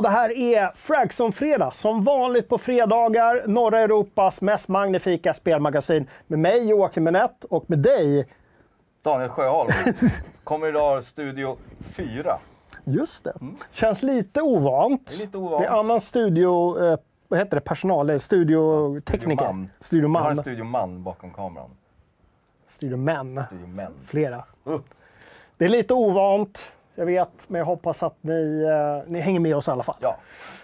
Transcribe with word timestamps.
Det 0.00 0.08
här 0.08 0.36
är 0.36 0.72
Fragson-fredag. 0.74 1.70
Som 1.74 2.02
vanligt 2.02 2.48
på 2.48 2.58
fredagar, 2.58 3.44
norra 3.46 3.80
Europas 3.80 4.40
mest 4.40 4.68
magnifika 4.68 5.34
spelmagasin. 5.34 6.06
Med 6.26 6.38
mig 6.38 6.68
Joakim 6.68 7.04
Menett 7.04 7.44
och 7.44 7.70
med 7.70 7.78
dig... 7.78 8.28
Daniel 9.02 9.28
Sjöholm. 9.30 9.70
Kommer 10.44 10.66
idag 10.68 11.04
Studio 11.04 11.56
4. 11.92 12.38
Just 12.84 13.24
det. 13.24 13.32
Känns 13.70 14.02
lite 14.02 14.42
ovant. 14.42 15.06
Det 15.06 15.14
är 15.22 15.26
lite 15.26 15.38
ovant. 15.38 15.62
Det 15.62 15.66
är 15.66 15.70
annan 15.80 16.00
studio... 16.00 16.84
Eh, 16.84 16.98
vad 17.28 17.38
heter 17.38 17.56
det? 17.56 17.60
Personal? 17.60 18.10
eller 18.10 18.18
Studiotekniker? 18.18 19.36
Studioman. 19.44 19.70
Studio 19.80 20.08
Jag 20.08 20.20
har 20.20 20.30
en 20.30 20.36
man. 20.36 20.42
studioman 20.44 21.02
bakom 21.02 21.30
kameran. 21.30 21.70
Studio 22.68 22.96
män. 22.96 23.42
Studiomän. 23.46 23.92
Flera. 24.06 24.44
Uh, 24.68 24.80
Det 25.56 25.64
är 25.64 25.68
lite 25.68 25.94
ovant, 25.94 26.64
jag 26.96 27.06
vet, 27.06 27.28
men 27.46 27.58
jag 27.58 27.66
hoppas 27.66 28.02
att 28.02 28.16
ni, 28.20 28.62
eh, 28.62 29.10
ni 29.12 29.20
hänger 29.20 29.40
med 29.40 29.56
oss 29.56 29.68
i 29.68 29.70
alla 29.70 29.82
fall. 29.82 29.96
ja, 30.00 30.16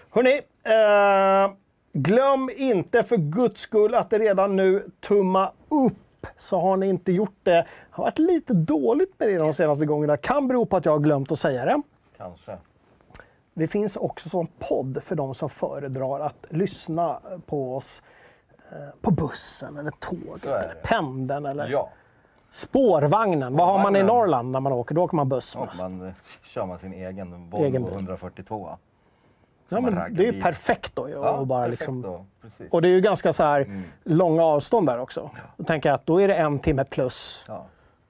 Hörni, 0.09 0.41
eh, 0.63 1.53
glöm 1.93 2.49
inte 2.55 3.03
för 3.03 3.17
guds 3.17 3.61
skull 3.61 3.95
att 3.95 4.09
det 4.09 4.19
redan 4.19 4.55
nu 4.55 4.89
tumma 4.99 5.51
upp. 5.69 6.27
Så 6.37 6.59
har 6.59 6.77
ni 6.77 6.87
inte 6.87 7.11
gjort 7.11 7.37
det. 7.43 7.51
Det 7.51 7.65
har 7.89 8.03
varit 8.03 8.19
lite 8.19 8.53
dåligt 8.53 9.19
med 9.19 9.29
det 9.29 9.37
de 9.37 9.53
senaste 9.53 9.85
gångerna. 9.85 10.17
Kan 10.17 10.47
bero 10.47 10.65
på 10.65 10.77
att 10.77 10.85
jag 10.85 10.91
har 10.91 10.99
glömt 10.99 11.31
att 11.31 11.39
säga 11.39 11.65
det. 11.65 11.81
kanske. 12.17 12.57
Det 13.53 13.67
finns 13.67 13.97
också 13.97 14.29
som 14.29 14.47
podd 14.59 15.03
för 15.03 15.15
de 15.15 15.35
som 15.35 15.49
föredrar 15.49 16.19
att 16.19 16.45
lyssna 16.49 17.19
på 17.45 17.75
oss 17.75 18.03
eh, 18.71 18.77
på 19.01 19.11
bussen 19.11 19.77
eller 19.77 19.91
tåget, 19.91 20.45
eller 20.45 20.75
pendeln 20.83 21.45
eller 21.45 21.67
Ja, 21.69 21.89
spårvagnen. 22.53 23.55
Vad 23.55 23.67
har 23.67 23.79
man 23.83 23.95
i. 23.95 24.03
Norrland 24.03 24.51
när 24.51 24.59
man 24.59 24.73
åker? 24.73 24.95
Då 24.95 25.03
åker 25.03 25.15
man 25.15 25.29
buss 25.29 25.57
mest. 25.57 25.81
man 25.81 26.07
eh, 26.07 26.13
kör 26.43 26.65
man 26.65 26.79
sin 26.79 26.93
egen 26.93 27.49
Volvo 27.49 27.65
Egen 27.65 27.83
bil. 27.83 27.93
142. 27.93 28.69
Ja, 29.69 29.81
man 29.81 29.93
men 29.93 30.15
det 30.15 30.27
är 30.27 30.31
ju 30.33 30.41
perfekt 30.41 30.95
då. 30.95 31.09
Ja, 31.09 31.31
och 31.31 31.47
bara 31.47 31.63
perfekt 31.65 31.79
liksom, 31.79 32.01
då. 32.01 32.25
Och 32.71 32.81
det 32.81 32.87
är 32.87 32.91
ju 32.91 33.01
ganska 33.01 33.33
så 33.33 33.43
här 33.43 33.61
Mm. 33.61 33.83
långa 34.03 34.43
avstånd 34.43 34.87
där 34.87 34.99
också. 34.99 35.29
Då 35.57 35.63
tänker 35.63 35.89
jag 35.89 35.95
att 35.95 36.05
då 36.05 36.21
är 36.21 36.27
det 36.27 36.35
en 36.35 36.59
timme 36.59 36.83
plus 36.85 37.45
Ja. 37.47 37.65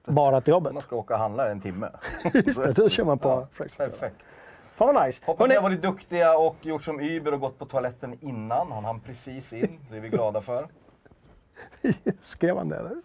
bara 0.06 0.40
till 0.40 0.50
jobbet. 0.50 0.72
Man 0.72 0.82
ska 0.82 0.96
åka 0.96 1.14
och 1.14 1.20
handla 1.20 1.50
en 1.50 1.60
timme. 1.60 1.88
Just 2.34 2.62
det, 2.62 2.72
då 2.72 2.88
kör 2.88 3.04
man 3.04 3.18
på 3.18 3.28
Ja, 3.28 3.46
perfekt. 3.56 4.16
Fan 4.74 4.94
vad 4.94 5.06
nice. 5.06 5.22
Hoppas 5.26 5.40
Hörrni, 5.40 5.48
ni 5.48 5.56
har 5.56 5.62
varit 5.62 5.82
duktiga 5.82 6.38
och 6.38 6.56
gjort 6.62 6.82
som 6.84 7.00
Uber 7.00 7.34
och 7.34 7.40
gått 7.40 7.58
på 7.58 7.64
toaletten 7.66 8.18
innan. 8.20 8.72
Han 8.72 8.84
hann 8.84 9.00
precis 9.00 9.52
in. 9.52 9.80
Det 9.90 9.96
är 9.96 10.00
vi 10.00 10.08
glada 10.08 10.40
för. 10.40 10.66
skrev 12.20 12.56
han 12.56 12.68
det 12.68 12.76
eller? 12.76 12.96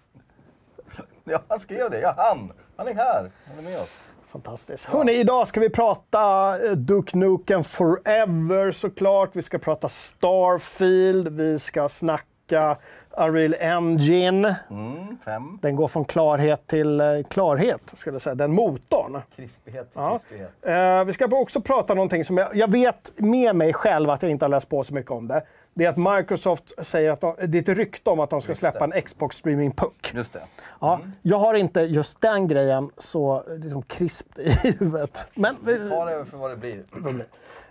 Ja, 1.23 1.39
han 1.48 1.59
skrev 1.59 1.89
det. 1.92 2.00
Ja, 2.00 2.14
han. 2.17 2.52
Han 2.78 2.88
är 2.88 2.94
här. 2.94 3.31
Han 3.48 3.58
är 3.66 3.70
med 3.70 3.81
oss. 3.81 3.89
Fantastiskt. 4.31 4.86
Hörrni, 4.86 5.12
idag 5.14 5.48
ska 5.48 5.59
vi 5.59 5.70
prata 5.70 6.56
eh, 6.66 6.72
Duke 6.72 7.17
Nukem 7.17 7.64
Forever 7.64 8.72
såklart. 8.72 9.30
Vi 9.34 9.42
ska 9.42 9.58
prata 9.58 9.89
Starfield. 9.89 11.28
Vi 11.28 11.59
ska 11.59 11.89
snacka 11.89 12.78
Unreal 13.17 13.53
Engine. 13.59 14.56
Mm, 14.70 15.17
fem. 15.26 15.59
Den 15.61 15.76
går 15.76 15.88
från 15.88 16.05
klarhet 16.05 16.67
till 16.67 17.02
eh, 17.02 17.05
klarhet, 17.30 17.82
skulle 17.95 18.16
jag 18.16 18.22
säga. 18.22 18.36
Den 18.36 18.52
motorn. 18.54 19.22
Krispighet 19.36 19.92
till 19.93 20.02
Ja. 20.02 20.11
krispighet. 20.20 20.52
Eh, 20.61 21.04
vi 21.04 21.14
ska 21.14 21.26
också 21.32 21.61
prata 21.61 21.93
någonting 21.93 22.26
som 22.26 22.38
jag, 22.38 22.55
jag 22.55 22.72
vet 22.72 23.14
med 23.16 23.55
mig 23.55 23.73
själv 23.73 24.10
att 24.10 24.22
jag 24.22 24.32
inte 24.32 24.45
har 24.45 24.49
läst 24.49 24.70
på 24.70 24.83
så 24.83 24.93
mycket 24.93 25.11
om 25.11 25.27
det. 25.27 25.43
Det 25.80 25.86
är 25.86 25.90
att 25.90 26.17
Microsoft 26.20 26.73
säger 26.82 27.12
att 27.12 27.22
de, 27.22 27.36
det 27.48 27.58
är 27.58 27.62
ett 27.72 27.78
rykte 27.78 28.10
om 28.10 28.20
att 28.20 28.30
de 28.30 28.42
ska 28.42 28.56
släppa 28.56 28.84
en 28.84 29.02
Xbox 29.02 29.38
Streaming 29.38 29.72
Puck. 29.72 30.12
Just 30.14 30.34
det. 30.34 30.42
Ja, 30.82 31.00
Jag 31.22 31.38
har 31.38 31.54
inte 31.54 31.82
just 31.82 32.22
den 32.22 32.48
grejen 32.48 32.92
så 32.98 33.44
liksom 33.48 33.82
krispt 33.82 34.40
i 34.40 34.50
huvudet. 34.64 35.28
Men 35.36 35.56
Ta 35.90 36.06
det 36.06 36.26
för 36.26 36.38
vad 36.38 36.52
det 36.52 36.56
blir. 36.58 36.84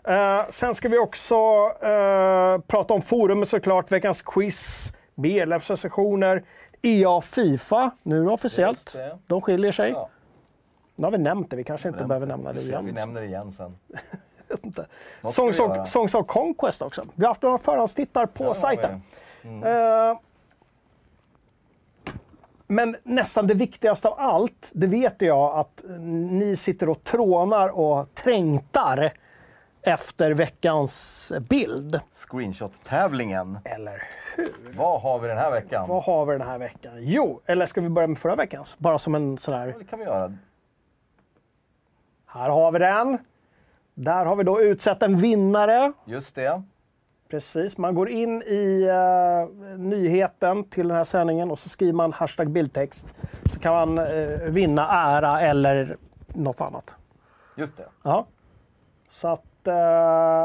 eh, 0.05 0.47
sen 0.51 0.75
ska 0.75 0.89
vi 0.89 0.99
också 0.99 1.35
eh, 1.83 2.59
prata 2.67 2.95
om 2.95 3.03
forumet 3.03 3.49
såklart, 3.49 3.93
veckans 3.93 4.23
quiz, 4.23 4.93
medlemssessioner, 5.15 6.45
EA 6.83 7.21
Fifa, 7.21 7.91
nu 8.03 8.21
är 8.21 8.25
det 8.25 8.31
officiellt. 8.31 8.97
De 9.27 9.41
skiljer 9.41 9.73
sig. 9.73 9.91
Ja, 9.91 10.09
Nu 10.97 11.05
har 11.05 11.11
vi 11.11 11.19
nämnt 11.19 11.51
det, 11.51 11.57
vi 11.57 11.65
kanske 11.65 11.89
inte 11.89 12.05
behöver 12.05 12.27
nämna 12.27 12.53
det 12.53 12.61
vi, 12.61 12.67
igen. 12.69 12.87
vi 12.87 12.93
nämner 12.93 13.21
det 13.21 13.27
igen 13.27 13.53
sen. 13.53 13.77
inte. 14.65 14.87
Något 15.21 15.33
ska 15.33 15.43
Songs 15.53 15.61
of. 15.61 15.89
Songs 15.89 16.15
of 16.15 16.27
Conquest 16.27 16.83
också. 16.83 17.05
Vi 17.15 17.25
har 17.25 17.31
haft 17.31 17.43
några 17.43 17.59
förhandstittar 17.59 18.27
på 18.27 18.45
Ja, 18.45 18.55
sajten. 18.55 19.03
Eh, 19.65 20.19
men 22.67 22.97
nästan 23.03 23.47
det 23.47 23.55
viktigaste 23.55 24.09
av 24.09 24.15
allt, 24.21 24.71
det 24.73 24.87
vet 24.87 25.23
jag 25.23 25.59
att 25.59 25.83
ni 26.39 26.57
sitter 26.57 26.89
och 26.89 27.05
trånar 27.05 27.69
och 27.69 28.15
trängtar 28.15 29.13
efter 29.83 30.31
veckans 30.31 31.33
bild. 31.49 32.01
Screenshot-tävlingen. 32.13 33.59
Eller 33.65 34.03
Vad 34.77 35.01
har 35.01 35.19
vi 35.19 35.29
den 35.29 35.39
här 35.39 35.51
veckan? 35.51 35.89
vad 35.89 36.03
har 36.05 36.27
vi 36.27 36.33
den 36.39 36.49
här 36.49 36.59
veckan? 36.59 36.93
Jo, 36.99 37.41
eller 37.47 37.67
ska 37.67 37.81
vi 37.81 37.89
börja 37.89 38.09
med 38.09 38.19
förra 38.19 38.35
veckans? 38.35 38.79
Bara 38.79 38.99
som 38.99 39.15
en 39.15 39.39
sån 39.39 39.55
här... 39.55 39.75
Det 39.79 39.85
kan 39.85 39.99
vi 39.99 40.05
göra. 40.05 40.35
Här 42.27 42.49
har 42.51 42.73
vi 42.73 42.79
den. 42.79 43.19
Där 43.99 44.25
har 44.25 44.37
vi 44.37 44.45
då 44.45 44.61
utsett 44.61 45.03
en 45.03 45.17
vinnare. 45.17 45.93
Just 46.05 46.35
det. 46.35 46.63
Precis, 47.29 47.79
man 47.79 47.95
går 47.95 48.09
in 48.09 48.43
i 48.43 48.83
eh, 48.83 49.79
nyheten 49.79 50.65
till 50.65 50.89
den 50.89 50.97
här 50.97 51.05
sändningen 51.05 51.51
och 51.51 51.59
så 51.59 51.69
skriver 51.69 51.93
man 51.93 52.13
hashtag 52.13 52.51
bildtext. 52.51 53.07
Så 53.53 53.61
kan 53.61 53.73
man 53.73 53.99
eh, 53.99 54.41
vinna 54.41 54.89
ära 54.91 55.41
eller 55.41 55.97
något 56.29 56.61
annat. 56.61 56.95
Just 57.57 57.77
det. 57.77 57.87
Ja. 58.03 58.27
Så 59.11 59.29
att 59.29 59.67
eh, 59.67 59.75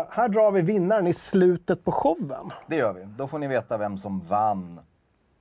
här 0.09 0.27
drar 0.27 0.51
vi 0.51 0.61
vinnaren 0.61 1.07
i 1.07 1.13
slutet 1.13 1.83
på 1.83 1.91
showen. 1.91 2.51
Det 2.67 2.75
gör 2.75 2.93
vi. 2.93 3.03
Då 3.17 3.27
får 3.27 3.39
ni 3.39 3.47
veta 3.47 3.77
vem 3.77 3.97
som 3.97 4.19
vann 4.19 4.79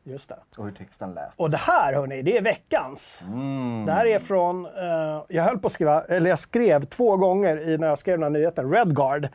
Just 0.04 0.28
det. 0.28 0.38
och 0.58 0.64
hur 0.64 0.72
texten 0.72 1.14
lät. 1.14 1.30
Och 1.36 1.50
det 1.50 1.56
här 1.56 1.92
hörni, 1.92 2.22
det 2.22 2.36
är 2.38 2.42
veckans. 2.42 3.18
Mm. 3.26 3.86
Det 3.86 3.92
här 3.92 4.06
är 4.06 4.18
från, 4.18 4.66
eh, 4.66 5.24
jag 5.28 5.42
höll 5.44 5.58
på 5.58 5.66
att 5.66 5.72
skriva, 5.72 6.02
eller 6.04 6.30
jag 6.30 6.38
skrev 6.38 6.84
två 6.84 7.16
gånger 7.16 7.68
i, 7.68 7.78
när 7.78 7.86
jag 7.88 7.98
skrev 7.98 8.18
den 8.18 8.22
här 8.22 8.30
nyheten, 8.40 8.72
Redguard. 8.72 9.28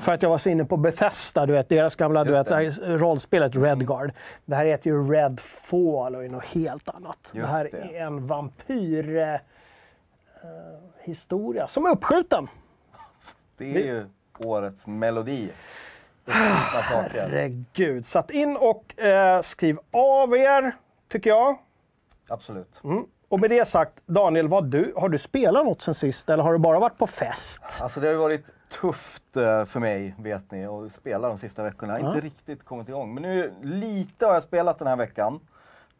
För 0.00 0.12
att 0.12 0.22
jag 0.22 0.30
var 0.30 0.38
så 0.38 0.48
inne 0.48 0.64
på 0.64 0.76
Bethesda, 0.76 1.46
du 1.46 1.52
vet, 1.52 1.68
deras 1.68 1.96
gamla 1.96 2.24
du 2.24 2.36
Mm. 2.36 2.64
Vet, 2.64 2.78
rollspelet 3.00 3.56
Redguard. 3.56 4.12
Det 4.44 4.54
här 4.56 4.64
heter 4.64 4.90
ju 4.90 5.12
Redfall 5.12 6.14
och 6.14 6.24
är 6.24 6.28
något 6.28 6.44
helt 6.44 6.88
annat. 6.88 7.18
det 7.32 7.38
Just 7.38 7.50
här 7.50 7.68
det. 7.72 7.96
är 7.98 8.04
en 8.06 8.26
vampyr... 8.26 9.16
Eh, 9.18 9.40
historia 11.04 11.68
som 11.68 11.86
är 11.86 11.90
uppskjuten. 11.90 12.48
Det 13.56 13.76
är 13.76 13.84
ju 13.94 14.06
årets 14.38 14.86
melodi. 14.86 15.48
Herregud. 16.26 18.06
Så 18.06 18.18
att 18.18 18.30
in 18.30 18.56
och 18.56 18.98
eh, 18.98 19.42
skriv 19.42 19.78
av 19.90 20.36
er, 20.36 20.72
tycker 21.12 21.30
jag. 21.30 21.56
Absolut. 22.28 22.80
Och 23.28 23.40
med 23.40 23.50
det 23.50 23.68
sagt, 23.68 23.92
Daniel, 24.06 24.48
vad 24.48 24.64
du, 24.64 24.92
har 24.96 25.08
du 25.08 25.18
spelat 25.18 25.64
något 25.64 25.82
sen 25.82 25.94
sist 25.94 26.30
eller 26.30 26.42
har 26.42 26.52
du 26.52 26.58
bara 26.58 26.78
varit 26.78 26.98
på 26.98 27.06
fest? 27.06 27.62
Alltså 27.82 28.00
det 28.00 28.06
har 28.06 28.12
ju 28.12 28.18
varit 28.18 28.46
tufft 28.80 29.36
eh, 29.36 29.64
för 29.64 29.80
mig, 29.80 30.14
vet 30.18 30.50
ni, 30.50 30.66
att 30.66 30.92
spela 30.92 31.28
de 31.28 31.38
sista 31.38 31.62
veckorna. 31.62 31.98
Jag 31.98 32.06
har 32.06 32.14
inte 32.14 32.26
riktigt 32.26 32.64
kommit 32.64 32.88
igång. 32.88 33.14
Men 33.14 33.22
nu, 33.22 33.54
lite 33.62 34.26
har 34.26 34.34
jag 34.34 34.42
spelat 34.42 34.78
den 34.78 34.88
här 34.88 34.96
veckan. 34.96 35.40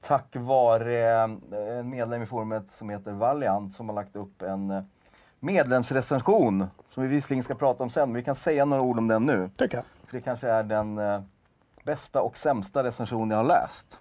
Tack 0.01 0.27
vare 0.33 1.23
eh, 1.23 1.79
en 1.79 1.91
medlem 1.91 2.23
i 2.23 2.27
forumet 2.27 2.73
som 2.73 2.91
heter 2.91 3.13
Valiant 3.13 3.75
som 3.75 3.89
har 3.89 3.95
lagt 3.95 4.17
upp 4.17 4.43
en 4.43 4.71
eh, 4.71 4.83
medlemsrecension 5.41 6.67
som 6.91 7.03
vi 7.03 7.09
visserligen 7.09 7.43
ska 7.43 7.55
prata 7.55 7.83
om 7.83 7.91
sen, 7.91 8.09
men 8.09 8.17
vi 8.17 8.25
kan 8.25 8.35
säga 8.35 8.65
några 8.65 8.83
ord 8.83 8.99
om 8.99 9.09
den 9.09 9.23
nu. 9.23 9.51
Tycker 9.57 9.77
jag. 9.77 9.85
För 10.07 10.17
det 10.17 10.21
kanske 10.21 10.49
är 10.49 10.63
den 10.63 10.99
eh, 10.99 11.21
bästa 11.85 12.23
och 12.23 12.37
sämsta 12.37 12.83
recension 12.83 13.31
jag 13.31 13.37
har 13.37 13.45
läst. 13.45 14.01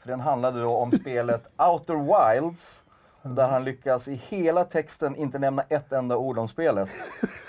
För 0.00 0.08
den 0.08 0.20
handlade 0.20 0.60
då 0.60 0.76
om 0.76 0.92
spelet 0.92 1.46
Outer 1.56 1.94
Wilds. 1.94 2.82
Där 3.22 3.48
han 3.48 3.64
lyckas 3.64 4.08
i 4.08 4.20
hela 4.28 4.64
texten 4.64 5.16
inte 5.16 5.38
nämna 5.38 5.62
ett 5.68 5.92
enda 5.92 6.16
ord 6.16 6.38
om 6.38 6.48
spelet. 6.48 6.88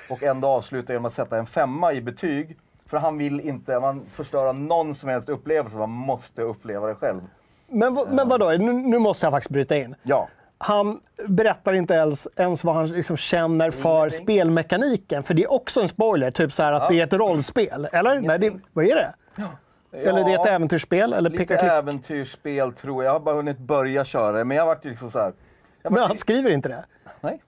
Och 0.10 0.24
ändå 0.24 0.48
avsluta 0.48 0.94
genom 0.94 1.06
att 1.06 1.14
sätta 1.14 1.38
en 1.38 1.46
femma 1.46 1.94
i 1.94 2.02
betyg. 2.02 2.58
För 2.86 2.98
han 2.98 3.18
vill 3.18 3.40
inte 3.40 3.80
man 3.80 4.06
förstöra 4.12 4.52
någon 4.52 4.96
som 4.96 5.10
helst 5.10 5.30
upplevelse, 5.30 5.78
man 5.78 5.90
måste 5.90 6.42
uppleva 6.42 6.88
det 6.88 6.96
själv. 6.96 7.22
Men, 7.68 7.94
men 7.94 8.30
vadå, 8.30 8.50
nu, 8.50 8.74
nu 8.74 9.00
måste 9.00 9.26
jag 9.26 9.34
faktiskt 9.34 9.52
bryta 9.52 9.78
in. 9.78 9.96
Ja, 10.04 10.28
Han 10.58 11.00
berättar 11.28 11.74
inte 11.74 11.94
ens, 11.94 12.28
ens 12.36 12.64
vad 12.64 12.76
han 12.76 12.88
liksom 12.88 13.18
känner 13.18 13.72
för 13.72 13.98
Ingenting. 14.00 14.20
spelmekaniken. 14.26 15.24
För 15.24 15.34
det 15.34 15.44
är 15.44 15.52
också 15.52 15.82
en 15.82 15.88
spoiler, 15.88 16.32
typ 16.32 16.54
så 16.54 16.64
att 16.64 16.82
Ja. 16.84 16.90
det 16.90 17.00
är 17.00 17.04
ett 17.04 17.14
rollspel. 17.14 17.88
Eller? 17.92 18.22
Nej, 18.22 18.40
det, 18.40 18.54
vad 18.74 18.86
är 18.86 18.96
det? 18.96 19.14
Eller 19.92 20.24
det 20.26 20.32
är 20.32 20.40
ett 20.40 20.46
Ja, 20.46 20.52
äventyrsspel? 20.52 21.14
Eller 21.14 21.30
Lite 21.30 21.44
picka 21.44 21.60
äventyrsspel 21.62 22.72
tror 22.74 23.04
jag. 23.04 23.10
Jag 23.10 23.14
har 23.14 23.20
bara 23.26 23.36
hunnit 23.36 23.58
börja 23.58 24.06
köra 24.06 24.32
det, 24.32 24.44
men 24.46 24.58
jag 24.58 24.64
har 24.64 24.68
varit 24.76 24.86
liksom 24.86 25.12
så 25.12 25.20
här. 25.20 25.34
Har 25.84 25.92
Men 25.92 26.04
han 26.04 26.16
skriver 26.18 26.50
inte 26.50 26.70
det. 26.70 26.86
Nej. 27.22 27.42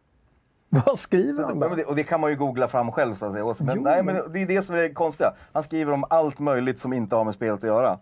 Vad 0.70 1.00
skriver 1.00 1.44
han 1.44 1.60
då? 1.60 1.68
och 1.88 1.96
det 1.96 2.04
kan 2.04 2.20
man 2.22 2.30
ju 2.30 2.36
googla 2.36 2.68
fram 2.68 2.92
själv 2.92 3.16
så 3.16 3.26
att 3.26 3.34
säga. 3.34 3.54
Men, 3.60 3.84
nej, 3.84 4.04
men 4.04 4.16
det 4.34 4.42
är 4.42 4.46
det 4.48 4.62
som 4.62 4.76
är 4.76 4.80
det 4.80 4.90
konstiga. 4.90 5.34
Han 5.54 5.64
skriver 5.64 5.92
om 5.94 6.04
allt 6.10 6.40
möjligt 6.40 6.80
som 6.80 6.94
inte 6.94 7.16
har 7.16 7.24
med 7.24 7.34
spelet 7.34 7.58
att 7.60 7.64
göra. 7.64 7.98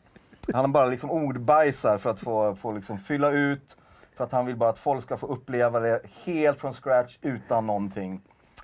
Han 0.54 0.71
bara 0.71 0.86
liksom 0.86 1.12
ordbajsar 1.12 1.98
för 1.98 2.09
att 2.09 2.19
få, 2.19 2.56
få 2.56 2.71
liksom 2.71 2.98
fylla 2.98 3.31
ut, 3.31 3.77
för 4.18 4.24
att 4.24 4.31
han 4.31 4.46
vill 4.46 4.56
bara 4.56 4.69
att 4.69 4.78
folk 4.80 5.04
ska 5.04 5.18
få 5.18 5.28
uppleva 5.28 5.80
det 5.80 6.02
helt 6.25 6.60
från 6.60 6.74
scratch 6.74 7.18
utan 7.22 7.68
någonting. 7.68 8.22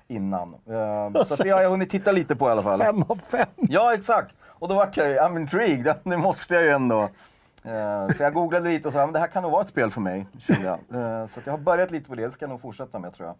innan. 0.08 0.54
Eh, 1.14 1.22
så 1.24 1.42
det 1.42 1.50
har 1.50 1.62
jag 1.62 1.70
hunnit 1.70 1.90
titta 1.90 2.12
lite 2.12 2.36
på 2.36 2.48
i 2.48 2.52
alla 2.52 2.62
fall. 2.62 2.78
Fem 2.80 3.02
av 3.08 3.16
fem. 3.16 3.46
Ja, 3.56 3.94
exakt. 3.94 4.34
Och 4.46 4.68
då 4.68 4.74
vart 4.74 4.96
jag 4.96 5.08
ju, 5.08 5.16
I'm 5.18 5.40
intrigued, 5.40 5.94
nu 6.02 6.16
måste 6.16 6.54
jag 6.54 6.62
ju 6.64 6.70
ändå. 6.70 7.02
Eh, 7.64 8.08
så 8.16 8.22
jag 8.22 8.32
googlade 8.34 8.68
lite 8.68 8.88
och 8.88 8.94
sa, 8.94 8.98
men 8.98 9.12
det 9.12 9.18
här 9.18 9.26
kan 9.26 9.42
nog 9.42 9.52
vara 9.52 9.62
ett 9.62 9.68
spel 9.68 9.90
för 9.90 10.00
mig, 10.00 10.26
kände 10.38 10.64
jag. 10.64 10.72
Eh, 11.20 11.26
så 11.26 11.40
jag 11.44 11.52
har 11.52 11.58
börjat 11.58 11.90
lite 11.90 12.08
på 12.08 12.14
det, 12.14 12.26
det 12.26 12.30
ska 12.32 12.42
jag 12.44 12.50
nog 12.50 12.60
fortsätta 12.60 12.98
med 12.98 13.14
tror 13.14 13.26
jag. 13.28 13.36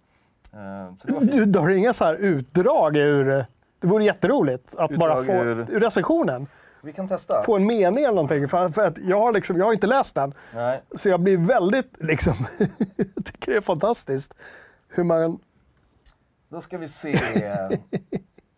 Så 1.00 1.06
det 1.06 1.12
var 1.12 1.20
fint. 1.20 1.32
Du, 1.32 1.44
du 1.44 1.58
har 1.58 1.70
inga 1.70 1.93
så 1.93 2.05
här 2.05 2.14
utdrag 2.14 2.96
ur... 2.96 3.46
Det 3.81 3.87
vore 3.87 4.05
jätteroligt 4.05 4.75
att 4.75 4.90
bara 4.96 5.20
Utdrag 5.20 5.26
få 5.26 5.44
ur- 5.44 5.66
ur 5.70 5.81
recensionen. 5.81 6.46
Vi 6.84 6.92
kan 6.92 7.08
testa. 7.08 7.42
Få 7.42 7.56
en 7.56 7.66
mening 7.66 8.04
eller 8.04 8.14
någonting. 8.14 8.48
För, 8.48 8.69
för 8.69 8.84
att 8.86 8.98
jag, 8.98 9.20
har 9.20 9.32
liksom, 9.32 9.56
jag 9.58 9.64
har 9.64 9.72
inte 9.72 9.86
läst 9.86 10.14
den. 10.14 10.34
Nej. 10.54 10.82
Så 10.94 11.08
jag 11.08 11.20
blir 11.20 11.36
väldigt 11.36 12.02
liksom... 12.02 12.34
jag 12.96 13.25
tycker 13.25 13.52
det 13.52 13.56
är 13.56 13.60
fantastiskt. 13.60 14.34
Hur 14.88 15.04
man... 15.04 15.38
Då 16.48 16.60
ska 16.60 16.78
vi 16.78 16.88
se. 16.88 17.19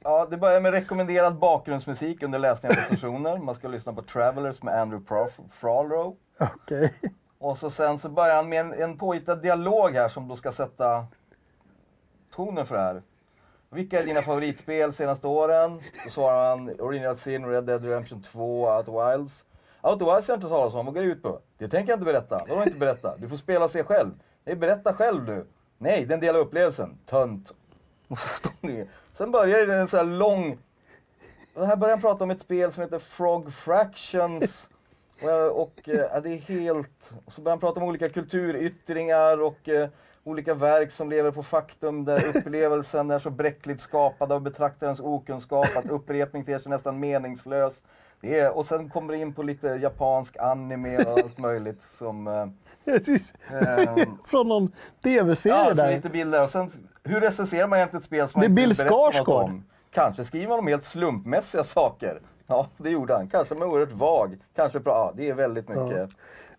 Ja, 0.02 0.26
det 0.30 0.36
börjar 0.36 0.60
med 0.60 0.72
rekommenderad 0.72 1.38
bakgrundsmusik 1.38 2.22
under 2.22 2.38
läsning 2.38 2.72
av 2.72 2.76
recensioner. 2.76 3.38
Man 3.38 3.54
ska 3.54 3.68
lyssna 3.68 3.92
på 3.92 4.02
Travelers 4.02 4.62
med 4.62 4.80
Andrew 4.80 5.30
Fralrow. 5.50 6.16
Okej. 6.40 6.92
Och 7.38 7.58
så 7.58 7.70
sen 7.70 7.98
så 7.98 8.08
börjar 8.08 8.36
han 8.36 8.48
med 8.48 8.60
en, 8.60 8.72
en 8.72 8.98
påhittad 8.98 9.36
dialog 9.36 9.90
här 9.90 10.08
som 10.08 10.28
då 10.28 10.36
ska 10.36 10.52
sätta 10.52 11.06
tonen 12.34 12.66
för 12.66 12.74
det 12.74 12.82
här. 12.82 13.02
Vilka 13.70 14.00
är 14.02 14.06
dina 14.06 14.22
favoritspel 14.22 14.92
senaste 14.92 15.26
åren? 15.26 15.80
Då 16.04 16.10
svarar 16.10 16.48
han 16.50 16.80
Original 16.80 17.16
Sin, 17.16 17.46
Red 17.46 17.64
Dead 17.64 17.84
Redemption 17.84 18.22
2, 18.22 18.68
Outer 18.76 19.16
Wilds. 19.16 19.44
Outer 19.82 20.04
Wilds 20.06 20.28
har 20.28 20.32
jag 20.34 20.36
inte 20.38 20.48
talat 20.48 20.74
om, 20.74 20.86
vad 20.86 20.94
går 20.94 21.02
det 21.02 21.06
ut 21.08 21.22
på? 21.22 21.40
Det 21.58 21.68
tänker 21.68 21.92
jag 21.92 21.96
inte 21.96 22.12
berätta. 22.12 22.44
Vadå 22.48 22.62
inte 22.62 22.78
berätta? 22.78 23.16
Du 23.16 23.28
får 23.28 23.36
spela 23.36 23.64
och 23.64 23.70
se 23.70 23.82
själv. 23.84 24.10
Nej, 24.44 24.56
berätta 24.56 24.92
själv 24.92 25.24
du. 25.24 25.46
Nej, 25.78 26.04
den 26.04 26.20
delar 26.20 26.40
upplevelsen. 26.40 26.98
Tönt. 27.06 27.52
Och 28.08 28.18
så 28.18 28.28
står 28.28 28.52
ni. 28.60 28.86
Sen 29.12 29.30
börjar 29.30 29.66
det 29.66 29.74
en 29.76 29.88
så 29.88 29.96
här 29.96 30.04
lång... 30.04 30.58
Och 31.54 31.66
här 31.66 31.76
börjar 31.76 31.94
han 31.94 32.00
prata 32.00 32.24
om 32.24 32.30
ett 32.30 32.40
spel 32.40 32.72
som 32.72 32.82
heter 32.82 32.98
Frog 32.98 33.52
Fractions. 33.52 34.68
Och, 35.22 35.30
jag- 35.30 35.56
och 35.56 35.72
ja, 35.84 36.20
det 36.20 36.30
är 36.30 36.36
helt... 36.38 37.12
Och 37.26 37.32
så 37.32 37.40
börjar 37.40 37.52
han 37.52 37.60
prata 37.60 37.80
om 37.80 37.86
olika 37.88 38.08
kulturyttringar 38.08 39.42
och 39.42 39.68
eh, 39.68 39.88
olika 40.26 40.54
verk 40.54 40.92
som 40.92 41.10
lever 41.10 41.30
på 41.30 41.42
faktum 41.42 42.04
där 42.04 42.22
upplevelsen 42.36 43.10
är 43.10 43.18
så 43.18 43.30
bräckligt 43.30 43.80
skapad 43.80 44.32
av 44.32 44.40
betraktarens 44.40 45.00
okunskap 45.00 45.66
att 45.76 45.86
upprepning 45.86 46.44
ter 46.44 46.58
sig 46.58 46.70
nästan 46.70 47.00
meningslös. 47.00 47.82
Det 48.20 48.40
är, 48.40 48.56
och 48.56 48.66
sen 48.66 48.90
kommer 48.90 49.12
det 49.12 49.18
in 49.18 49.34
på 49.34 49.42
lite 49.42 49.68
japansk 49.68 50.36
anime 50.38 50.98
och 50.98 51.18
allt 51.18 51.38
möjligt 51.38 51.82
som... 51.82 52.26
Eh, 52.26 52.46
ehm, 53.50 54.18
Från 54.24 54.48
någon 54.48 54.72
tv-serie 55.02 55.56
Ja, 55.56 55.74
där. 55.74 55.94
lite 55.94 56.08
bilder. 56.08 56.42
Och 56.42 56.50
sen, 56.50 56.70
hur 57.04 57.20
recenserar 57.20 57.66
man 57.66 57.78
egentligen 57.78 58.00
ett 58.00 58.06
spel 58.06 58.28
som 58.28 58.40
Det 58.40 58.48
man 58.48 58.50
inte 58.50 58.62
Bill 58.62 58.72
vill 58.78 58.88
berätta 58.88 59.18
något 59.18 59.28
om? 59.28 59.64
Kanske 59.90 60.24
skriver 60.24 60.48
man 60.48 60.58
om 60.58 60.66
helt 60.66 60.84
slumpmässiga 60.84 61.64
saker. 61.64 62.20
Ja, 62.46 62.66
det 62.76 62.90
gjorde 62.90 63.14
han. 63.14 63.28
Kanske 63.28 63.54
med 63.54 63.68
oerhört 63.68 63.92
vag. 63.92 64.36
Kanske 64.56 64.80
bra. 64.80 64.92
Ja, 64.92 65.12
det 65.16 65.28
är 65.28 65.34
väldigt 65.34 65.68
mycket. 65.68 66.10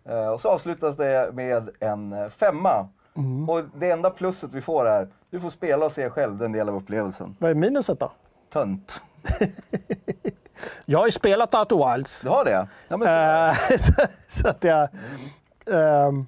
Eh, 0.04 0.28
och 0.28 0.40
så 0.40 0.48
avslutas 0.48 0.96
det 0.96 1.30
med 1.32 1.70
en 1.80 2.12
eh, 2.12 2.28
femma. 2.28 2.88
Mm. 3.18 3.48
Och 3.50 3.62
det 3.78 3.90
enda 3.90 4.10
plusset 4.10 4.50
vi 4.52 4.60
får 4.60 4.86
är, 4.88 5.08
du 5.30 5.40
får 5.40 5.50
spela 5.50 5.86
och 5.86 5.92
se 5.92 6.10
själv 6.10 6.36
den 6.38 6.52
del 6.52 6.68
av 6.68 6.76
upplevelsen. 6.76 7.36
Vad 7.38 7.50
är 7.50 7.54
minuset 7.54 8.00
då? 8.00 8.12
Tönt. 8.52 9.02
Jag 10.84 10.98
har 10.98 11.06
ju 11.06 11.10
spelat 11.12 11.54
Outer 11.54 11.92
Wilds. 11.94 12.20
Du 12.20 12.28
har 12.28 12.44
det? 12.44 12.68
Ja, 12.88 12.96
men 12.96 13.08
så, 13.08 13.74
Eh, 13.74 13.78
så, 13.80 13.92
så 14.28 14.48
att 14.48 14.64
jag... 14.64 14.88
ehm, 15.70 16.26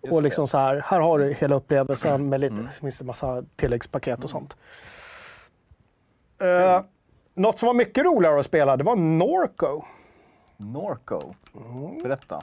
Just 0.04 0.14
Och 0.14 0.24
liksom 0.24 0.44
det. 0.44 0.48
så 0.48 0.58
här, 0.58 0.84
här 0.86 1.00
har 1.00 1.20
du 1.20 1.34
hela 1.34 1.56
upplevelsen 1.56 2.30
med 2.30 2.40
lite, 2.40 2.54
Mm. 2.56 2.70
finns 2.82 3.00
det 3.00 3.06
massa 3.06 3.44
tilläggspaket 3.56 4.24
och 4.24 4.30
sånt. 4.30 4.58
Uh, 6.44 6.82
något 7.34 7.60
som 7.60 7.68
var 7.68 7.74
mycket 7.74 8.06
roligare 8.06 8.40
att 8.40 8.46
spela, 8.46 8.78
det 8.78 8.84
var 8.84 8.96
Norco. 8.96 9.82
Norco. 10.58 11.22
Mm. 11.72 12.04
Berätta. 12.04 12.42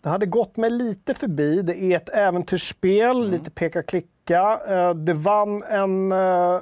Det 0.00 0.08
hade 0.08 0.26
gått 0.26 0.56
mig 0.56 0.70
lite 0.70 1.14
förbi. 1.14 1.62
Det 1.62 1.82
är 1.82 1.96
ett 1.96 2.08
äventyrsspel, 2.08 3.16
Mm. 3.16 3.30
lite 3.30 3.50
peka-klicka. 3.50 4.60
Eh, 4.68 4.94
Det 4.94 5.12
vann 5.14 5.62
en 5.62 6.12
eh, 6.12 6.60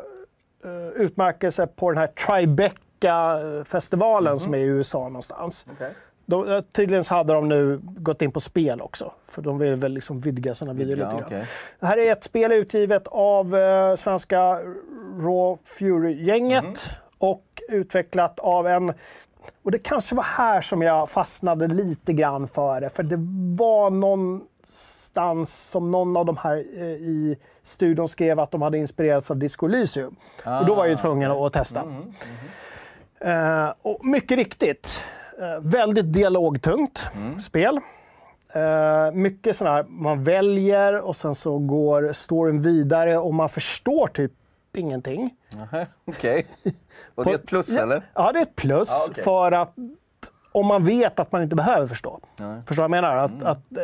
utmärkelse 0.95 1.67
på 1.67 1.91
den 1.91 1.99
här 1.99 2.07
Tribeca-festivalen 2.07 4.39
som 4.39 4.55
är 4.55 4.59
i 4.59 4.63
USA 4.63 4.99
någonstans. 5.05 5.67
Okay. 5.73 5.91
De, 6.33 6.53
eh, 6.53 6.61
tydligen 6.61 7.05
så 7.05 7.15
hade 7.15 7.33
de 7.33 7.49
nu 7.49 7.81
gått 7.83 8.23
in 8.23 8.33
på 8.33 8.41
spel 8.41 8.81
också, 8.81 9.13
för 9.25 9.43
de 9.43 9.59
vill 9.59 9.75
väl 9.77 9.93
liksom 9.93 10.21
vidga 10.21 10.55
sina 10.55 10.73
lite 10.73 10.91
Ja, 10.91 10.97
grann. 10.97 11.23
okej. 11.27 11.47
Det 11.81 11.87
här 11.87 11.99
är 11.99 12.13
ett 12.13 12.25
spel 12.25 12.53
utgivet 12.53 13.09
av 13.09 13.57
eh, 13.57 13.95
svenska 13.95 14.39
Raw 15.19 15.59
Fury-gänget 15.65 16.65
Mhm. 16.65 16.75
och 17.19 17.45
utvecklat 17.69 18.39
av 18.41 18.67
en... 18.67 18.93
Och 19.63 19.71
det 19.71 19.79
kanske 19.79 20.15
var 20.15 20.23
här 20.23 20.61
som 20.61 20.83
jag 20.83 21.11
fastnade 21.11 21.67
lite 21.69 22.13
grann 22.13 22.49
för 22.49 22.81
det, 22.81 22.91
för 22.91 23.03
det 23.03 23.17
var 23.63 23.91
någonstans 23.91 25.71
som 25.71 25.91
någon 25.91 26.17
av 26.17 26.25
de 26.27 26.37
här 26.37 26.65
eh, 26.77 26.83
i 26.87 27.37
studion 27.65 28.09
skrev 28.09 28.41
att 28.41 28.51
de 28.51 28.63
hade 28.63 28.79
inspirerats 28.79 29.31
av 29.31 29.37
Disco 29.37 29.67
Elysium. 29.67 30.17
och 30.61 30.67
då 30.67 30.75
var 30.75 30.83
jag 30.85 30.89
ju 30.89 30.95
Ah, 30.95 30.99
tvungen 30.99 31.31
att 31.31 31.53
testa. 31.53 31.85
Mhm. 31.85 32.13
Eh, 33.21 33.73
och 33.83 34.05
mycket 34.07 34.37
riktigt, 34.39 35.01
väldigt 35.61 36.13
dialogtungt 36.13 37.11
Mm. 37.17 37.41
spel. 37.41 37.81
Eh, 38.55 39.13
mycket 39.13 39.57
sådär, 39.57 39.71
här, 39.73 39.85
man 39.89 40.25
väljer 40.25 41.01
och 41.01 41.17
sen 41.17 41.35
så 41.35 41.59
går 41.59 42.13
storyn 42.13 42.63
vidare 42.63 43.19
och 43.19 43.35
man 43.35 43.49
förstår 43.49 44.07
typ 44.07 44.33
ingenting. 44.77 45.31
Okej. 46.05 46.47
Och 47.15 47.25
det 47.25 47.31
är 47.31 47.35
ett 47.35 47.47
plus 47.47 47.77
eller? 47.77 48.03
Ja, 48.15 48.33
det 48.33 48.39
är 48.39 48.43
ett 48.43 48.57
plus 48.57 48.89
Ja, 48.89 49.07
okej. 49.11 49.25
för 49.25 49.53
att 49.53 49.75
om 50.53 50.67
man 50.67 50.85
vet 50.85 51.21
att 51.21 51.33
man 51.33 51.43
inte 51.43 51.57
behöver 51.57 51.87
förstå. 51.87 52.21
Nej. 52.37 52.61
Förstår 52.67 52.83
vad 52.83 52.97
jag 52.97 53.03
menar? 53.03 53.17
Att, 53.17 53.43
att 53.43 53.77
eh, 53.77 53.83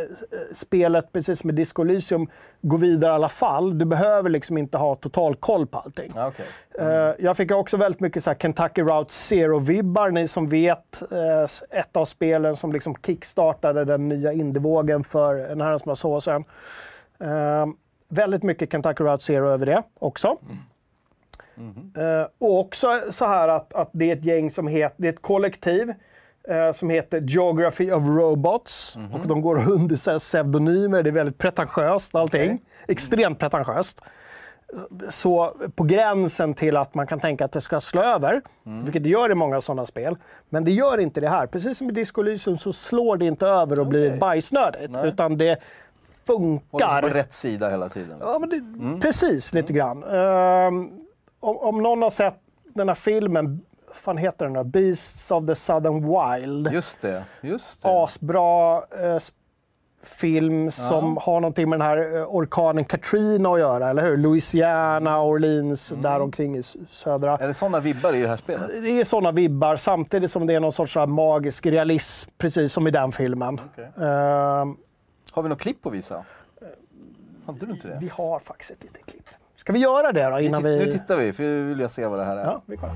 spelet, 0.53 1.13
precis 1.13 1.39
som 1.39 1.49
med 1.49 1.55
Disco 1.55 1.83
Elysium, 1.83 2.29
går 2.61 2.79
vidare 2.79 3.11
i 3.13 3.15
alla 3.15 3.29
fall. 3.29 3.79
Du 3.79 3.85
behöver 3.85 4.31
liksom 4.31 4.59
inte 4.59 4.79
ha 4.79 4.95
total 4.95 5.35
koll 5.37 5.67
på 5.67 5.79
allting. 5.79 6.11
Ja, 6.15 6.27
okej. 6.29 6.47
Eh, 6.79 7.15
Jag 7.19 7.37
fick 7.37 7.51
också 7.53 7.77
väldigt 7.77 8.01
mycket 8.01 8.25
så 8.25 8.35
Kentucky 8.35 8.83
Route 8.83 9.13
Zero-vibbar. 9.13 10.11
Ni 10.11 10.29
som 10.29 10.49
vet, 10.49 11.03
eh, 11.13 11.79
ett 11.81 11.97
av 11.97 12.05
spelen 12.05 12.57
som 12.57 12.73
liksom 12.73 12.95
kickstartade 13.07 13.85
den 13.85 14.09
nya 14.09 14.33
indievågen 14.33 15.05
för 15.05 15.35
en 15.51 15.61
herrans 15.61 15.85
massa 15.85 16.09
år 16.09 16.21
sedan. 16.21 16.45
Eh, 17.21 17.67
väldigt 18.09 18.43
mycket 18.43 18.73
Kentucky 18.73 19.05
Route 19.05 19.25
Zero 19.25 19.49
över 19.49 19.67
det 19.67 19.83
också. 19.99 20.37
Eh, 21.97 22.27
och 22.39 22.59
också 22.61 23.01
så 23.11 23.27
här 23.27 23.49
att, 23.49 23.75
att 23.75 23.91
det 23.93 24.11
är 24.11 24.17
ett 24.17 24.25
gäng 24.25 24.51
som 24.51 24.67
heter, 24.69 24.95
det 24.97 25.09
är 25.09 25.13
ett 25.13 25.23
kollektiv 25.23 25.95
eh, 26.49 26.73
som 26.73 26.91
heter 26.91 27.21
Geography 27.21 27.91
of 27.93 28.03
Robots. 28.07 28.97
Och 29.13 29.27
de 29.29 29.43
går 29.43 29.71
under 29.71 30.19
pseudonymer, 30.19 31.03
det 31.03 31.11
är 31.11 31.13
väldigt 31.13 31.39
pretentiöst 31.39 32.15
allting. 32.15 32.43
Okej. 32.53 32.63
Extremt 32.89 33.39
pretentiöst. 33.39 34.01
Så 35.09 35.55
på 35.75 35.85
gränsen 35.85 36.55
till 36.55 36.77
att 36.77 36.95
man 36.95 37.07
kan 37.07 37.21
tänka 37.21 37.45
att 37.45 37.53
det 37.53 37.61
ska 37.61 37.81
slå 37.81 38.03
över, 38.03 38.43
vilket 38.85 39.03
det 39.05 39.09
gör 39.11 39.31
i 39.31 39.35
många 39.35 39.61
sådana 39.61 39.87
spel. 39.87 40.17
Men 40.49 40.65
det 40.65 40.71
gör 40.71 40.99
inte 41.01 41.21
det 41.21 41.29
här. 41.29 41.47
Precis 41.47 41.79
som 41.79 41.89
i 41.89 41.93
Disco 41.93 42.21
Elysium 42.21 42.59
så 42.59 42.73
slår 42.73 43.17
det 43.17 43.25
inte 43.25 43.47
över 43.47 43.81
och 43.81 43.87
blir 43.87 44.09
Okej. 44.09 44.19
bajsnödigt, 44.19 44.91
Nej. 44.91 45.09
utan 45.09 45.39
det 45.39 45.61
Håller 46.29 46.59
funkar. 46.71 47.03
sig 47.03 47.11
på 47.11 47.17
rätt 47.17 47.35
sida 47.35 47.71
hela 47.71 47.89
tiden. 47.89 48.09
liksom. 48.09 48.29
Ja, 48.33 48.39
men 48.39 48.49
det, 48.49 49.01
Precis, 49.01 49.55
lite 49.55 49.73
grann. 49.73 50.03
Ehm, 50.05 50.91
om, 51.41 51.57
om 51.57 51.83
någon 51.83 52.03
har 52.03 52.11
sett 52.11 52.39
den 52.75 52.89
här 52.89 52.95
filmen, 52.95 53.61
fan 53.93 54.17
heter 54.17 54.45
den 54.45 54.55
då? 54.55 54.65
Beasts 54.65 55.31
of 55.31 55.47
the 55.47 55.55
Southern 55.55 56.01
Wild. 56.03 56.73
Just 56.73 57.01
det, 57.01 57.25
just 57.41 57.83
det. 57.83 57.89
Asbra 57.89 58.77
eh, 58.77 59.19
film 60.03 60.71
som 60.71 61.17
har 61.17 61.41
någonting 61.41 61.69
med 61.71 61.79
den 61.81 61.87
här 61.87 62.17
eh, 62.17 62.23
orkanen 62.35 62.85
Katrina 62.85 63.49
att 63.53 63.59
göra, 63.59 63.91
eller 63.91 64.03
hur? 64.03 64.17
Louisiana, 64.17 65.23
Orleans, 65.23 65.93
där 66.03 66.21
omkring 66.21 66.57
i 66.57 66.63
södra. 66.91 67.37
Är 67.39 67.47
det 67.47 67.55
sådana 67.55 67.81
vibbar 67.81 68.15
i 68.15 68.23
det 68.23 68.29
här 68.29 68.37
spelet? 68.37 68.69
Det 68.83 69.01
är 69.01 69.05
sådana 69.05 69.33
vibbar 69.33 69.77
samtidigt 69.77 70.31
som 70.31 70.47
det 70.47 70.55
är 70.55 70.61
någon 70.61 70.73
sorts 70.73 70.97
magisk 71.07 71.67
realism, 71.67 72.31
precis 72.39 72.73
som 72.73 72.87
i 72.87 72.91
den 72.91 73.13
filmen. 73.13 73.61
Okej. 73.73 73.85
Ehm, 73.85 74.77
Har 75.33 75.43
vi 75.43 75.49
något 75.49 75.61
klipp 75.61 75.87
att 75.87 75.93
visa? 75.93 76.25
Hade 77.47 77.67
du 77.67 77.73
inte 77.73 77.89
det? 77.89 77.99
vi 78.01 78.09
har 78.09 78.39
faktiskt 78.39 78.71
ett 78.71 78.83
litet 78.83 79.07
klipp. 79.07 79.25
Ska 79.57 79.73
vi 79.73 79.79
göra 79.79 80.13
det 80.13 80.31
då 80.31 80.41
innan 80.41 80.63
Nu 80.63 80.85
vi... 80.85 80.93
tittar 80.93 81.17
vi, 81.17 81.33
för 81.33 81.43
nu 81.43 81.65
vill 81.69 81.81
jag 81.81 81.91
se 81.91 82.07
vad 82.07 82.19
det 82.19 82.25
här 82.25 82.37
är. 82.37 82.45
Ja, 82.45 82.63
vi 82.67 82.77
kollar. 82.77 82.95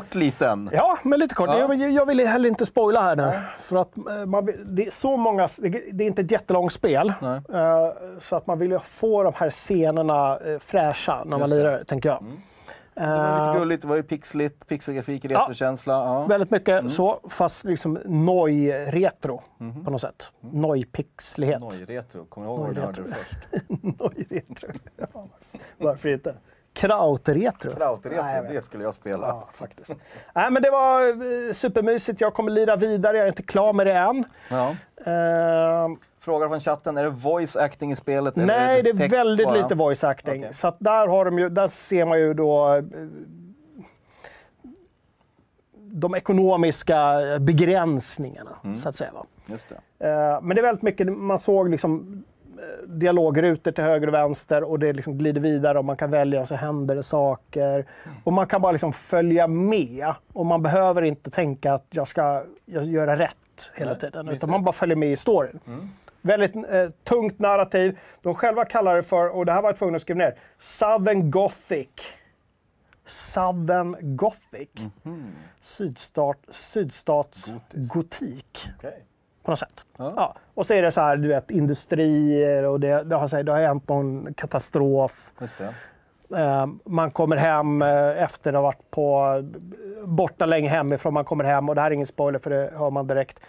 Kort 0.00 0.14
liten. 0.14 0.70
Ja, 0.72 0.98
men 1.02 1.18
lite 1.20 1.34
kort. 1.34 1.48
Ja. 1.48 1.74
Jag, 1.74 1.90
jag 1.90 2.06
vill 2.06 2.26
heller 2.26 2.48
inte 2.48 2.66
spoila 2.66 3.02
här 3.02 3.16
nu. 3.16 3.40
För 3.58 3.76
att 3.76 3.96
eh, 3.98 4.26
man, 4.26 4.46
det 4.66 4.86
är 4.86 4.90
så 4.90 5.16
många... 5.16 5.48
Det 5.92 6.04
är 6.04 6.06
inte 6.06 6.22
ett 6.22 6.30
jättelångt 6.30 6.72
spel. 6.72 7.12
Nej. 7.22 7.40
Eh, 7.62 7.90
Så 8.20 8.36
att 8.36 8.46
man 8.46 8.58
vill 8.58 8.70
ju 8.70 8.78
få 8.78 9.22
de 9.22 9.32
här 9.36 9.50
scenerna 9.50 10.38
eh, 10.38 10.58
fräscha 10.58 11.24
när 11.24 11.38
man 11.38 11.50
lirar, 11.50 11.84
tänker 11.84 12.08
jag. 12.08 12.24
Det 12.94 13.06
var 13.06 13.48
lite 13.48 13.58
gulligt, 13.58 13.82
det 13.82 13.88
var 13.88 13.96
ju 13.96 14.02
pixligt, 14.02 14.66
pixelgrafik, 14.66 15.24
retrokänsla. 15.24 15.92
Ja. 15.94 16.26
Väldigt 16.28 16.50
mycket 16.50 16.68
Mm. 16.68 16.88
så, 16.90 17.20
fast 17.28 17.64
liksom 17.64 17.98
noj-retro 18.04 19.42
på 19.84 19.90
något 19.90 20.00
sätt. 20.00 20.30
Noj-pixlighet. 20.40 21.60
Mhm. 21.62 21.68
Noj-retro, 21.68 22.24
kommer 22.24 22.46
du 22.46 22.52
ihåg 22.52 22.60
vad 22.66 22.74
du 22.74 22.80
hörde 22.80 23.02
först? 23.04 23.38
Noj-retro. 23.98 24.68
Ja, 24.96 25.26
varför 25.78 26.08
inte? 26.08 26.34
Kraut-retro. 26.76 27.72
Kraut-retro, 27.74 28.22
Nej, 28.22 28.42
det 28.52 28.66
skulle 28.66 28.84
jag 28.84 28.94
spela. 28.94 29.26
Ja, 29.26 29.48
faktiskt. 29.52 29.92
Nej, 30.34 30.50
men 30.50 30.62
det 30.62 30.70
var 30.70 31.08
eh, 31.08 31.52
supermysigt. 31.52 32.20
Jag 32.20 32.34
kommer 32.34 32.50
lira 32.50 32.76
vidare. 32.76 33.16
Jag 33.16 33.24
är 33.24 33.28
inte 33.28 33.42
klar 33.42 33.72
med 33.72 33.86
det 33.86 33.92
än. 33.92 34.24
Ja. 34.50 34.68
Eh, 35.12 35.88
Fråga 36.20 36.48
från 36.48 36.60
chatten, 36.60 36.96
är 36.98 37.02
det 37.04 37.10
voice 37.10 37.56
acting 37.56 37.92
i 37.92 37.96
spelet? 37.96 38.36
eller 38.36 38.46
nej, 38.46 38.82
det 38.82 38.90
är 38.90 38.94
text 38.94 39.12
väldigt 39.14 39.46
bara? 39.46 39.56
lite 39.56 39.74
voice 39.74 40.04
acting. 40.04 40.40
Okej. 40.42 40.54
Så 40.54 40.74
där, 40.78 41.06
har 41.06 41.24
de 41.24 41.38
ju, 41.38 41.48
där 41.48 41.68
ser 41.68 42.04
man 42.04 42.18
ju 42.18 42.34
då 42.34 42.74
eh, 42.74 42.82
de 45.74 46.14
ekonomiska 46.14 47.14
begränsningarna, 47.40 48.50
Mm. 48.64 48.76
så 48.76 48.88
att 48.88 48.96
säga. 48.96 49.10
Va? 49.12 49.26
Just 49.46 49.66
det. 49.68 50.06
Eh, 50.08 50.40
Men 50.42 50.54
det 50.56 50.60
är 50.60 50.62
väldigt 50.62 50.82
mycket, 50.82 51.12
man 51.16 51.38
såg 51.38 51.68
liksom 51.68 52.24
dialogrutor 52.86 53.72
till 53.72 53.84
höger 53.84 54.06
och 54.06 54.14
vänster 54.14 54.64
och 54.64 54.78
det 54.78 54.92
liksom 54.92 55.18
glider 55.18 55.40
vidare 55.40 55.78
och 55.78 55.84
man 55.84 55.96
kan 55.96 56.10
välja 56.10 56.40
och 56.40 56.48
så 56.48 56.54
händer 56.54 56.96
det 56.96 57.02
saker. 57.02 57.86
Och 58.24 58.32
man 58.32 58.46
kan 58.46 58.60
bara 58.62 58.72
liksom 58.72 58.92
följa 58.92 59.46
med 59.46 60.14
och 60.32 60.46
man 60.46 60.62
behöver 60.62 61.02
inte 61.02 61.30
tänka 61.30 61.74
att 61.74 61.86
jag 61.90 62.08
ska 62.08 62.42
göra 62.64 63.18
rätt 63.18 63.70
hela 63.74 63.96
tiden. 63.96 64.28
Utan 64.28 64.50
man 64.50 64.64
bara 64.64 64.72
följer 64.72 64.96
med 64.96 65.12
i 65.12 65.16
storyn. 65.16 65.60
Väldigt 66.20 66.56
eh, 66.56 66.88
tungt 67.04 67.38
narrativ. 67.38 67.98
De 68.22 68.34
själva 68.34 68.64
kallar 68.64 68.96
det 68.96 69.02
för, 69.02 69.28
och 69.28 69.46
det 69.46 69.52
här 69.52 69.62
var 69.62 69.68
jag 69.68 69.78
tvungen 69.78 69.94
att 69.94 70.02
skriva 70.02 70.18
ner, 70.18 70.34
Southern 70.60 71.30
Gothic. 71.30 71.88
Southern 73.06 74.16
Gothic. 74.16 74.68
Sydstat, 75.60 76.38
sydstats 76.50 77.46
Gotisk. 77.72 77.94
gotik 77.94 78.68
Okej. 78.78 79.04
På 79.46 79.52
något 79.52 79.58
sätt. 79.58 79.84
Ja. 79.96 80.12
Ja. 80.16 80.34
Och 80.54 80.66
så 80.66 80.74
är 80.74 80.82
det 80.82 80.92
så 80.92 81.00
här, 81.00 81.16
du 81.16 81.28
vet, 81.28 81.50
industrier 81.50 82.64
och 82.64 82.80
det, 82.80 83.02
det, 83.02 83.16
har, 83.16 83.42
det 83.42 83.52
har 83.52 83.60
hänt 83.60 83.88
någon 83.88 84.34
katastrof. 84.34 85.32
Just 85.40 85.58
det. 85.58 85.74
Eh, 86.38 86.66
man 86.84 87.10
kommer 87.10 87.36
hem 87.36 87.82
eh, 87.82 88.22
efter 88.22 88.50
att 88.50 88.56
ha 88.56 88.62
varit 88.62 88.90
på, 88.90 89.42
borta 90.04 90.46
länge 90.46 90.68
hemifrån. 90.68 91.14
Man 91.14 91.24
kommer 91.24 91.44
hem 91.44 91.68
och 91.68 91.74
det 91.74 91.80
här 91.80 91.90
är 91.90 91.94
ingen 91.94 92.06
spoiler 92.06 92.38
för 92.38 92.50
det 92.50 92.72
hör 92.76 92.90
man 92.90 93.06
direkt 93.06 93.40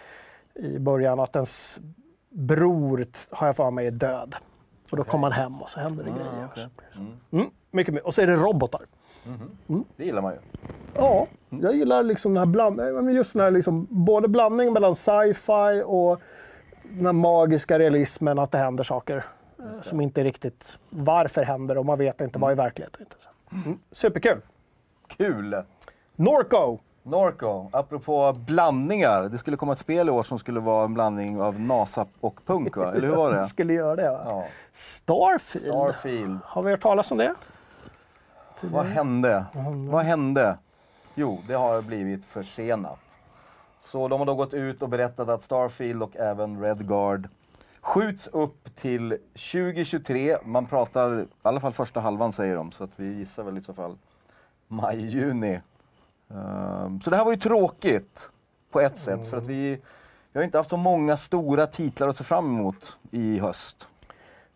i 0.54 0.78
början 0.78 1.20
att 1.20 1.36
ens 1.36 1.78
bror, 2.30 3.04
har 3.30 3.46
jag 3.46 3.56
för 3.56 3.70
mig, 3.70 3.86
är 3.86 3.90
död. 3.90 4.34
Och 4.90 4.96
då 4.96 5.04
kommer 5.04 5.20
man 5.20 5.32
hem 5.32 5.62
och 5.62 5.70
så 5.70 5.80
händer 5.80 6.04
det 6.04 6.10
grejer. 6.10 6.42
Ah, 6.42 6.48
okej. 6.52 6.68
Mm. 6.96 7.12
Mm, 7.30 7.50
mycket, 7.70 7.94
mycket. 7.94 8.06
Och 8.06 8.14
så 8.14 8.22
är 8.22 8.26
det 8.26 8.36
robotar. 8.36 8.80
Det 9.96 10.04
gillar 10.04 10.22
man 10.22 10.32
ju. 10.32 10.38
Ja, 10.94 11.26
jag 11.50 11.76
gillar 11.76 12.02
liksom 12.02 12.34
den 12.34 12.38
här 12.38 12.46
blandningen, 12.46 13.14
just 13.14 13.32
den 13.32 13.42
här 13.42 13.50
liksom, 13.50 13.86
både 13.90 14.28
blandningen 14.28 14.72
mellan 14.72 14.94
sci-fi 14.94 15.82
och 15.86 16.20
den 16.82 17.06
här 17.06 17.12
magiska 17.12 17.78
realismen, 17.78 18.38
att 18.38 18.50
det 18.50 18.58
händer 18.58 18.84
saker 18.84 19.24
eh, 19.58 19.80
som 19.82 20.00
inte 20.00 20.20
är 20.20 20.24
riktigt 20.24 20.78
varför 20.90 21.42
händer 21.42 21.78
och 21.78 21.86
man 21.86 21.98
vet 21.98 22.20
inte 22.20 22.38
vad 22.38 22.52
i 22.52 22.54
verkligheten. 22.54 23.06
Mm. 23.52 23.78
Superkul! 23.92 24.40
Kul! 25.06 25.62
Norco! 26.16 26.78
Norco, 27.02 27.68
apropå 27.72 28.32
blandningar. 28.46 29.28
Det 29.28 29.38
skulle 29.38 29.56
komma 29.56 29.72
ett 29.72 29.78
spel 29.78 30.08
i 30.08 30.10
år 30.10 30.22
som 30.22 30.38
skulle 30.38 30.60
vara 30.60 30.84
en 30.84 30.94
blandning 30.94 31.40
av 31.40 31.60
NASA 31.60 32.06
och 32.20 32.40
punk, 32.46 32.76
va? 32.76 32.92
eller 32.92 33.08
hur 33.08 33.14
var 33.14 33.32
det? 33.32 33.44
Skulle 33.46 33.72
göra 33.72 33.96
det 33.96 34.10
va? 34.10 34.20
Ja. 34.24 34.44
Starfield. 34.72 35.66
Starfield. 35.66 36.38
Har 36.44 36.62
vi 36.62 36.70
hört 36.70 36.80
talas 36.80 37.12
om 37.12 37.18
det? 37.18 37.34
Vad 38.62 38.86
hände? 38.86 39.44
Vad 39.90 40.04
hände? 40.04 40.58
Jo, 41.14 41.42
det 41.48 41.54
har 41.54 41.82
blivit 41.82 42.24
försenat. 42.24 42.98
Så 43.80 44.08
de 44.08 44.18
har 44.20 44.26
då 44.26 44.34
gått 44.34 44.54
ut 44.54 44.82
och 44.82 44.88
berättat 44.88 45.28
att 45.28 45.42
Starfield 45.42 46.02
och 46.02 46.16
även 46.16 46.60
Redguard 46.62 47.28
skjuts 47.80 48.26
upp 48.26 48.76
till 48.76 49.18
2023. 49.32 50.36
Man 50.44 50.66
pratar, 50.66 51.20
i 51.20 51.26
alla 51.42 51.60
fall 51.60 51.72
första 51.72 52.00
halvan 52.00 52.32
säger 52.32 52.56
de, 52.56 52.72
så 52.72 52.84
att 52.84 52.90
vi 53.00 53.12
gissar 53.14 53.42
väl 53.42 53.58
i 53.58 53.62
så 53.62 53.74
fall 53.74 53.96
maj, 54.68 55.06
juni. 55.06 55.60
Ehm, 56.30 57.00
så 57.00 57.10
det 57.10 57.16
här 57.16 57.24
var 57.24 57.32
ju 57.32 57.38
tråkigt 57.38 58.30
på 58.70 58.80
ett 58.80 58.98
sätt, 58.98 59.30
för 59.30 59.36
att 59.36 59.46
vi, 59.46 59.70
vi 60.32 60.38
har 60.38 60.42
inte 60.44 60.58
haft 60.58 60.70
så 60.70 60.76
många 60.76 61.16
stora 61.16 61.66
titlar 61.66 62.08
att 62.08 62.16
se 62.16 62.24
fram 62.24 62.46
emot 62.46 62.98
i 63.10 63.38
höst. 63.38 63.88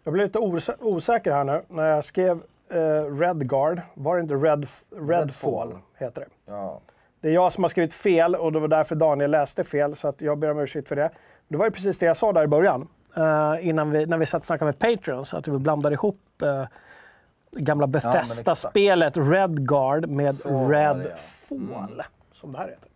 Jag 0.05 0.13
blev 0.15 0.27
lite 0.27 0.39
osä- 0.39 0.77
osäker 0.81 1.33
här 1.33 1.45
nu. 1.45 1.63
När 1.69 1.85
jag 1.85 2.05
skrev 2.05 2.43
eh, 2.73 3.19
Redguard, 3.19 3.81
var 3.95 4.17
det 4.17 4.23
inte 4.23 4.35
Red, 4.35 4.67
Redfall, 4.91 5.09
Redfall. 5.09 5.79
heter 5.99 6.21
det. 6.21 6.53
Ja. 6.53 6.81
Det 7.21 7.29
är 7.29 7.33
jag 7.33 7.53
som 7.53 7.65
har 7.65 7.69
skrivit 7.69 7.95
fel 7.95 8.35
och 8.35 8.53
det 8.53 8.61
var 8.61 8.69
därför 8.69 8.95
Daniel 8.95 9.31
läste 9.31 9.65
fel, 9.65 9.97
så 9.97 10.09
att 10.09 10.21
jag 10.21 10.39
ber 10.39 10.51
om 10.51 10.59
ursäkt 10.59 10.89
för 10.89 10.97
det. 10.97 11.11
Det 11.49 11.57
var 11.57 11.65
ju 11.65 11.71
precis 11.71 11.99
det 11.99 12.07
jag 12.07 12.17
sa 12.17 12.33
där 12.33 12.43
i 12.43 12.47
början, 12.47 12.89
eh, 13.17 13.69
innan 13.69 13.91
vi, 13.91 14.07
när 14.07 14.19
vi 14.19 14.27
satt 14.27 14.41
och 14.41 14.47
snackade 14.47 14.67
med 14.67 14.79
Patreon, 14.79 15.25
att 15.33 15.49
vi 15.49 15.59
blandade 15.59 15.95
ihop 15.95 16.43
eh, 16.43 16.65
gamla 17.53 17.87
Bethesda-spelet 17.87 19.17
Redguard 19.17 20.09
med 20.09 20.37
Så 20.37 20.49
ja. 20.49 20.55
Mm. 20.55 20.71
Redfall, 20.71 22.03
som 22.33 22.53
det 22.53 22.59
här 22.59 22.69
heter. 22.69 22.89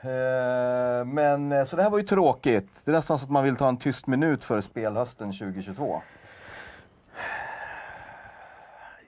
Eh, 0.00 1.04
Men 1.04 1.52
eh, 1.52 1.64
så 1.64 1.76
det 1.76 1.82
här 1.82 1.90
var 1.90 1.98
ju 1.98 2.04
tråkigt. 2.04 2.68
Det 2.84 2.90
är 2.90 2.92
nästan 2.92 3.18
så 3.18 3.24
att 3.24 3.30
man 3.30 3.44
vill 3.44 3.56
ta 3.56 3.68
en 3.68 3.76
tyst 3.76 4.06
minut 4.06 4.44
för 4.44 4.60
spelhösten 4.60 5.32
2022. 5.32 6.02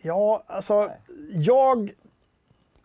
Ja, 0.02 0.42
alltså 0.47 0.90
jag... 1.30 1.90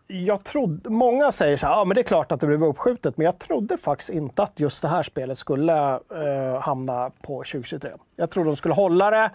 Jag 0.08 0.44
trodde, 0.44 0.90
många 0.90 1.32
säger 1.32 1.56
så 1.56 1.66
här, 1.66 1.74
ja 1.74 1.84
men 1.84 1.94
det 1.94 2.00
är 2.00 2.02
klart 2.02 2.32
att 2.32 2.40
det 2.40 2.46
blev 2.46 2.64
uppskjutet, 2.64 3.16
men 3.16 3.24
jag 3.24 3.38
trodde 3.38 3.78
faktiskt 3.78 4.10
inte 4.10 4.42
att 4.42 4.60
just 4.60 4.82
det 4.82 4.88
här 4.88 5.02
spelet 5.02 5.38
skulle 5.38 5.94
eh, 5.94 6.60
hamna 6.60 7.10
på 7.22 7.38
2023. 7.38 7.90
Jag 8.16 8.30
trodde 8.30 8.50
de 8.50 8.56
skulle 8.56 8.74
hålla 8.74 9.10
det. 9.10 9.30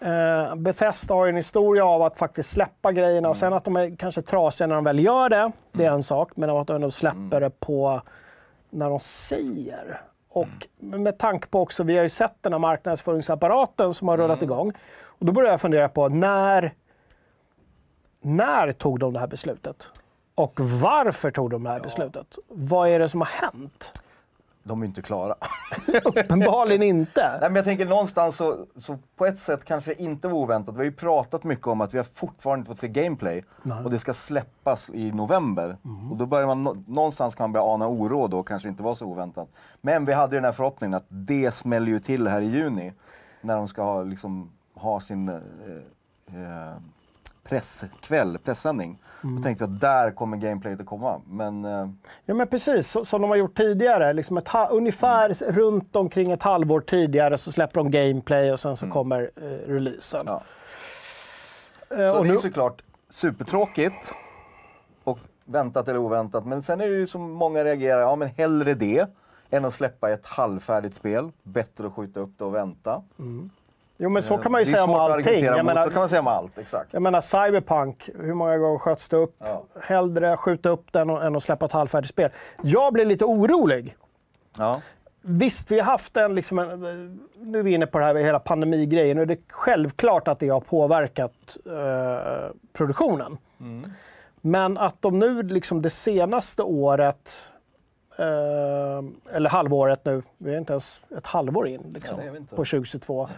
Eh, 0.00 0.54
Bethesda 0.54 1.14
har 1.14 1.24
ju 1.26 1.30
en 1.30 1.36
historia 1.36 1.84
av 1.84 2.02
att 2.02 2.18
faktiskt 2.18 2.50
släppa 2.50 2.92
grejerna 2.92 3.28
och 3.28 3.36
sen 3.36 3.52
att 3.52 3.64
de 3.64 3.76
är 3.76 3.96
kanske 3.96 4.22
trasiga 4.22 4.66
när 4.66 4.74
de 4.74 4.84
väl 4.84 5.04
gör 5.04 5.28
det, 5.28 5.52
det 5.72 5.84
är 5.84 5.90
en 5.90 6.02
sak. 6.02 6.32
Men 6.34 6.50
att 6.50 6.66
de 6.66 6.76
ändå 6.76 6.90
släpper 6.90 7.40
det 7.40 7.50
på 7.60 8.02
när 8.70 8.90
de 8.90 9.00
säger. 9.00 10.00
Och 10.28 10.68
med 10.78 11.18
tanke 11.18 11.48
på 11.48 11.60
också, 11.60 11.82
vi 11.82 11.96
har 11.96 12.02
ju 12.02 12.08
sett 12.08 12.34
den 12.40 12.52
här 12.52 12.58
marknadsföringsapparaten 12.58 13.94
som 13.94 14.08
har 14.08 14.16
rullat 14.16 14.42
igång. 14.42 14.72
Och 15.02 15.26
då 15.26 15.32
börjar 15.32 15.50
jag 15.50 15.60
fundera 15.60 15.88
på 15.88 16.08
när, 16.08 16.72
när 18.20 18.72
tog 18.72 18.98
de 18.98 19.12
det 19.12 19.18
här 19.20 19.26
beslutet? 19.26 19.88
Och 20.34 20.60
varför 20.60 21.30
tog 21.30 21.50
de 21.50 21.62
det 21.62 21.70
här 21.70 21.80
beslutet? 21.80 22.38
Vad 22.48 22.88
är 22.88 22.98
det 22.98 23.08
som 23.08 23.20
har 23.20 23.28
hänt? 23.28 24.02
De 24.62 24.82
är 24.82 24.86
inte 24.86 25.02
klara. 25.02 25.34
Uppenbarligen 26.04 26.82
inte. 26.82 27.30
Nej, 27.40 27.50
men 27.50 27.54
jag 27.56 27.64
tänker 27.64 27.86
någonstans 27.86 28.36
så, 28.36 28.66
så 28.76 28.98
på 29.16 29.26
ett 29.26 29.38
sätt 29.38 29.64
kanske 29.64 29.94
inte 29.94 30.28
var 30.28 30.34
oväntat. 30.38 30.74
Vi 30.74 30.78
har 30.78 30.84
ju 30.84 30.92
pratat 30.92 31.44
mycket 31.44 31.66
om 31.66 31.80
att 31.80 31.94
vi 31.94 31.98
har 31.98 32.04
fortfarande 32.04 32.60
inte 32.60 32.68
fått 32.68 32.78
se 32.78 32.88
gameplay 32.88 33.44
och 33.84 33.90
det 33.90 33.98
ska 33.98 34.14
släppas 34.14 34.90
i 34.90 35.12
november. 35.12 35.76
Och 36.10 36.16
då 36.16 36.26
börjar 36.26 36.46
man, 36.46 36.62
nå- 36.62 36.76
någonstans 36.86 37.34
kan 37.34 37.44
man 37.44 37.52
börja 37.52 37.64
ana 37.66 37.88
oro 37.88 38.26
då, 38.28 38.42
kanske 38.42 38.68
inte 38.68 38.82
var 38.82 38.94
så 38.94 39.06
oväntat. 39.06 39.48
Men 39.80 40.04
vi 40.04 40.12
hade 40.12 40.36
ju 40.36 40.40
den 40.40 40.44
här 40.44 40.52
förhoppningen 40.52 40.94
att 40.94 41.06
det 41.08 41.50
smäller 41.54 41.86
ju 41.92 42.00
till 42.00 42.28
här 42.28 42.40
i 42.40 42.46
juni 42.46 42.92
när 43.40 43.56
de 43.56 43.68
ska 43.68 43.82
ha, 43.82 44.02
liksom, 44.02 44.50
ha 44.74 45.00
sin 45.00 45.28
eh, 45.28 45.34
eh, 46.26 46.74
presskväll, 47.50 48.38
pressändning. 48.38 48.98
Då 49.22 49.42
tänkte 49.42 49.64
jag 49.64 49.74
att 49.74 49.80
där 49.80 50.10
kommer 50.10 50.36
gameplayet 50.36 50.80
att 50.80 50.86
komma. 50.86 51.20
Men 51.26 51.64
eh, 51.64 51.88
Ja 52.24 52.34
men 52.34 52.46
precis, 52.48 52.90
så, 52.90 53.04
som 53.04 53.22
de 53.22 53.30
har 53.30 53.36
gjort 53.36 53.56
tidigare. 53.56 54.12
Liksom 54.12 54.36
ett, 54.36 54.48
ungefär 54.70 55.52
runt 55.52 55.96
omkring 55.96 56.30
ett 56.32 56.42
halvår 56.42 56.80
tidigare 56.80 57.38
så 57.38 57.52
släpper 57.52 57.74
de 57.80 57.90
gameplay 57.90 58.52
och 58.52 58.60
sen 58.60 58.76
så 58.76 58.90
kommer 58.90 59.30
eh, 59.36 59.42
releasen. 59.72 60.22
ja. 60.26 60.42
Eh, 61.90 61.96
Så 61.96 62.18
och 62.18 62.24
det 62.24 62.30
är 62.30 62.32
nu, 62.32 62.38
såklart 62.38 62.82
supertråkigt 63.10 64.12
och 65.04 65.18
väntat 65.44 65.88
eller 65.88 65.98
oväntat. 65.98 66.46
Men 66.46 66.62
sen 66.62 66.80
är 66.80 66.88
det 66.88 66.94
ju 66.96 67.06
som 67.06 67.30
många 67.30 67.64
reagerar, 67.64 68.00
ja 68.00 68.16
men 68.16 68.28
hellre 68.28 68.74
det 68.74 69.06
än 69.50 69.64
att 69.64 69.74
släppa 69.74 70.10
ett 70.10 70.26
halvfärdigt 70.26 70.94
spel. 70.96 71.32
Bättre 71.42 71.86
att 71.86 71.92
skjuta 71.94 72.20
upp 72.20 72.30
det 72.38 72.44
och 72.44 72.54
vänta. 72.54 73.02
Jo 74.02 74.08
men 74.08 74.22
så 74.22 74.38
kan 74.38 74.52
man 74.52 74.60
ju 74.60 74.64
säga 74.64 74.84
om 74.84 74.94
allting. 74.94 75.44
Jag 75.44 75.56
mot, 75.56 75.66
menar, 75.66 75.82
så 75.82 75.90
kan 75.90 75.98
man 75.98 76.08
säga 76.08 76.20
om 76.20 76.28
allt, 76.28 76.58
exakt. 76.58 76.88
jag 76.92 77.02
menar 77.02 77.20
Cyberpunk, 77.20 78.10
hur 78.18 78.34
många 78.34 78.58
gånger 78.58 78.78
sköts 78.78 79.08
det 79.08 79.16
upp? 79.16 79.34
Ja. 79.38 79.64
Hellre 79.80 80.36
skjuta 80.36 80.68
upp 80.68 80.92
den 80.92 81.10
än 81.10 81.36
att 81.36 81.42
släppa 81.42 81.66
ett 81.66 81.72
halvfärdigt 81.72 82.10
spel. 82.10 82.30
Jag 82.62 82.92
blir 82.92 83.04
lite 83.04 83.24
orolig. 83.24 83.96
Ja. 84.58 84.80
Visst, 85.22 85.70
vi 85.70 85.78
har 85.78 85.86
haft 85.86 86.16
en, 86.16 86.34
liksom 86.34 86.58
en... 86.58 87.20
Nu 87.34 87.58
är 87.58 87.62
vi 87.62 87.74
inne 87.74 87.86
på 87.86 87.98
det 87.98 88.04
här 88.04 88.14
med 88.14 88.24
hela 88.24 88.38
pandemigrejen 88.38 89.18
och 89.18 89.26
det 89.26 89.34
är 89.34 89.40
självklart 89.48 90.28
att 90.28 90.38
det 90.38 90.48
har 90.48 90.60
påverkat 90.60 91.56
eh, 91.66 92.50
produktionen. 92.72 93.38
Men 94.40 94.78
att 94.78 95.02
de 95.02 95.18
nu 95.18 95.42
liksom 95.42 95.82
det 95.82 95.90
senaste 95.90 96.62
året, 96.62 97.48
eh, 98.18 99.34
eller 99.36 99.50
halvåret 99.50 100.04
nu, 100.04 100.22
vi 100.38 100.54
är 100.54 100.58
inte 100.58 100.72
ens 100.72 101.04
ett 101.18 101.26
halvår 101.26 101.68
in 101.68 101.90
liksom, 101.94 102.18
Ja, 102.26 102.32
på 102.32 102.56
2022, 102.56 103.28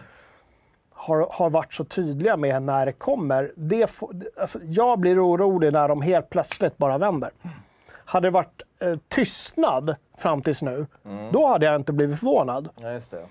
har, 1.03 1.29
har 1.31 1.51
varit 1.51 1.73
så 1.73 1.85
tydliga 1.85 2.37
med 2.37 2.63
när 2.63 2.87
det 2.87 2.93
kommer. 2.93 3.53
Det 3.57 3.87
får, 3.87 4.15
alltså, 4.41 4.59
jag 4.63 4.99
blir 4.99 5.27
orolig 5.27 5.73
när 5.73 5.89
de 5.89 6.03
helt 6.03 6.31
plötsligt 6.31 6.79
bara 6.79 6.99
vänder. 6.99 7.31
Hade 8.05 8.27
det 8.27 8.31
varit 8.31 8.63
eh, 8.79 8.97
tystnad 9.09 9.95
fram 10.19 10.43
tills 10.43 10.63
nu, 10.63 10.87
då 11.33 11.47
hade 11.47 11.67
jag 11.67 11.77
inte 11.77 11.93
blivit 11.93 12.19
förvånad. 12.19 12.69
ja. 13.17 13.27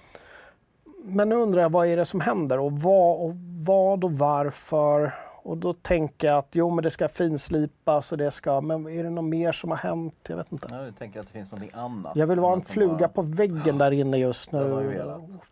Men 1.04 1.30
nu 1.30 1.36
undrar 1.36 1.62
jag 1.62 1.72
vad 1.72 1.88
är 1.88 1.98
det 1.98 2.06
som 2.06 2.22
händer 2.22 2.60
och 2.60 2.72
vad 2.72 3.22
och, 3.22 3.36
vad 3.68 4.04
och 4.04 4.12
varför. 4.12 5.14
Och 5.44 5.58
då 5.58 5.74
tänker 5.74 6.28
jag 6.28 6.38
att 6.38 6.48
jo, 6.52 6.70
men 6.70 6.84
det 6.84 6.90
ska 6.90 7.08
finslipas 7.08 8.12
och 8.12 8.18
det 8.18 8.32
ska... 8.32 8.62
Men 8.62 8.88
är 8.88 9.04
det 9.04 9.10
något 9.10 9.24
mer 9.24 9.52
som 9.52 9.70
har 9.70 9.78
hänt? 9.78 10.16
Jag 10.28 10.38
vet 10.38 10.52
inte. 10.52 10.68
Ja, 10.72 10.86
jag 10.86 10.98
tänker 10.98 11.20
att 11.20 11.26
det 11.28 11.32
finns 11.34 11.52
något 11.52 11.62
annat. 11.74 12.16
Jag 12.16 12.28
vill 12.28 12.40
vara 12.40 12.54
en 12.54 12.62
fluga 12.62 12.98
bara- 12.98 13.08
på 13.08 13.22
väggen 13.22 13.78
där 13.78 13.92
inne 13.92 14.18
just 14.18 14.52
nu. 14.52 14.94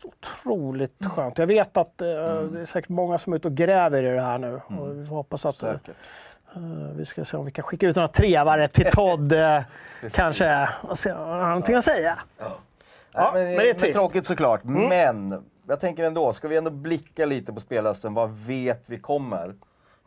Otroligt 0.04 1.06
skönt. 1.06 1.38
Jag 1.38 1.47
vet 1.47 1.78
att 1.78 2.02
eh, 2.02 2.08
det 2.08 2.62
är 2.62 2.65
säkert 2.65 2.89
många 2.89 3.17
som 3.17 3.34
är 3.34 3.38
ute 3.38 3.47
och 3.47 3.54
gräver 3.56 4.04
i 4.04 4.15
det 4.15 4.21
här 4.21 4.38
nu. 4.38 4.62
Och 4.80 4.99
vi 4.99 5.06
får 5.06 5.15
hoppas 5.15 5.45
att 5.45 5.63
eh, 5.63 5.71
Säkert. 5.71 5.95
vi 6.95 7.06
ska 7.06 7.25
se 7.25 7.38
om 7.38 7.45
vi 7.45 7.52
kan 7.52 7.63
skicka 7.63 7.88
ut 7.88 7.95
några 7.95 8.08
trevare 8.08 8.67
till 8.67 8.86
Todd. 8.91 9.34
Eh, 9.34 9.62
kanske 10.12 10.69
och 10.82 10.97
se 10.99 11.12
om 11.12 11.19
han 11.30 11.39
har 11.39 11.47
någonting 11.47 11.75
att 11.75 11.84
säga. 11.84 12.19
Ja, 12.38 12.52
Nej, 13.13 13.32
men 13.34 13.43
det 13.43 13.49
är 13.52 13.58
men 13.58 13.65
trist. 13.65 13.84
Mm. 13.84 13.93
tråkigt 13.93 14.25
såklart. 14.25 14.63
Men 14.63 15.43
jag 15.67 15.80
tänker 15.80 16.04
ändå, 16.04 16.34
ska 16.34 16.47
vi 16.47 16.58
ändå 16.58 16.71
blicka 16.71 17.25
lite 17.25 17.54
på 17.54 17.60
spelhösten, 17.60 18.13
vad 18.13 18.30
vet 18.32 18.84
vi 18.89 18.99
kommer? 18.99 19.56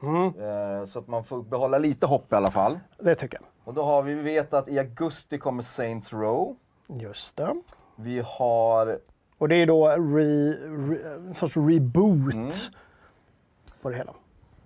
Mm. 0.03 0.27
Eh, 0.27 0.85
så 0.87 0.99
att 0.99 1.09
man 1.09 1.25
får 1.25 1.43
behålla 1.43 1.79
lite 1.79 2.07
hopp 2.07 2.33
i 2.33 2.37
alla 2.37 2.51
fall. 2.51 2.79
Det 2.99 3.15
tycker 3.15 3.39
jag. 3.41 3.47
Och 3.65 3.75
då 3.75 3.83
har 3.83 4.03
vi, 4.03 4.15
vi 4.15 4.23
vet 4.23 4.55
att 4.55 4.69
i 4.69 4.79
augusti 4.79 5.39
kommer 5.39 5.63
Saints 5.63 6.13
Row. 6.13 6.57
Just 6.89 7.37
det. 7.37 7.55
Vi 7.97 8.23
har, 8.27 8.99
Och 9.39 9.49
det 9.49 9.57
är 9.57 9.67
då 9.67 9.89
re, 9.89 10.53
re, 10.53 11.15
en 11.15 11.35
sorts 11.35 11.57
reboot 11.57 12.35
Mm. 12.35 12.49
på 13.83 13.91
det 13.91 13.97
hela. 13.97 14.13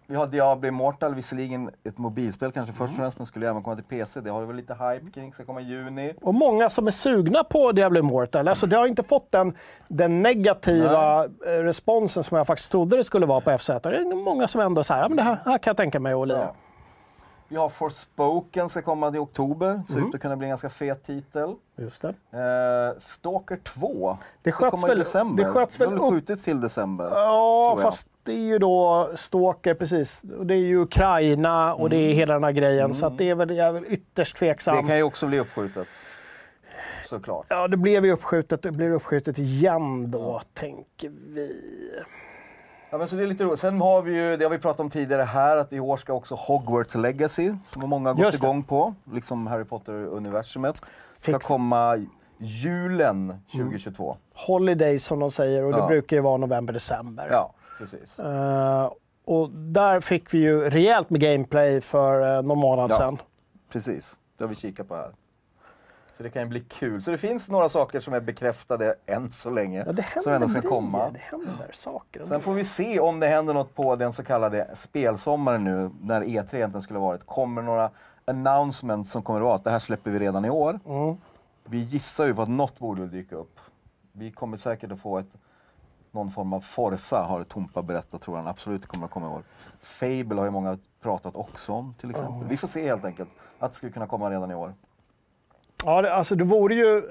Vi 0.07 0.16
har 0.16 0.27
Diablo 0.27 0.69
Immortal, 0.69 1.14
visserligen 1.14 1.71
ett 1.85 1.99
mobilspel 1.99 2.53
kanske 2.53 2.73
först 2.73 2.81
Mm. 2.90 2.92
och 2.95 2.97
främst, 3.05 3.19
men 3.19 3.27
skulle 3.27 3.51
även 3.51 3.62
komma 3.62 3.77
till 3.77 3.85
PC. 3.85 4.21
Det 4.21 4.31
har 4.31 4.42
väl 4.45 4.57
lite 4.57 4.75
hype 4.75 5.11
kring, 5.11 5.33
ska 5.33 5.45
komma 5.45 5.61
i 5.61 5.64
juni. 5.64 6.14
Och 6.23 6.35
många 6.35 6.71
som 6.71 6.87
är 6.87 6.90
sugna 6.90 7.45
på 7.45 7.73
Diablo 7.73 7.99
Immortal. 7.99 8.49
Alltså 8.49 8.66
det 8.66 8.77
har 8.77 8.87
inte 8.87 9.03
fått 9.03 9.31
den, 9.31 9.55
den 9.88 10.23
negativa 10.23 11.25
eh, 11.25 11.29
responsen 11.51 12.23
som 12.23 12.37
jag 12.37 12.47
faktiskt 12.47 12.71
trodde 12.71 12.97
det 12.97 13.05
skulle 13.05 13.27
vara 13.27 13.40
på 13.40 13.59
FZ. 13.59 13.66
Det 13.66 13.73
är 13.85 14.25
många 14.25 14.49
som 14.49 14.61
ändå 14.61 14.85
säger 14.85 15.03
ja, 15.03 15.09
men 15.09 15.16
det 15.16 15.23
här, 15.23 15.38
här 15.45 15.59
kan 15.59 15.71
jag 15.71 15.77
tänka 15.77 16.01
mig 16.01 16.12
att 16.12 16.29
lira. 16.29 16.38
Ja. 16.38 16.55
Vi 17.49 17.57
har 17.57 17.69
Forspoken, 17.69 18.69
ska 18.69 18.83
komma 18.83 19.17
i 19.17 19.19
oktober. 19.19 19.83
Ser 19.89 19.95
Mm. 19.97 20.09
ut 20.09 20.15
att 20.15 20.21
kunna 20.21 20.37
bli 20.37 20.45
en 20.45 20.49
ganska 20.51 20.71
fet 20.71 21.07
titel. 21.07 21.55
Just 21.77 22.03
det. 22.03 22.09
Eh, 22.09 22.99
Stalker 23.01 23.57
2 23.57 24.19
Det 24.43 24.53
ska 24.53 24.71
komma 24.71 24.87
väl- 24.87 24.97
i 24.97 25.01
december. 25.01 25.45
det 25.45 25.51
sköts 25.51 25.81
väl 25.81 25.93
upp- 25.93 26.01
skjutits 26.13 26.45
till 26.45 26.61
december. 26.61 27.11
Ja, 27.11 27.79
fast 27.83 28.09
det 28.23 28.33
är 28.33 28.37
ju 28.37 28.59
då 28.59 29.11
Stalker, 29.17 29.75
precis. 29.75 30.21
Det 30.23 30.55
är 30.55 30.59
ju 30.59 30.77
Ukraina 30.83 31.75
och 31.75 31.91
det 31.91 31.97
är 31.97 32.13
hela 32.15 32.35
den 32.35 32.45
här 32.45 32.53
grejen. 32.53 32.95
Så 32.95 33.07
att 33.07 33.19
det 33.19 33.31
är 33.31 33.35
väl, 33.35 33.57
jag 33.57 33.67
är 33.67 33.73
väl 33.73 33.85
ytterst 33.89 34.37
tveksam. 34.37 34.75
Mm. 34.75 34.85
Det 34.85 34.89
kan 34.91 34.97
ju 34.97 35.03
också 35.03 35.27
bli 35.27 35.39
uppskjutet. 35.39 35.87
Såklart. 37.05 37.47
Ja, 37.49 37.69
det 37.69 37.77
blev 37.77 38.05
ju 38.05 38.13
uppskjutet. 38.13 38.63
Det 38.63 38.71
blir 38.71 38.91
uppskjutet 38.91 39.39
igen 39.39 40.11
då, 40.11 40.41
tänker 40.55 41.13
vi. 41.29 41.63
Ja, 42.97 42.99
men 42.99 43.09
så 43.09 43.17
det 43.17 43.23
är 43.23 43.27
lite 43.27 43.45
roligt. 43.45 43.61
Sen 43.61 43.81
har 43.81 44.03
vi 44.03 44.13
ju, 44.15 44.37
det 44.37 44.45
har 44.45 44.51
vi 44.51 44.59
pratat 44.59 44.81
om 44.81 44.91
tidigare 44.91 45.23
här, 45.23 45.57
att 45.57 45.73
i 45.73 45.81
år 45.81 45.97
ska 45.97 46.13
också 46.13 46.35
Hogwarts 46.35 46.95
Legacy, 46.95 47.53
som 47.67 47.91
många 47.91 48.09
har 48.09 48.15
gått 48.15 48.25
Just 48.25 48.41
det. 48.41 48.47
igång 48.47 48.63
på, 48.63 48.95
liksom 49.13 49.47
Harry 49.47 49.65
Potter-universumet, 49.65 50.81
ska 51.19 51.39
komma 51.39 52.07
julen 52.39 53.35
2022. 53.53 54.17
Holidays 54.47 55.05
som 55.05 55.21
de 55.21 55.31
säger 55.31 55.65
och 55.65 55.73
det 55.73 55.79
Ja. 55.79 55.87
brukar 55.87 56.17
ju 56.17 56.23
vara 56.23 56.37
november-december. 56.37 57.29
Ja, 57.31 57.53
precis. 57.79 58.19
Eh, 58.19 58.93
och 59.25 59.51
där 59.51 60.01
fick 60.01 60.35
vi 60.35 60.39
ju 60.39 60.71
rejält 60.71 61.11
med 61.11 61.21
gameplay 61.21 61.81
för 61.81 62.37
uh, 62.39 62.43
någon 62.43 62.59
månad 62.59 62.91
Ja. 62.91 62.97
sedan. 62.97 63.19
Precis, 63.73 64.19
det 64.39 64.45
har 64.45 64.49
vi 64.49 64.55
kikat 64.55 64.89
på 64.89 64.95
här. 64.95 65.11
Så 66.16 66.22
det 66.22 66.31
kan 66.31 66.42
ju 66.42 66.48
bli 66.48 66.61
kul. 66.61 67.02
Så 67.02 67.11
det 67.11 67.18
finns 67.18 67.48
några 67.48 67.68
saker 67.68 68.00
som 68.00 68.14
är 68.14 68.20
bekräftade 68.20 68.94
än 69.07 69.31
så 69.31 69.50
länge, 69.50 69.85
Ja, 69.87 69.92
det 69.92 70.02
händer 70.02 70.22
som 70.22 70.33
ändå 70.33 70.48
ska 70.48 70.62
komma. 70.62 71.11
Det 71.11 71.18
händer 71.18 71.70
saker. 71.74 72.24
Sen 72.24 72.40
får 72.40 72.55
vi 72.55 72.64
se 72.64 73.00
om 73.00 73.20
det 73.20 73.26
händer 73.29 73.55
något 73.55 73.74
på 73.74 73.96
den 73.96 74.12
så 74.12 74.24
kallade 74.24 74.70
spelsommaren 74.74 75.64
nu, 75.64 75.90
när 76.02 76.20
E3 76.20 76.26
egentligen 76.26 76.83
skulle 76.83 76.98
ha 76.98 77.07
varit. 77.07 77.26
Kommer 77.26 77.62
några 77.62 77.90
announcements 78.24 79.12
som 79.12 79.22
kommer 79.22 79.40
att 79.40 79.44
vara 79.44 79.55
att 79.55 79.64
det 79.64 79.70
här 79.70 79.79
släpper 79.79 80.11
vi 80.11 80.18
redan 80.18 80.44
i 80.44 80.50
år. 80.50 80.81
Mm. 80.87 81.16
Vi 81.64 81.79
gissar 81.79 82.26
ju 82.26 82.35
på 82.35 82.42
att 82.42 82.48
något 82.48 82.79
borde 82.79 83.07
dyka 83.07 83.37
upp. 83.37 83.61
Vi 84.12 84.31
kommer 84.31 84.57
säkert 84.57 84.92
att 84.92 85.00
få 85.00 85.18
ett, 85.18 85.33
någon 86.11 86.31
form 86.31 86.52
av 86.52 86.61
Forza, 86.61 87.22
har 87.22 87.44
Tompa 87.44 87.83
berättat 87.83 88.22
tror 88.22 88.37
han 88.37 88.46
absolut 88.46 88.83
det 88.83 88.88
kommer 88.88 89.05
att 89.05 89.11
komma 89.12 89.26
i 89.26 89.31
år. 89.31 89.42
Fable 89.81 90.37
har 90.37 90.44
ju 90.44 90.50
många 90.50 90.79
pratat 91.02 91.37
också 91.37 91.72
om 91.72 91.94
till 92.00 92.11
exempel. 92.11 92.48
Vi 92.48 92.57
får 92.57 92.68
se 92.68 92.88
helt 92.88 93.05
enkelt 93.05 93.29
att 93.59 93.70
det 93.70 93.76
skulle 93.76 93.92
kunna 93.92 94.07
komma 94.07 94.31
redan 94.31 94.50
i 94.50 94.55
år. 94.55 94.74
Ja, 95.85 96.03
det, 96.03 96.15
alltså 96.15 96.35
det 96.35 96.45
vore 96.45 96.75
ju 96.75 96.99
eh, 96.99 97.03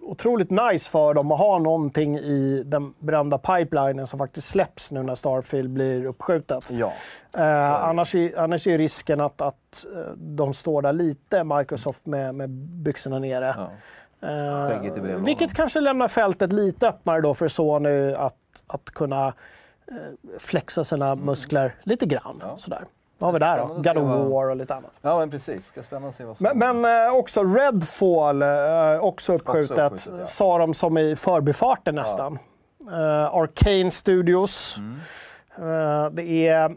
otroligt 0.00 0.50
nice 0.50 0.90
för 0.90 1.14
dem 1.14 1.32
att 1.32 1.38
ha 1.38 1.58
någonting 1.58 2.18
i 2.18 2.62
den 2.66 2.94
berömda 2.98 3.38
pipelinen 3.38 4.06
som 4.06 4.18
faktiskt 4.18 4.48
släpps 4.48 4.92
nu 4.92 5.02
när 5.02 5.14
Starfield 5.14 5.70
blir 5.70 6.04
uppskjutet. 6.06 6.70
Ja, 6.70 6.92
Eh, 7.34 7.72
annars, 7.84 8.14
är, 8.14 8.38
annars 8.38 8.66
är 8.66 8.78
risken 8.78 9.20
att, 9.20 9.40
att 9.40 9.86
eh, 9.96 10.12
de 10.16 10.54
står 10.54 10.82
där 10.82 10.92
lite, 10.92 11.44
Microsoft, 11.44 12.06
med, 12.06 12.34
med 12.34 12.50
byxorna 12.50 13.18
nere. 13.18 13.54
ja. 13.58 13.70
Eh, 14.28 15.18
vilket 15.18 15.54
kanske 15.54 15.80
lämnar 15.80 16.08
fältet 16.08 16.52
lite 16.52 16.88
öppnare 16.88 17.20
då 17.20 17.34
för 17.34 17.48
Sony 17.48 18.12
att, 18.12 18.36
att 18.66 18.90
kunna 18.90 19.26
eh, 19.88 19.94
flexa 20.38 20.84
sina 20.84 21.14
muskler 21.14 21.74
lite 21.82 22.06
grann. 22.06 22.36
Ja. 22.40 22.56
Sådär. 22.56 22.84
Vad 23.22 23.28
har 23.28 23.32
vi 23.32 23.38
där 23.38 23.58
då? 23.58 23.66
God 23.66 24.10
of 24.10 24.30
War 24.32 24.48
och 24.48 24.56
lite 24.56 24.74
annat. 24.74 24.90
Ja, 25.02 25.18
men 25.18 25.30
precis. 25.30 25.66
Ska 25.66 25.82
spännande 25.82 26.08
att 26.08 26.14
se 26.14 26.24
vad 26.24 26.36
som 26.36 26.46
Men, 26.54 26.80
men 26.80 27.06
eh, 27.06 27.14
också 27.14 27.44
Redfall, 27.44 28.42
eh, 28.42 28.48
också 29.00 29.34
uppskjutet, 29.34 29.78
uppskjutet, 29.92 30.20
ja. 30.20 30.26
sa 30.26 30.58
de 30.58 30.74
som 30.74 30.98
i 30.98 31.16
förbifarten 31.16 31.94
nästan. 31.94 32.38
Eh, 32.90 33.34
Arcane 33.34 33.90
Studios. 33.90 34.78
Mm. 34.78 36.14
Det 36.14 36.48
är... 36.48 36.76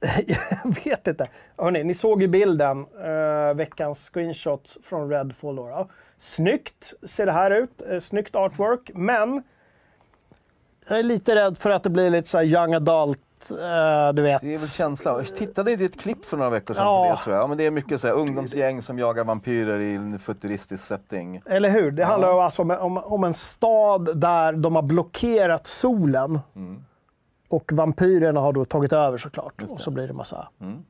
jag 0.64 0.84
vet 0.84 1.06
inte. 1.06 1.26
Hörrni, 1.56 1.84
ni 1.84 1.94
såg 1.94 2.22
ju 2.22 2.28
bilden, 2.28 2.86
veckans 3.54 4.10
screenshot 4.10 4.76
från 4.84 5.10
Redfall. 5.10 5.56
Då, 5.56 5.68
då. 5.68 5.88
Snyggt 6.20 6.94
ser 7.02 7.26
det 7.26 7.32
här 7.32 7.50
ut, 7.50 7.82
eh, 7.90 8.00
snyggt 8.00 8.34
artwork, 8.34 8.90
men 8.94 9.42
jag 10.88 10.98
är 10.98 11.02
lite 11.02 11.34
rädd 11.34 11.58
för 11.58 11.70
att 11.70 11.82
det 11.82 11.90
blir 11.90 12.10
lite 12.10 12.28
så 12.28 12.38
här 12.38 12.44
young 12.44 12.74
adult, 12.74 13.20
eh, 13.50 14.12
du 14.14 14.22
vet. 14.22 14.40
Det 14.42 14.54
är 14.54 14.58
väl 14.58 14.68
känslan. 14.68 15.16
Jag 15.16 15.36
tittade 15.36 15.72
inte 15.72 15.82
i 15.84 15.86
ett 15.86 16.00
klipp 16.00 16.24
för 16.24 16.36
några 16.36 16.50
veckor 16.50 16.74
sedan 16.74 16.84
Ja. 16.86 17.08
på 17.10 17.16
det 17.16 17.22
tror 17.24 17.36
jag. 17.36 17.42
Ja, 17.42 17.46
men 17.46 17.58
det 17.58 17.66
är 17.66 17.70
mycket 17.70 18.00
så 18.00 18.06
här, 18.06 18.14
ungdomsgäng 18.14 18.82
som 18.82 18.98
jagar 18.98 19.24
vampyrer 19.24 19.80
i 19.80 19.94
en 19.94 20.18
futuristisk 20.18 20.84
setting. 20.84 21.42
Eller 21.46 21.70
hur? 21.70 21.90
Det 21.90 22.04
handlar 22.04 22.32
ju 22.32 22.40
alltså 22.40 22.62
om, 22.62 22.70
om, 22.70 22.96
om 22.98 23.24
en 23.24 23.34
stad 23.34 24.18
där 24.20 24.52
de 24.52 24.74
har 24.74 24.82
blockerat 24.82 25.66
solen. 25.66 26.40
Mm. 26.56 26.84
Och 27.48 27.72
vampyrerna 27.72 28.40
har 28.40 28.52
då 28.52 28.64
tagit 28.64 28.92
över 28.92 29.18
såklart. 29.18 29.62
Och 29.62 29.80
så 29.80 29.90
blir 29.90 30.06
det 30.06 30.12
massa 30.12 30.48
Mm. 30.60 30.84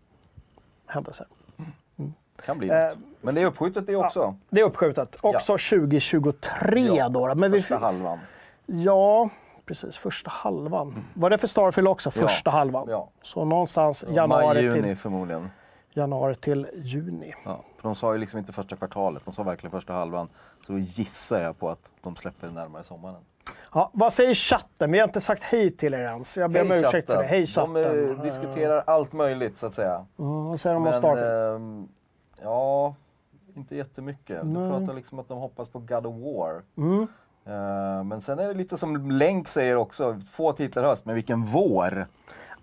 händelser. 0.86 1.26
Kan 2.46 2.58
bli 2.58 2.68
Eh, 2.68 2.84
något. 2.84 2.96
Men 3.20 3.34
det 3.34 3.40
är 3.42 3.46
uppskjutet 3.46 3.86
det 3.86 3.96
också. 3.96 4.34
Det 4.50 4.60
är 4.60 4.64
uppskjutet. 4.64 5.16
Också 5.20 5.52
2023 5.52 6.96
Ja, 6.96 7.08
då. 7.08 7.34
Men 7.34 7.52
vi, 7.52 7.60
Första 7.60 7.76
halvan. 7.76 8.18
ja, 8.66 9.28
precis. 9.70 9.96
Första 9.96 10.30
halvan. 10.30 11.04
Var 11.14 11.30
det 11.30 11.38
för 11.38 11.46
Starfield 11.46 11.88
också? 11.88 12.10
Första 12.10 12.50
halvan. 12.50 12.86
Ja. 12.90 13.10
Så 13.22 13.44
någonstans 13.44 14.04
Maj, 14.06 14.14
januari, 14.16 14.60
juni 14.60 14.82
till, 14.82 14.96
förmodligen. 14.96 15.50
januari 15.90 16.34
till 16.34 16.66
juni. 16.74 17.34
Ja, 17.44 17.60
för 17.76 17.82
de 17.88 17.94
sa 17.94 18.12
ju 18.12 18.18
liksom 18.18 18.38
inte 18.38 18.52
första 18.52 18.76
kvartalet, 18.76 19.24
de 19.24 19.34
sa 19.34 19.42
verkligen 19.42 19.70
första 19.70 19.92
halvan. 19.92 20.28
Så 20.66 20.72
då 20.72 20.78
gissar 20.78 21.38
jag 21.40 21.58
på 21.58 21.68
att 21.68 21.90
de 22.02 22.16
släpper 22.16 22.46
det 22.46 22.52
närmare 22.52 22.84
sommaren. 22.84 23.20
Ja, 23.74 23.90
vad 23.92 24.12
säger 24.12 24.34
chatten? 24.34 24.92
Vi 24.92 24.98
har 24.98 25.06
inte 25.08 25.20
sagt 25.20 25.42
hej 25.42 25.70
till 25.70 25.94
er 25.94 26.00
ens. 26.00 26.36
Jag 26.36 26.50
ber 26.50 26.62
om 26.62 26.72
ursäkt 26.72 27.10
för 27.10 27.22
det. 27.22 27.28
Hej 27.28 27.46
chatten. 27.46 27.74
De 27.74 28.10
eh, 28.10 28.22
diskuterar 28.22 28.84
allt 28.86 29.12
möjligt 29.12 29.56
så 29.56 29.66
att 29.66 29.74
säga. 29.74 30.06
Mm, 30.18 30.44
vad 30.44 30.60
säger 30.60 30.74
de 30.74 30.86
om 30.86 30.92
Starfield? 30.92 31.56
ehm, 31.56 31.88
ja, 32.42 32.94
inte 33.56 33.76
jättemycket. 33.76 34.40
De 34.42 34.68
Nej. 34.68 34.78
pratar 34.78 34.94
liksom 34.94 35.18
att 35.18 35.28
de 35.28 35.38
hoppas 35.38 35.68
på 35.68 35.78
God 35.78 36.06
of 36.06 36.14
War. 36.14 36.62
Mm. 36.76 37.06
Eh, 37.46 38.04
men 38.04 38.20
sen 38.20 38.38
är 38.38 38.48
det 38.48 38.54
lite 38.54 38.76
som 38.78 39.10
Länk 39.10 39.48
säger 39.48 39.76
också, 39.76 40.20
få 40.30 40.52
titlar 40.52 40.82
höst, 40.82 41.04
men 41.04 41.14
vilken 41.14 41.44
vår! 41.44 42.06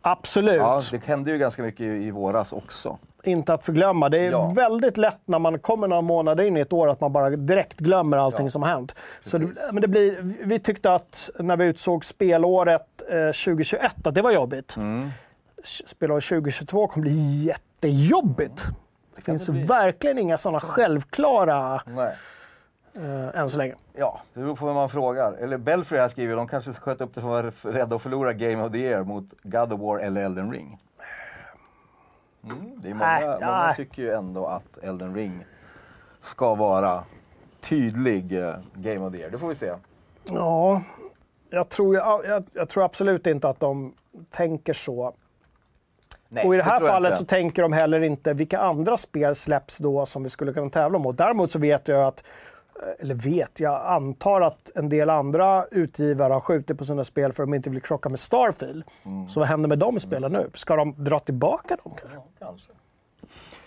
Absolut. 0.02 0.56
Ja, 0.56 0.82
det 0.92 1.04
hände 1.06 1.32
ju 1.32 1.38
ganska 1.38 1.62
mycket 1.62 1.82
i, 1.82 2.12
våras 2.12 2.54
också. 2.54 2.98
inte 3.24 3.54
att 3.54 3.66
förglömma. 3.66 4.10
Det 4.10 4.20
är 4.20 4.32
Ja. 4.32 4.52
väldigt 4.56 4.98
lätt 4.98 5.20
när 5.26 5.40
man 5.40 5.60
kommer 5.60 5.88
några 5.88 6.02
månader 6.02 6.44
in 6.44 6.58
i 6.58 6.60
ett 6.60 6.74
år 6.74 6.88
att 6.90 7.02
man 7.02 7.14
bara 7.14 7.30
direkt 7.30 7.80
glömmer 7.80 8.18
allting 8.18 8.46
Ja. 8.46 8.50
som 8.50 8.64
har 8.64 8.70
hänt. 8.70 8.96
Så 9.24 9.38
det, 9.38 9.48
men 9.72 9.82
det 9.82 9.88
blir, 9.88 10.18
vi 10.46 10.60
tyckte 10.60 10.94
att 10.94 11.30
när 11.40 11.58
vi 11.58 11.66
utsåg 11.66 12.06
spelåret 12.06 12.88
eh, 13.10 13.16
2021 13.16 14.08
att 14.08 14.16
det 14.16 14.22
var 14.22 14.32
jobbigt. 14.32 14.76
Mm. 14.78 15.10
Spelåret 15.86 16.24
2022 16.24 16.88
kommer 16.88 17.02
bli 17.02 17.44
jättejobbigt. 17.46 18.64
Det 19.16 19.22
kan 19.22 19.34
finns 19.34 19.46
det 19.48 19.54
verkligen 19.54 20.18
inga 20.18 20.38
sådana 20.38 20.60
självklara 20.60 21.82
Nej. 21.86 22.14
Eh, 22.98 23.40
än 23.42 23.50
så 23.50 23.58
länge. 23.58 23.76
Ja, 23.94 24.22
det 24.34 24.40
beror 24.40 24.56
på 24.56 24.66
vem 24.66 24.76
man 24.76 24.90
frågar. 24.90 25.34
Eller 25.34 25.58
Belfry 25.58 25.98
här 25.98 26.08
skriver, 26.08 26.36
de 26.36 26.48
kanske 26.48 26.74
sköt 26.74 27.02
upp 27.02 27.14
det 27.14 27.22
för 27.22 27.44
att 27.48 27.64
vara 27.64 27.74
rädda 27.74 27.96
att 27.96 28.02
förlora 28.02 28.34
Game 28.34 28.64
of 28.64 28.72
the 28.72 28.78
Year 28.78 29.04
mot 29.04 29.26
God 29.44 29.74
of 29.74 29.80
War 29.80 30.00
eller 30.00 30.24
Elden 30.24 30.52
Ring. 30.52 30.82
Mm, 32.44 32.82
det 32.82 32.90
är 32.90 32.94
många, 32.94 33.06
Nej, 33.06 33.26
många 33.26 33.66
nej. 33.66 33.76
tycker 33.76 34.02
ju 34.02 34.12
ändå 34.12 34.46
att 34.46 34.78
Elden 34.78 35.16
Ring 35.16 35.46
ska 36.22 36.56
vara 36.56 37.04
tydlig 37.62 38.44
eh, 38.44 38.56
Game 38.74 39.06
of 39.06 39.14
the 39.14 39.20
Year. 39.20 39.32
Det 39.32 39.38
får 39.38 39.48
vi 39.48 39.56
se. 39.56 39.74
Ja, 40.24 40.82
jag 41.50 41.70
tror, 41.70 41.96
jag, 41.96 42.26
jag, 42.26 42.44
jag 42.54 42.70
tror 42.70 42.84
absolut 42.84 43.28
inte 43.28 43.50
att 43.50 43.60
de 43.60 43.94
tänker 44.30 44.74
så. 44.74 45.14
Nej, 46.30 46.48
och 46.48 46.54
i 46.54 46.58
det 46.58 46.64
här 46.64 46.80
fallet 46.80 47.18
så 47.18 47.26
tänker 47.26 47.62
de 47.62 47.74
heller 47.74 48.02
inte 48.02 48.34
vilka 48.34 48.60
andra 48.60 48.98
spel 48.98 49.36
släpps 49.36 49.78
då 49.78 50.06
som 50.06 50.24
vi 50.24 50.30
skulle 50.30 50.54
kunna 50.54 50.70
tävla 50.70 51.00
mot. 51.00 51.18
Däremot 51.18 51.52
så 51.52 51.60
vet 51.60 51.88
jag 51.88 52.08
att, 52.08 52.24
eller 53.00 53.16
vet, 53.16 53.60
jag 53.60 53.86
antar 53.86 54.42
att 54.42 54.72
en 54.76 54.90
del 54.90 55.10
andra 55.10 55.66
utgivare 55.72 56.34
har 56.34 56.40
skjutit 56.40 56.78
på 56.78 56.86
sina 56.86 57.04
spel 57.04 57.34
för 57.34 57.44
att 57.44 57.50
de 57.50 57.54
inte 57.54 57.70
vill 57.70 57.82
krocka 57.82 58.10
med 58.10 58.20
Starfield. 58.20 58.84
Mm. 59.06 59.28
Så 59.30 59.40
vad 59.40 59.50
händer 59.50 59.70
med 59.70 59.80
de 59.80 60.00
spelen 60.00 60.32
nu? 60.32 60.50
Ska 60.54 60.76
de 60.76 60.96
dra 60.98 61.20
tillbaka 61.20 61.78
dem 61.84 61.94
kanske? 62.02 62.18
Ja, 62.18 62.46
kanske. 62.48 62.72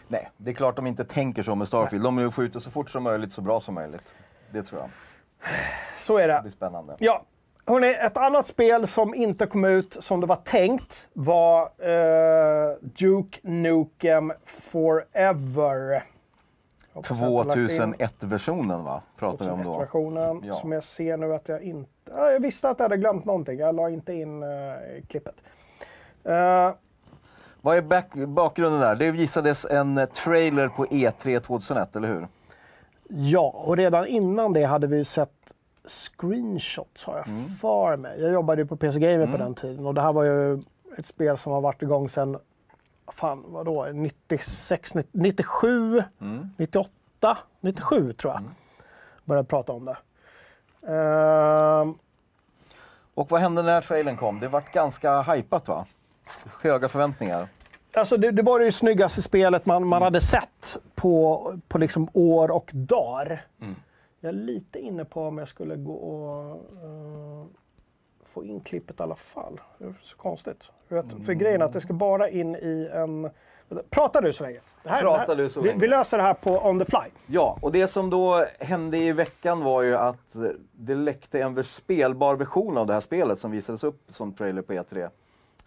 Nej, 0.08 0.30
det 0.36 0.50
är 0.50 0.54
klart 0.54 0.76
de 0.76 0.86
inte 0.86 1.04
tänker 1.04 1.42
så 1.42 1.54
med 1.54 1.68
Starfield. 1.68 2.04
De 2.04 2.16
vill 2.16 2.50
det 2.52 2.60
så 2.60 2.70
fort 2.70 2.90
som 2.90 3.02
möjligt, 3.02 3.32
så 3.32 3.40
bra 3.42 3.60
som 3.60 3.74
möjligt. 3.74 4.14
Det 4.50 4.62
tror 4.62 4.80
jag. 4.80 4.90
Så 6.00 6.18
är 6.18 6.28
Det 6.28 6.34
det. 6.34 6.40
blir 6.40 6.50
spännande. 6.52 6.96
Ja, 6.98 7.24
hörni, 7.66 7.88
ett 7.94 8.16
annat 8.16 8.46
spel 8.46 8.86
som 8.86 9.14
inte 9.14 9.46
kom 9.46 9.64
ut 9.64 9.96
som 10.00 10.20
det 10.20 10.26
var 10.26 10.36
tänkt 10.36 11.08
var 11.12 11.62
eh, 11.62 12.76
Duke 12.80 13.38
Nukem 13.42 14.32
Forever. 14.46 16.04
2001-versionen 16.94 18.84
va? 18.84 19.02
Pratar 19.16 19.44
vi 19.44 19.50
om 19.50 19.64
då. 19.64 19.78
versionen 19.78 20.42
Ja. 20.44 20.54
som 20.54 20.72
jag 20.72 20.84
ser 20.84 21.16
nu 21.16 21.34
att 21.34 21.48
jag 21.48 21.62
inte... 21.62 21.90
Ja, 22.16 22.30
jag 22.30 22.40
visste 22.40 22.68
att 22.68 22.78
jag 22.78 22.84
hade 22.84 22.96
glömt 22.96 23.24
någonting. 23.24 23.58
Jag 23.58 23.74
la 23.74 23.90
inte 23.90 24.12
in 24.12 24.42
uh, 24.42 24.48
klippet. 25.08 25.34
Eh, 26.24 26.70
Vad 27.60 27.76
är 27.76 27.82
back, 27.82 28.14
bakgrunden 28.14 28.80
där? 28.80 28.96
Det 28.96 29.10
visades 29.10 29.64
en 29.70 30.06
trailer 30.24 30.68
på 30.68 30.84
E3 30.86 31.40
2001, 31.40 31.96
eller 31.96 32.08
hur? 32.08 32.28
ja, 33.12 33.50
och 33.66 33.76
redan 33.76 34.06
innan 34.06 34.52
det 34.52 34.64
hade 34.64 34.86
vi 34.86 35.04
sett 35.04 35.30
screenshots 35.84 37.04
har 37.06 37.16
jag 37.16 37.28
Mm. 37.28 37.40
för 37.44 37.96
mig. 37.96 38.20
Jag 38.20 38.32
jobbade 38.32 38.62
ju 38.62 38.68
på 38.68 38.76
PC 38.76 38.98
Gamer 39.00 39.26
på 39.26 39.36
den 39.38 39.54
tiden 39.54 39.86
och 39.86 39.94
det 39.94 40.00
här 40.00 40.12
var 40.12 40.24
ju 40.24 40.54
ett 40.98 41.06
spel 41.06 41.36
som 41.36 41.52
har 41.52 41.60
varit 41.60 41.82
igång 41.82 42.08
sedan, 42.08 42.38
fan 43.12 43.44
vadå, 43.46 43.86
96, 43.92 44.92
97, 45.12 46.02
Mm. 46.20 46.50
98, 46.56 47.38
97 47.60 48.12
tror 48.12 48.32
jag. 48.32 48.42
Började 49.24 49.48
prata 49.48 49.72
om 49.72 49.84
det. 49.84 49.96
Ehm, 50.92 51.94
Och 53.14 53.30
vad 53.30 53.40
hände 53.40 53.62
när 53.62 53.80
trailern 53.80 54.16
kom? 54.16 54.40
Det 54.40 54.48
vart 54.48 54.72
ganska 54.72 55.22
hypat 55.22 55.68
va? 55.68 55.86
Höga 56.62 56.88
förväntningar. 56.88 57.48
Alltså 57.94 58.16
det, 58.16 58.30
det 58.30 58.42
var 58.42 58.58
det 58.58 58.64
ju 58.64 58.72
snyggaste 58.72 59.22
spelet 59.22 59.66
man, 59.66 59.86
man 59.86 60.02
hade 60.02 60.20
sett 60.20 60.76
på, 60.94 61.52
på 61.68 61.78
liksom 61.78 62.08
år 62.12 62.50
och 62.50 62.70
dagar. 62.74 63.46
Jag 64.20 64.28
är 64.28 64.32
lite 64.32 64.78
inne 64.78 65.04
på 65.04 65.26
om 65.26 65.38
jag 65.38 65.48
skulle 65.48 65.76
gå 65.76 65.92
och 65.94 66.54
eh, 66.56 67.46
få 68.32 68.44
in 68.44 68.60
klippet 68.60 69.00
i 69.00 69.02
alla 69.02 69.16
fall. 69.16 69.60
Det 69.78 69.84
är 69.84 69.94
så 70.04 70.16
konstigt. 70.16 70.62
Vet, 70.90 71.26
för 71.26 71.32
grejen 71.32 71.60
är 71.60 71.64
att 71.64 71.72
det 71.72 71.80
ska 71.80 71.92
bara 71.92 72.28
in 72.28 72.56
i 72.56 72.90
en... 72.92 73.30
Prata 73.90 74.20
du 74.20 74.32
så 74.32 74.42
länge. 74.42 74.60
Här, 74.84 75.00
Prata 75.00 75.26
det 75.26 75.28
här, 75.28 75.36
du 75.36 75.48
så 75.48 75.60
vi, 75.60 75.68
länge. 75.68 75.80
vi 75.80 75.88
löser 75.88 76.16
det 76.16 76.22
här 76.22 76.34
på 76.34 76.68
on 76.68 76.78
the 76.78 76.84
fly. 76.84 77.10
Ja, 77.26 77.58
och 77.62 77.72
det 77.72 77.86
som 77.86 78.10
då 78.10 78.44
hände 78.60 78.98
i 78.98 79.12
veckan 79.12 79.64
var 79.64 79.82
ju 79.82 79.96
att 79.96 80.36
eh, 80.36 80.42
det 80.72 80.94
läckte 80.94 81.42
en 81.42 81.64
spelbar 81.64 82.34
version 82.34 82.78
av 82.78 82.86
det 82.86 82.92
här 82.92 83.00
spelet 83.00 83.38
som 83.38 83.50
visades 83.50 83.84
upp 83.84 84.00
som 84.08 84.32
trailer 84.32 84.62
på 84.62 84.72
E3. 84.72 85.08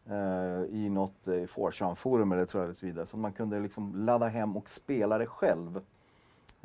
Eh, 0.10 0.76
I 0.76 0.90
något 0.90 1.28
eh, 1.28 1.44
Fortran-forum 1.48 2.32
eller 2.32 2.74
så 2.74 2.86
vidare. 2.86 3.06
Så 3.06 3.18
man 3.18 3.32
kunde 3.32 3.60
liksom 3.60 3.96
ladda 3.96 4.28
hem 4.28 4.58
och 4.58 4.70
spela 4.70 5.18
det 5.18 5.26
själv. 5.26 5.82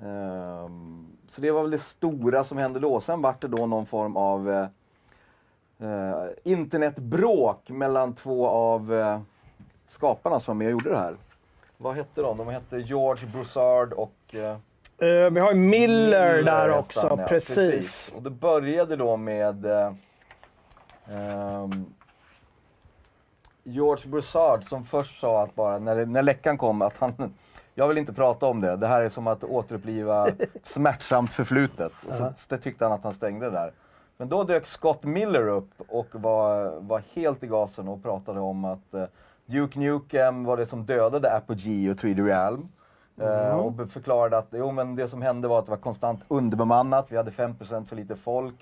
Ehm, 0.03 1.07
så 1.29 1.41
det 1.41 1.51
var 1.51 1.63
väl 1.63 1.71
det 1.71 1.79
stora 1.79 2.45
som 2.45 2.59
hände 2.59 2.81
då. 2.81 3.01
Sen 3.01 3.23
vart 3.23 3.41
det 3.41 3.49
då 3.49 3.67
någon 3.67 3.87
form 3.87 4.17
av 4.17 4.69
eh, 5.81 6.25
internetbråk 6.45 7.69
mellan 7.71 8.15
två 8.15 8.49
av 8.49 8.95
eh, 8.95 9.21
skaparna 9.89 10.41
som 10.41 10.59
var 10.59 10.59
med 10.59 10.67
och 10.67 10.73
gjorde 10.73 10.91
det 10.91 10.97
här. 10.99 11.17
Vad 11.77 11.97
hette 11.97 12.23
de? 12.23 12.37
De 12.39 12.49
hette 12.49 12.77
George 12.79 13.27
Broussard 13.27 13.93
och 13.93 14.35
eh, 14.35 14.57
Eh, 15.01 15.31
vi 15.31 15.41
har 15.41 15.53
ju 15.53 15.59
Miller, 15.59 16.43
där 16.43 16.71
också, 16.71 17.09
han, 17.09 17.19
ja. 17.19 17.27
precis. 17.27 18.13
Och 18.17 18.23
det 18.23 18.31
började 18.31 18.97
då 18.97 19.17
med 19.17 19.67
eh, 19.67 19.93
ehm, 21.11 21.85
George 23.63 24.09
Broussard 24.09 24.65
som 24.65 24.85
först 24.85 25.21
sa 25.21 25.43
att 25.43 25.55
bara, 25.55 25.79
när, 25.79 25.97
det- 25.97 26.07
när 26.07 26.23
läckan 26.23 26.59
kom, 26.59 26.83
att 26.83 26.97
han 26.99 27.35
jag 27.75 27.89
vill 27.89 27.99
inte 27.99 28.13
prata 28.13 28.47
om 28.47 28.61
det. 28.61 28.77
Det 28.77 28.87
här 28.87 29.01
är 29.01 29.09
som 29.09 29.27
att 29.27 29.45
återuppliva 29.45 30.29
ett 30.29 30.51
smärtsamt 30.67 31.33
förflutet. 31.33 31.93
Och 32.09 32.15
så 32.39 32.57
tyckte 32.57 32.85
han 32.85 32.93
att 32.93 33.05
han 33.05 33.15
stängde 33.15 33.47
det 33.47 33.53
där. 33.53 33.73
Men 34.19 34.29
då 34.29 34.45
dök 34.45 34.67
Scott 34.67 35.05
Miller 35.05 35.49
upp 35.49 35.71
och 35.89 36.07
var, 36.13 36.81
var 36.81 37.03
helt 37.15 37.43
i 37.43 37.47
gasen 37.47 37.89
och 37.89 38.03
pratade 38.03 38.41
om 38.41 38.65
att 38.65 38.95
eh, 38.95 39.05
Duke 39.47 39.79
Nukem 39.79 40.45
var 40.45 40.57
det 40.57 40.67
som 40.67 40.87
dödade 40.87 41.37
Apogee 41.37 41.91
och 41.91 41.97
3D 41.97 42.27
Realm. 42.27 42.69
Eh, 43.21 43.57
och 43.57 43.73
be- 43.73 43.87
förklarade 43.87 44.39
att 44.39 44.49
jo, 44.53 44.73
men 44.73 44.97
det 44.97 45.09
som 45.09 45.23
hände 45.23 45.49
var 45.49 45.59
att 45.59 45.65
det 45.65 45.71
var 45.71 45.79
konstant 45.79 46.25
underbemannat, 46.29 47.13
vi 47.13 47.17
hade 47.17 47.31
5% 47.31 47.85
för 47.85 47.97
lite 47.97 48.17
folk. 48.17 48.55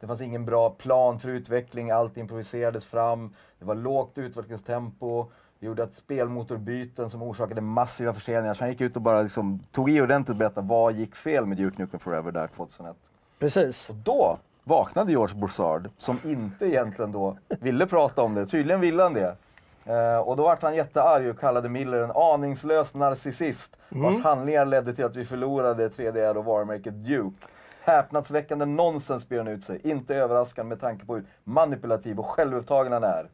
Det 0.00 0.06
fanns 0.06 0.20
ingen 0.20 0.44
bra 0.44 0.70
plan 0.70 1.20
för 1.20 1.28
utveckling, 1.28 1.90
allt 1.90 2.16
improviserades 2.16 2.84
fram. 2.84 3.34
Det 3.58 3.64
var 3.64 3.74
lågt 3.74 4.18
utvecklingstempo. 4.18 5.26
Det 5.58 5.66
gjorde 5.66 5.82
att 5.82 5.94
spelmotorbyten 5.94 7.10
som 7.10 7.22
orsakade 7.22 7.60
massiva 7.60 8.12
förseningar. 8.12 8.54
Så 8.54 8.60
han 8.62 8.70
gick 8.70 8.80
ut 8.80 8.96
och 8.96 9.02
bara 9.02 9.22
liksom 9.22 9.60
tog 9.72 9.90
i 9.90 10.00
ordentligt 10.00 10.30
och 10.30 10.36
berättade 10.36 10.66
vad 10.66 10.92
gick 10.94 11.14
fel 11.16 11.46
med 11.46 11.56
Duke 11.56 11.82
Nukem 11.82 12.00
Forever 12.00 12.32
där 12.32 12.46
2001. 12.46 12.96
Precis. 13.38 13.90
Och 13.90 13.94
då 13.96 14.38
vaknade 14.70 15.12
George 15.12 15.36
Broussard, 15.36 15.90
som 15.98 16.18
inte 16.24 16.66
egentligen 16.66 17.12
då 17.12 17.36
ville 17.48 17.86
prata 17.86 18.22
om 18.22 18.34
det. 18.34 18.46
Tydligen 18.46 18.80
ville 18.80 19.02
han 19.02 19.14
det. 19.14 19.36
Eh, 19.84 20.18
och 20.18 20.36
då 20.36 20.42
vart 20.42 20.62
han 20.62 20.74
jättearg 20.74 21.30
och 21.30 21.40
kallade 21.40 21.68
Miller 21.68 21.98
en 21.98 22.10
aningslös 22.14 22.94
narcissist 22.94 23.76
vars 23.88 24.24
handlingar 24.24 24.66
ledde 24.66 24.94
till 24.94 25.04
att 25.04 25.16
vi 25.16 25.24
förlorade 25.24 25.88
3D 25.88 26.34
och 26.36 26.44
varumärket 26.44 26.94
Duke. 26.94 27.46
Häpnadsväckande 27.80 28.64
nonsens 28.64 29.28
ber 29.28 29.38
han 29.38 29.48
ut 29.48 29.64
sig. 29.64 29.80
Inte 29.84 30.14
överraskande 30.14 30.68
med 30.68 30.80
tanke 30.80 31.06
på 31.06 31.14
hur 31.14 31.24
manipulativ 31.44 32.18
och 32.18 32.26
självupptagen 32.26 32.92
han 32.92 33.04
är. 33.04 33.28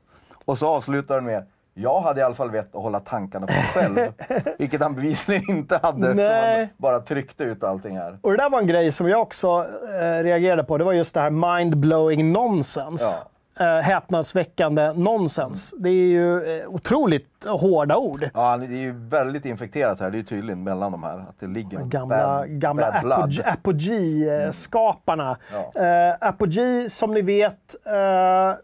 Och 0.45 0.59
så 0.59 0.67
avslutar 0.67 1.15
han 1.15 1.25
med 1.25 1.47
jag 1.79 2.01
hade 2.01 2.21
i 2.21 2.25
alla 2.25 2.35
fall 2.35 2.51
vett 2.51 2.77
att 2.77 2.83
hålla 2.83 3.01
tankarna 3.01 3.47
för 3.47 3.55
mig 3.55 3.65
själv. 3.95 4.13
Vilket 4.59 4.83
han 4.83 4.95
bevisligen 4.95 5.43
inte 5.49 5.81
hade 5.83 6.11
eftersom 6.11 6.35
han 6.59 6.69
bara 6.77 6.99
tryckte 6.99 7.45
ut 7.45 7.65
allting 7.65 7.97
här. 7.99 8.19
Och 8.23 8.31
det 8.31 8.37
där 8.37 8.51
var 8.51 8.59
en 8.61 8.67
grej 8.67 8.93
som 8.93 9.09
jag 9.09 9.23
också 9.23 9.67
eh, 10.01 10.23
reagerade 10.23 10.65
på. 10.65 10.79
Det 10.79 10.85
var 10.85 10.93
just 10.93 11.15
det 11.15 11.21
här 11.21 11.31
mind-blowing 11.31 12.33
nonsens. 12.33 13.23
Eh, 13.61 13.67
häpnadsväckande 13.67 14.93
nonsens. 14.93 15.75
Det 15.79 15.89
är 15.89 16.07
ju 16.07 16.59
eh, 16.61 16.69
otroligt 16.69 17.47
hårda 17.49 17.97
ord. 17.97 18.29
Ja, 18.35 18.57
det 18.57 18.67
är 18.67 18.71
ju 18.71 18.93
väldigt 19.09 19.45
infekterat 19.45 20.01
här. 20.01 20.11
Det 20.11 20.17
är 20.17 20.19
ju 20.19 20.25
tydligt 20.25 20.59
mellan 20.59 20.93
de 20.93 21.03
här. 21.03 21.19
Att 21.19 21.41
det 21.41 21.47
ligger 21.47 21.79
Gamla, 21.79 22.17
bad, 22.27 22.49
gamla 22.49 22.93
bad. 23.03 23.03
Apogee- 23.13 23.53
Apogee-skaparna. 23.53 25.37
Ja. 25.53 25.83
Eh, 25.83 26.15
Apogee, 26.21 26.91
som 26.91 27.15
ni 27.15 27.23
vet, 27.23 27.77
eh, 27.87 28.55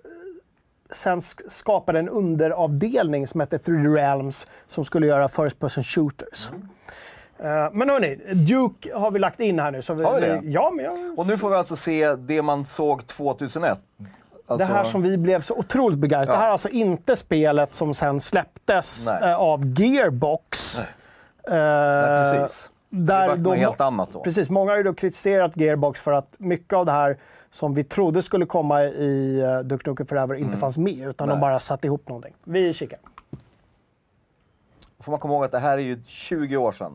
sen 0.95 1.21
sk- 1.21 1.49
skapade 1.49 1.99
en 1.99 2.09
underavdelning 2.09 3.27
som 3.27 3.41
hette 3.41 3.59
3D 3.59 3.95
Realms 3.95 4.47
som 4.67 4.85
skulle 4.85 5.07
göra 5.07 5.29
First 5.29 5.59
Person 5.59 5.85
Shooters. 5.85 6.51
Mm. 6.51 6.69
Eh, 7.65 7.71
men 7.73 7.91
hörni, 7.91 8.17
Duke 8.35 8.95
har 8.95 9.11
vi 9.11 9.19
lagt 9.19 9.41
in 9.41 9.59
här 9.59 9.71
nu. 9.71 9.83
Så 9.83 9.95
vi, 9.95 10.05
Har 10.05 10.15
vi 10.15 10.21
det? 10.21 10.41
Ja, 10.45 10.71
men 10.77 10.85
jag, 10.85 11.19
Och 11.19 11.27
nu 11.27 11.39
får 11.39 11.51
vi 11.51 11.57
alltså 11.57 11.77
se 11.77 12.15
det 12.15 12.43
man 12.43 12.65
såg 12.67 13.07
2001. 13.07 13.81
Alltså, 14.47 14.69
det 14.69 14.75
här 14.75 14.85
som 14.85 15.03
vi 15.03 15.17
blev 15.17 15.41
så 15.41 15.55
otroligt 15.55 15.99
begeistrade. 15.99 16.31
Ja. 16.31 16.33
Det 16.33 16.39
här 16.41 16.47
är 16.49 16.53
alltså 16.53 16.69
inte 16.69 17.17
spelet 17.17 17.75
som 17.75 17.95
sen 17.95 18.21
släpptes 18.21 19.07
Nej. 19.21 19.31
eh, 19.31 19.37
av 19.37 19.67
Gearbox. 19.81 20.79
Eh, 20.79 20.85
Nej, 21.55 22.33
precis. 22.33 22.71
Där 22.91 23.23
det 23.23 23.29
var 23.29 23.37
de- 23.37 23.43
något 23.43 23.59
helt 23.59 23.81
annat 23.81 24.09
då. 24.13 24.21
Precis, 24.21 24.51
många 24.51 24.71
har 24.73 24.77
ju 24.77 24.83
då 24.83 24.95
kritiserat 24.95 25.57
Gearbox 25.57 26.01
för 26.01 26.13
att 26.13 26.35
mycket 26.39 26.73
av 26.73 26.87
det 26.87 26.93
här 26.93 27.17
som 27.53 27.75
vi 27.75 27.85
trodde 27.85 28.23
skulle 28.23 28.47
komma 28.47 28.85
i 28.85 29.43
uh, 29.43 29.61
Duke 29.61 29.91
Nukem 29.91 30.07
Forever 30.07 30.35
inte 30.35 30.59
fanns 30.59 30.79
med, 30.79 31.09
utan 31.09 31.29
de 31.29 31.35
Nej. 31.35 31.41
bara 31.41 31.59
satte 31.59 31.87
ihop 31.87 32.09
någonting. 32.09 32.35
Vi 32.45 32.75
kikar. 32.75 32.99
får 35.01 35.13
man 35.13 35.21
komma 35.21 35.35
ihåg 35.35 35.45
att 35.45 35.53
det 35.53 35.59
här 35.59 35.79
är 35.79 35.83
ju 35.83 36.03
20 36.07 36.57
år 36.57 36.73
sedan. 36.73 36.93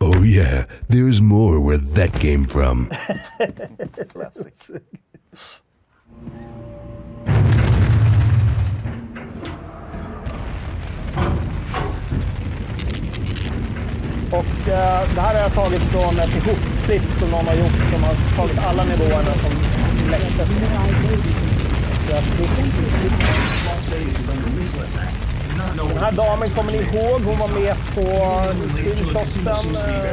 Oh 0.00 0.26
yeah, 0.26 0.64
there's 0.88 1.22
more 1.22 1.58
where 1.58 1.78
that 1.94 2.20
came 2.20 2.44
from. 2.44 2.88
Classic. 4.12 4.54
Och 14.30 14.68
eh, 14.68 15.14
det 15.14 15.20
här 15.20 15.34
har 15.34 15.40
jag 15.40 15.54
tagit 15.54 15.82
från 15.82 16.18
ett 16.18 16.36
ihopklipp 16.36 17.18
som 17.18 17.30
någon 17.30 17.46
har 17.46 17.54
gjort. 17.54 17.78
De 17.92 18.02
har 18.02 18.14
tagit 18.36 18.58
alla 18.58 18.84
nivåerna 18.84 19.34
som 19.34 19.52
läcktes. 20.10 20.48
Den 25.76 25.98
här 25.98 26.12
damen 26.12 26.50
kommer 26.50 26.72
ni 26.72 26.78
ihåg, 26.78 27.20
hon 27.22 27.38
var 27.38 27.48
med 27.60 27.76
på 27.94 28.02
screenshotsen. 28.76 29.76
eh, 29.76 30.08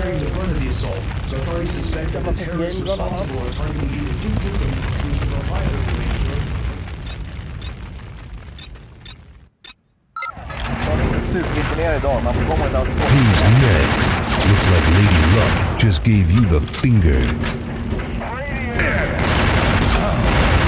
superimponerad 11.35 11.97
idag, 11.97 12.23
man 12.23 12.33
får 12.33 12.41
komma 12.51 12.65
ihåg 12.65 12.75
att 12.75 12.87
Who's 12.87 13.41
next? 13.65 14.09
Looks 14.49 14.65
like 14.73 14.87
Lady 14.97 15.21
Luck 15.35 15.83
just 15.83 16.03
gave 16.03 16.31
you 16.35 16.59
the 16.59 16.67
finger. 16.73 17.19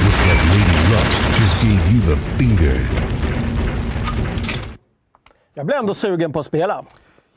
Looks 0.04 0.22
like 0.30 0.44
Lady 0.54 0.78
Luck 0.92 1.10
just 1.40 1.62
gave 1.64 1.82
you 1.94 2.02
the 2.16 2.38
finger. 2.38 2.80
Jag 5.54 5.66
blir 5.66 5.76
ändå 5.76 5.94
sugen 5.94 6.34
på 6.34 6.40
att 6.40 6.46
spela. 6.46 6.84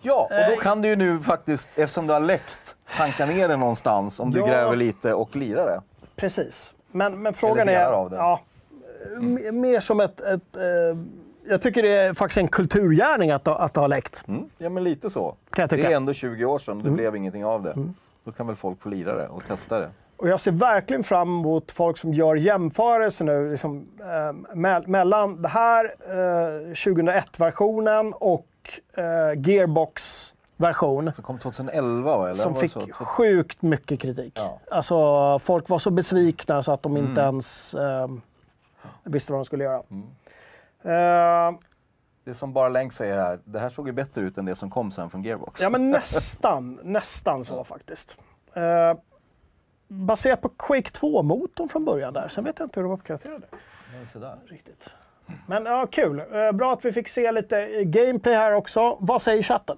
Ja, 0.02 0.28
och 0.30 0.56
då 0.56 0.62
kan 0.62 0.82
du 0.82 0.88
ju 0.88 0.96
nu 0.96 1.18
faktiskt, 1.18 1.68
eftersom 1.76 2.06
du 2.06 2.12
har 2.12 2.20
läckt, 2.20 2.76
tanka 2.96 3.26
ner 3.26 3.48
det 3.48 3.56
någonstans 3.56 4.20
om 4.20 4.30
du 4.30 4.38
Ja. 4.38 4.46
gräver 4.46 4.76
lite 4.76 5.14
och 5.14 5.36
lirar 5.36 5.66
det. 5.66 5.80
Precis. 6.16 6.74
Men, 6.92 7.22
men 7.22 7.34
frågan 7.34 7.68
är... 7.68 7.72
delar 7.72 7.92
av 7.92 8.10
det. 8.10 8.16
Ja, 8.16 8.40
m- 9.16 9.60
mer 9.60 9.80
som 9.80 10.00
ett... 10.00 10.20
ett 10.20 10.56
eh, 10.56 10.98
jag 11.50 11.62
tycker 11.62 11.82
det 11.82 11.88
är 11.96 12.14
faktiskt 12.14 12.38
en 12.38 12.48
kulturgärning 12.48 13.30
att, 13.30 13.48
att 13.48 13.76
ha 13.76 13.86
läckt. 13.86 14.24
Mm, 14.28 14.44
ja, 14.58 14.68
men 14.70 14.84
lite 14.84 15.10
så. 15.10 15.36
Det. 15.56 15.72
Mm. 15.72 15.86
är 15.86 15.96
ändå 15.96 16.12
20 16.12 16.44
år 16.44 16.58
sedan 16.58 16.76
och 16.78 16.84
det 16.84 16.90
blev 16.90 17.16
ingenting 17.16 17.44
av 17.44 17.62
det. 17.62 17.74
Då 18.24 18.32
kan 18.32 18.46
väl 18.46 18.56
folk 18.56 18.80
få 18.82 18.88
lira 18.88 19.14
det 19.14 19.28
och 19.28 19.44
testa 19.48 19.78
det. 19.78 19.90
Och 20.16 20.28
jag 20.28 20.40
ser 20.40 20.52
verkligen 20.52 21.04
fram 21.04 21.28
emot 21.28 21.70
folk 21.72 21.98
som 21.98 22.14
gör 22.14 22.34
jämförelser 22.36 23.24
nu 23.24 23.50
liksom, 23.50 23.86
eh, 24.00 24.04
me- 24.56 24.86
mellan 24.86 25.42
det 25.42 25.48
här 25.48 25.84
eh, 26.08 26.72
2001-versionen 26.74 28.12
och 28.12 28.46
eh, 28.94 29.04
Gearbox-version. 29.36 31.12
Som 31.14 31.24
kom 31.24 31.38
2011 31.38 32.16
va? 32.16 32.24
Eller 32.24 32.34
Som 32.34 32.52
det 32.52 32.58
fick 32.60 32.72
så? 32.72 32.80
sjukt 32.90 33.62
mycket 33.62 34.00
kritik. 34.00 34.32
Ja. 34.36 34.58
Alltså, 34.70 35.38
folk 35.38 35.68
var 35.68 35.78
så 35.78 35.90
besvikna 35.90 36.62
så 36.62 36.72
att 36.72 36.82
de 36.82 36.96
Mm. 36.96 37.08
inte 37.08 37.20
ens 37.20 37.74
eh, 37.74 38.08
visste 39.04 39.32
vad 39.32 39.40
de 39.40 39.44
skulle 39.44 39.64
göra. 39.64 39.82
Mm. 39.90 40.06
Eh, 40.84 41.58
Det 42.24 42.34
som 42.34 42.52
bara 42.52 42.68
Länk 42.68 42.92
säger 42.92 43.18
här, 43.18 43.38
det 43.44 43.58
här 43.58 43.70
såg 43.70 43.86
ju 43.86 43.92
bättre 43.92 44.20
ut 44.20 44.38
än 44.38 44.44
det 44.44 44.56
som 44.56 44.70
kom 44.70 44.90
sen 44.90 45.10
från 45.10 45.22
Gearbox. 45.22 45.60
Ja, 45.62 45.70
men 45.70 45.90
nästan, 45.90 46.80
nästan 46.82 47.44
så 47.44 47.64
faktiskt. 47.64 48.16
Eh, 48.54 48.94
baserat 49.88 50.40
på 50.40 50.48
Quake 50.48 50.90
2-motorn 50.90 51.68
från 51.68 51.84
början 51.84 52.12
där. 52.14 52.28
Sen 52.28 52.44
vet 52.44 52.58
jag 52.58 52.66
inte 52.66 52.80
hur 52.80 52.84
de 52.88 52.92
uppgraderade 52.92 53.46
Men 53.96 54.06
så 54.06 54.18
där. 54.18 54.36
riktigt. 54.46 54.84
Men 55.46 55.64
ja, 55.66 55.86
kul. 55.86 56.18
Eh, 56.32 56.52
bra 56.52 56.72
att 56.72 56.84
vi 56.84 56.92
fick 56.92 57.08
se 57.08 57.32
lite 57.32 57.84
gameplay 57.84 58.34
här 58.34 58.52
också. 58.52 58.96
Vad 59.00 59.22
säger 59.22 59.42
chatten? 59.42 59.76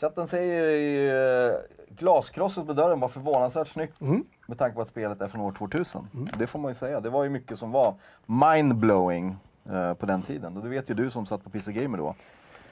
Chatten 0.00 0.28
säger 0.28 1.50
eh, 1.50 1.54
glaskrosset 1.88 2.66
på 2.66 2.72
dörren 2.72 3.00
var 3.00 3.08
förvånansvärt 3.08 3.68
snyggt 3.68 4.00
Mm. 4.00 4.24
med 4.46 4.58
tanke 4.58 4.74
på 4.74 4.82
att 4.82 4.88
spelet 4.88 5.22
är 5.22 5.28
från 5.28 5.40
år 5.40 5.52
2000. 5.52 6.08
Det 6.38 6.46
får 6.46 6.58
man 6.58 6.70
ju 6.70 6.74
säga. 6.74 7.00
Det 7.00 7.10
var 7.10 7.24
ju 7.24 7.30
mycket 7.30 7.58
som 7.58 7.72
var 7.72 7.94
mindblowing 8.26 9.36
eh, 9.70 9.94
på 9.94 10.06
den 10.06 10.22
tiden. 10.22 10.56
Och 10.56 10.62
det 10.62 10.68
vet 10.68 10.90
ju 10.90 10.94
du 10.94 11.10
som 11.10 11.26
satt 11.26 11.44
på 11.44 11.50
PC 11.50 11.72
Gamer 11.72 11.98
då. 11.98 12.14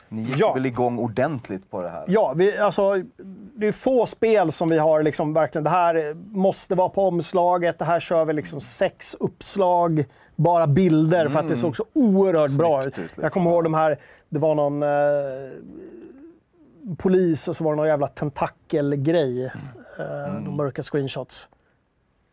Ni 0.09 0.23
gick 0.23 0.39
Ja. 0.39 0.53
väl 0.53 0.67
igång 0.67 0.99
ordentligt 0.99 1.71
på 1.71 1.83
det 1.83 1.89
här? 1.89 2.05
Ja, 2.09 2.33
vi, 2.37 2.59
alltså, 2.59 3.03
det 3.55 3.67
är 3.67 3.73
få 3.73 4.07
spel 4.07 4.53
som 4.53 4.69
vi 4.69 4.79
har 4.79 5.03
liksom 5.03 5.33
verkligen, 5.33 5.65
det 5.65 5.71
här 5.71 6.15
måste 6.37 6.75
vara 6.75 6.89
på 6.89 7.09
omslaget, 7.09 7.79
det 7.79 7.85
här 7.85 8.01
kör 8.01 8.25
vi 8.25 8.33
liksom 8.33 8.61
sex 8.61 9.15
uppslag, 9.21 10.05
bara 10.37 10.67
bilder 10.67 11.29
för 11.29 11.41
att 11.41 11.49
det 11.49 11.57
såg 11.57 11.77
så 11.77 11.85
oerhört 11.93 12.51
bra 12.51 12.85
ut. 12.85 12.95
Snyggt 12.95 13.07
liksom. 13.09 13.23
Jag 13.23 13.33
kommer 13.33 13.51
ihåg 13.51 13.65
de 13.65 13.75
här, 13.75 13.97
det 14.29 14.39
var 14.39 14.55
någon 14.55 14.83
eh, 14.83 14.89
polis 16.97 17.49
och 17.49 17.57
så 17.57 17.65
var 17.65 17.73
det 17.73 17.77
någon 17.77 17.87
jävla 17.89 18.09
tentakelgrej. 18.09 19.45
Eh, 19.45 20.35
De 20.45 20.57
mörka 20.57 20.83
screenshots. 20.83 21.49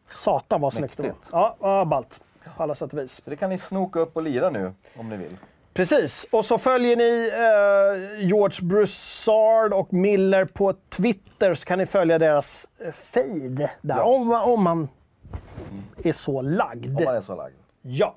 Satan 0.08 0.62
vad 0.62 0.74
snyggt 0.74 0.98
det 0.98 1.04
var. 1.04 1.14
Ja, 1.32 1.56
ja, 1.60 1.86
ballt. 1.86 2.22
På 2.58 2.64
alla 2.64 2.76
sätt 2.76 2.94
och 2.94 3.00
vis. 3.00 3.22
Så 3.24 3.30
det 3.30 3.36
kan 3.36 3.50
ni 3.50 3.58
snoka 3.58 4.00
upp 4.00 4.16
och 4.16 4.24
lira 4.24 4.50
nu 4.50 4.74
om 4.96 5.10
ni 5.10 5.18
vill. 5.18 5.38
Precis. 5.74 6.26
Och 6.32 6.46
så 6.46 6.58
följer 6.58 6.96
ni 6.96 7.30
eh, 7.34 8.26
George 8.28 8.68
Broussard 8.68 9.74
och 9.74 9.94
Miller 9.94 10.46
på 10.46 10.74
Twitter 10.90 11.54
så 11.54 11.66
kan 11.66 11.80
ni 11.80 11.86
följa 11.86 12.20
deras 12.20 12.68
eh, 12.80 12.92
feed 12.92 13.70
där. 13.82 13.98
Ja. 13.98 14.04
Om, 14.04 14.32
om 14.32 14.64
man 14.64 14.90
är 16.04 16.12
så 16.12 16.42
lagd. 16.42 16.98
Om 16.98 17.04
man 17.04 17.16
är 17.16 17.22
så 17.22 17.36
lagd. 17.36 17.56
Ja. 17.82 18.16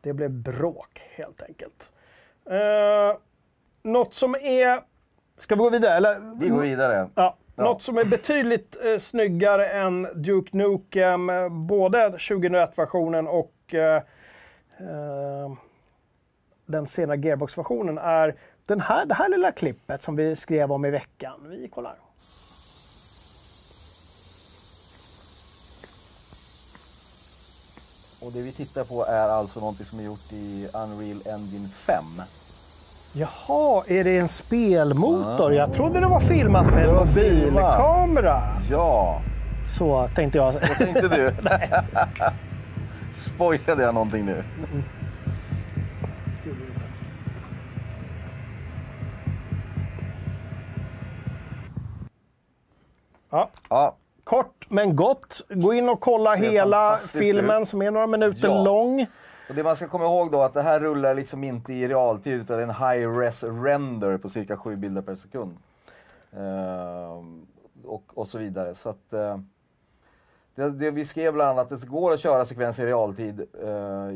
Det 0.00 0.12
blev 0.12 0.30
bråk 0.30 1.02
helt 1.14 1.42
enkelt. 1.42 1.90
Eh, 2.50 3.18
något 3.82 4.14
som 4.14 4.34
är... 4.34 4.80
Ska 5.38 5.54
vi 5.54 5.58
gå 5.58 5.70
vidare? 5.70 5.94
Eller? 5.94 6.38
Vi 6.40 6.48
går 6.48 6.60
vidare. 6.60 7.08
Ja. 7.14 7.36
Ja. 7.60 7.64
Något 7.64 7.82
som 7.82 7.98
är 7.98 8.04
betydligt 8.04 8.76
eh, 8.84 8.98
snyggare 8.98 9.66
än 9.66 10.08
Duke 10.14 10.56
Nukem, 10.56 11.30
eh, 11.30 11.48
både 11.48 12.08
2001-versionen 12.08 13.26
och 13.26 13.74
eh, 13.74 13.96
eh, 14.78 15.52
den 16.66 16.86
senare 16.86 17.18
Gearbox-versionen, 17.18 17.98
är 17.98 18.34
den 18.66 18.80
här, 18.80 19.06
det 19.06 19.14
här 19.14 19.28
lilla 19.28 19.52
klippet 19.52 20.02
som 20.02 20.16
vi 20.16 20.36
skrev 20.36 20.72
om 20.72 20.84
i 20.84 20.90
veckan. 20.90 21.46
Vi 21.48 21.68
kollar. 21.68 21.96
Och 28.22 28.32
det 28.32 28.42
vi 28.42 28.52
tittar 28.52 28.84
på 28.84 29.04
är 29.04 29.28
alltså 29.28 29.60
någonting 29.60 29.86
som 29.86 29.98
är 29.98 30.02
gjort 30.02 30.32
i 30.32 30.68
Unreal 30.74 31.22
Engine 31.26 31.68
5. 31.68 32.04
Jaha, 33.12 33.84
är 33.86 34.04
det 34.04 34.18
en 34.18 34.28
spelmotor? 34.28 35.54
Jag 35.54 35.72
trodde 35.72 36.00
det 36.00 36.06
var 36.06 36.20
filmat 36.20 36.66
med 36.66 36.88
en 36.88 36.94
mobilkamera. 36.94 38.42
Ja, 38.70 39.20
Så 39.76 40.08
tänkte 40.14 40.38
jag. 40.38 40.52
vad 40.52 40.62
tänkte 40.78 41.08
du? 41.08 41.32
Spoilade 43.34 43.82
jag 43.82 43.94
någonting 43.94 44.24
nu? 44.24 44.42
Ja. 53.30 53.50
Ja, 53.68 53.96
Kort 54.24 54.66
men 54.68 54.96
gott. 54.96 55.40
Gå 55.48 55.74
in 55.74 55.88
och 55.88 56.00
kolla 56.00 56.34
hela 56.34 56.96
filmen 56.96 57.66
som 57.66 57.82
är 57.82 57.90
några 57.90 58.06
minuter 58.06 58.48
Ja. 58.48 58.62
lång 58.64 59.06
och 59.50 59.56
det 59.56 59.62
man 59.62 59.76
ska 59.76 59.88
komma 59.88 60.04
ihåg 60.04 60.30
då 60.30 60.42
att 60.42 60.54
det 60.54 60.62
här 60.62 60.80
rullar 60.80 61.14
liksom 61.14 61.44
inte 61.44 61.72
i 61.72 61.88
realtid 61.88 62.40
utan 62.40 62.56
det 62.56 62.62
är 62.62 62.68
en 62.68 62.74
high-res 62.74 63.44
render 63.44 64.18
på 64.18 64.28
cirka 64.28 64.56
7 64.56 64.76
bilder 64.76 65.02
per 65.02 65.16
sekund. 65.16 65.56
Uh, 66.36 67.24
och, 67.84 68.02
och 68.14 68.28
så 68.28 68.38
vidare. 68.38 68.74
Så 68.74 68.88
att, 68.88 69.12
uh, 69.12 69.38
det, 70.60 70.70
det 70.70 70.90
vi 70.90 71.04
skrev 71.04 71.32
bland 71.32 71.50
annat 71.50 71.72
att 71.72 71.80
det 71.80 71.86
går 71.86 72.12
att 72.12 72.20
köra 72.20 72.44
sekvenser 72.44 72.82
i 72.82 72.86
realtid 72.86 73.40
eh, 73.62 73.68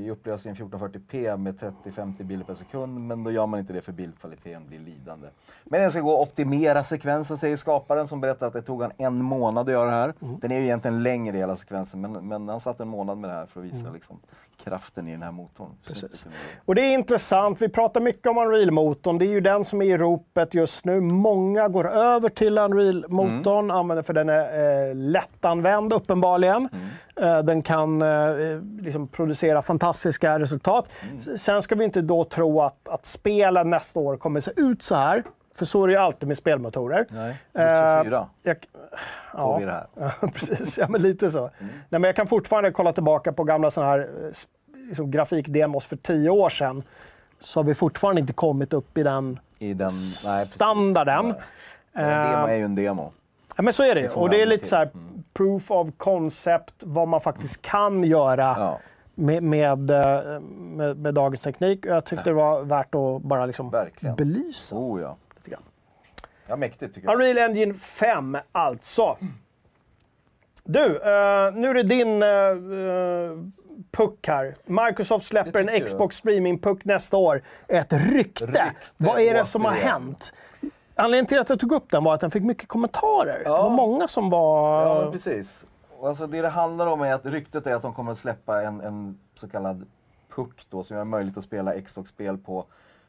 i 0.04 0.10
upplösningen 0.10 0.56
1440p 0.56 1.36
med 1.36 1.58
30-50 1.84 2.22
bilder 2.22 2.46
per 2.46 2.54
sekund 2.54 3.00
men 3.00 3.24
då 3.24 3.30
gör 3.30 3.46
man 3.46 3.60
inte 3.60 3.72
det 3.72 3.80
för 3.80 3.92
bildkvaliteten 3.92 4.66
blir 4.68 4.78
lidande. 4.78 5.28
Men 5.64 5.80
den 5.80 5.90
ska 5.90 6.00
gå 6.00 6.22
att 6.22 6.28
optimera 6.28 6.82
sekvensen 6.82 7.38
säger 7.38 7.56
skaparen 7.56 8.08
som 8.08 8.20
berättar 8.20 8.46
att 8.46 8.52
det 8.52 8.62
tog 8.62 8.82
han 8.82 8.92
en 8.98 9.22
månad 9.22 9.68
att 9.68 9.72
göra 9.72 9.84
det 9.86 9.96
här. 9.96 10.14
Den 10.18 10.52
är 10.52 10.58
ju 10.58 10.64
egentligen 10.64 11.02
längre 11.02 11.36
hela 11.36 11.56
sekvensen 11.56 12.00
men, 12.00 12.28
men 12.28 12.48
han 12.48 12.60
satt 12.60 12.80
en 12.80 12.88
månad 12.88 13.18
med 13.18 13.30
det 13.30 13.34
här 13.34 13.46
för 13.46 13.60
att 13.60 13.66
visa 13.66 13.90
liksom, 13.90 14.18
kraften 14.64 15.08
i 15.08 15.10
den 15.12 15.22
här 15.22 15.32
motorn. 15.32 15.68
Precis. 15.86 16.26
Och 16.64 16.74
det 16.74 16.80
är 16.82 16.94
intressant. 16.94 17.62
Vi 17.62 17.68
pratar 17.68 18.00
mycket 18.00 18.26
om 18.26 18.38
Unreal-motorn. 18.38 19.18
Det 19.18 19.26
är 19.26 19.30
ju 19.30 19.40
den 19.40 19.64
som 19.64 19.82
är 19.82 19.86
i 19.86 19.98
ropet 19.98 20.54
just 20.54 20.84
nu. 20.84 21.00
Många 21.00 21.68
går 21.68 21.90
över 21.90 22.28
till 22.28 22.58
Unreal-motorn, 22.58 23.64
Mm. 23.64 23.76
använder 23.76 24.02
för 24.02 24.12
den 24.12 24.28
är 24.28 24.88
eh, 24.88 24.94
lättanvänd 24.94 25.92
uppenbarligen. 25.92 26.33
Mm. 26.42 27.38
Eh, 27.38 27.44
den 27.44 27.62
kan 27.62 28.02
eh, 28.02 28.60
liksom 28.80 29.08
producera 29.08 29.62
fantastiska 29.62 30.38
resultat. 30.38 30.88
Mm. 31.02 31.38
Sen 31.38 31.62
ska 31.62 31.74
vi 31.74 31.84
inte 31.84 32.00
då 32.00 32.24
tro 32.24 32.62
att, 32.62 32.88
att 32.88 33.06
spelen 33.06 33.70
nästa 33.70 34.00
år 34.00 34.16
kommer 34.16 34.40
se 34.40 34.52
ut 34.56 34.82
så 34.82 34.94
här. 34.94 35.22
För 35.54 35.64
så 35.64 35.82
är 35.82 35.86
det 35.88 35.92
ju 35.92 35.98
alltid 35.98 36.28
med 36.28 36.36
spelmotorer. 36.36 37.06
Nej, 37.08 37.36
Eh, 37.52 38.02
24 38.02 38.26
jag, 38.42 38.56
får 39.32 39.58
vi 39.58 39.64
det 39.64 39.72
här. 39.72 39.86
Ja, 40.20 40.28
precis. 40.34 40.78
Ja, 40.78 40.88
men 40.88 41.02
lite 41.02 41.30
så. 41.30 41.38
Mm. 41.38 41.52
Nej, 41.88 42.00
men 42.00 42.02
jag 42.02 42.16
kan 42.16 42.26
fortfarande 42.26 42.70
kolla 42.70 42.92
tillbaka 42.92 43.32
på 43.32 43.44
gamla 43.44 43.70
såna 43.70 43.86
här 43.86 43.98
eh, 43.98 44.30
liksom, 44.88 45.10
grafikdemos 45.10 45.86
för 45.86 45.96
tio 45.96 46.30
år 46.30 46.48
sedan. 46.48 46.82
Så 47.40 47.58
har 47.60 47.64
vi 47.64 47.74
fortfarande 47.74 48.20
inte 48.20 48.32
kommit 48.32 48.72
upp 48.72 48.98
i 48.98 49.02
den. 49.02 49.38
I 49.58 49.74
den, 49.74 49.90
nej. 50.26 50.46
Standarden. 50.46 51.26
Nej. 51.92 52.04
En 52.04 52.32
demo 52.32 52.46
är 52.46 52.54
ju 52.56 52.64
en 52.64 52.74
demo. 52.74 53.12
Ja, 53.56 53.62
men 53.62 53.72
så 53.72 53.82
är 53.82 53.94
det. 53.94 54.08
Får 54.08 54.20
Och 54.20 54.30
det 54.30 54.42
är 54.42 54.46
lite 54.46 54.66
så 54.66 54.76
här. 54.76 54.90
Proof 55.34 55.70
of 55.70 55.88
concept, 55.96 56.74
vad 56.78 57.08
man 57.08 57.20
faktiskt 57.20 57.62
kan 57.62 58.02
göra 58.04 58.54
Ja, 58.58 58.80
med, 59.14 59.42
med, 59.42 59.90
eh, 59.90 60.40
med, 60.40 60.96
med 60.96 61.14
dagens 61.14 61.42
teknik. 61.42 61.86
Jag 61.86 62.04
tyckte 62.04 62.30
det 62.30 62.34
var 62.34 62.62
värt 62.62 62.94
att 62.94 63.22
bara 63.22 63.46
liksom 63.46 63.70
Verkligen. 63.70 64.16
belysa 64.16 64.76
oh 64.76 65.00
ja. 65.00 65.16
lite 65.36 65.50
grann. 65.50 65.62
Ja, 66.46 66.56
mäktigt 66.56 66.94
tycker 66.94 67.08
jag. 67.08 67.14
Unreal 67.14 67.38
Engine 67.38 67.74
5 67.74 68.38
alltså. 68.52 69.16
Du, 70.64 70.96
eh, 70.96 71.52
nu 71.54 71.68
är 71.68 71.74
det 71.74 71.82
din 71.82 72.22
uh, 72.22 73.44
puck 73.90 74.26
här. 74.28 74.54
Microsoft 74.64 75.26
släpper 75.26 75.68
en. 75.68 75.84
Xbox 75.84 76.16
streaming-puck 76.22 76.80
nästa 76.84 77.16
år. 77.16 77.42
Ett 77.68 77.92
rykte. 77.92 78.46
Rykte, 78.46 78.72
Vad 78.96 79.20
är 79.20 79.34
det 79.34 79.44
som 79.44 79.64
har 79.64 79.72
hänt? 79.72 80.32
Anledningen 80.96 81.26
till 81.26 81.38
att 81.38 81.48
jag 81.48 81.60
tog 81.60 81.72
upp 81.72 81.90
den 81.90 82.04
var 82.04 82.14
att 82.14 82.20
den 82.20 82.30
fick 82.30 82.42
mycket 82.42 82.68
kommentarer. 82.68 83.42
Ja. 83.44 83.56
Det 83.56 83.62
var 83.62 83.70
många 83.70 84.08
som 84.08 84.30
var... 84.30 84.86
Ja, 84.86 85.12
precis. 85.12 85.66
Alltså 86.02 86.26
det 86.26 86.42
det 86.42 86.48
handlar 86.48 86.86
om 86.86 87.00
är 87.00 87.14
att 87.14 87.26
ryktet 87.26 87.66
är 87.66 87.74
att 87.74 87.82
de 87.82 87.94
kommer 87.94 88.12
att 88.12 88.18
släppa 88.18 88.62
en, 88.62 88.80
en 88.80 89.18
så 89.34 89.48
kallad 89.48 89.86
puck 90.34 90.66
då 90.70 90.84
som 90.84 90.94
gör 90.94 91.04
det 91.04 91.10
möjligt 91.10 91.36
att 91.36 91.44
spela 91.44 91.80
Xbox-spel 91.80 92.38
på, 92.38 92.64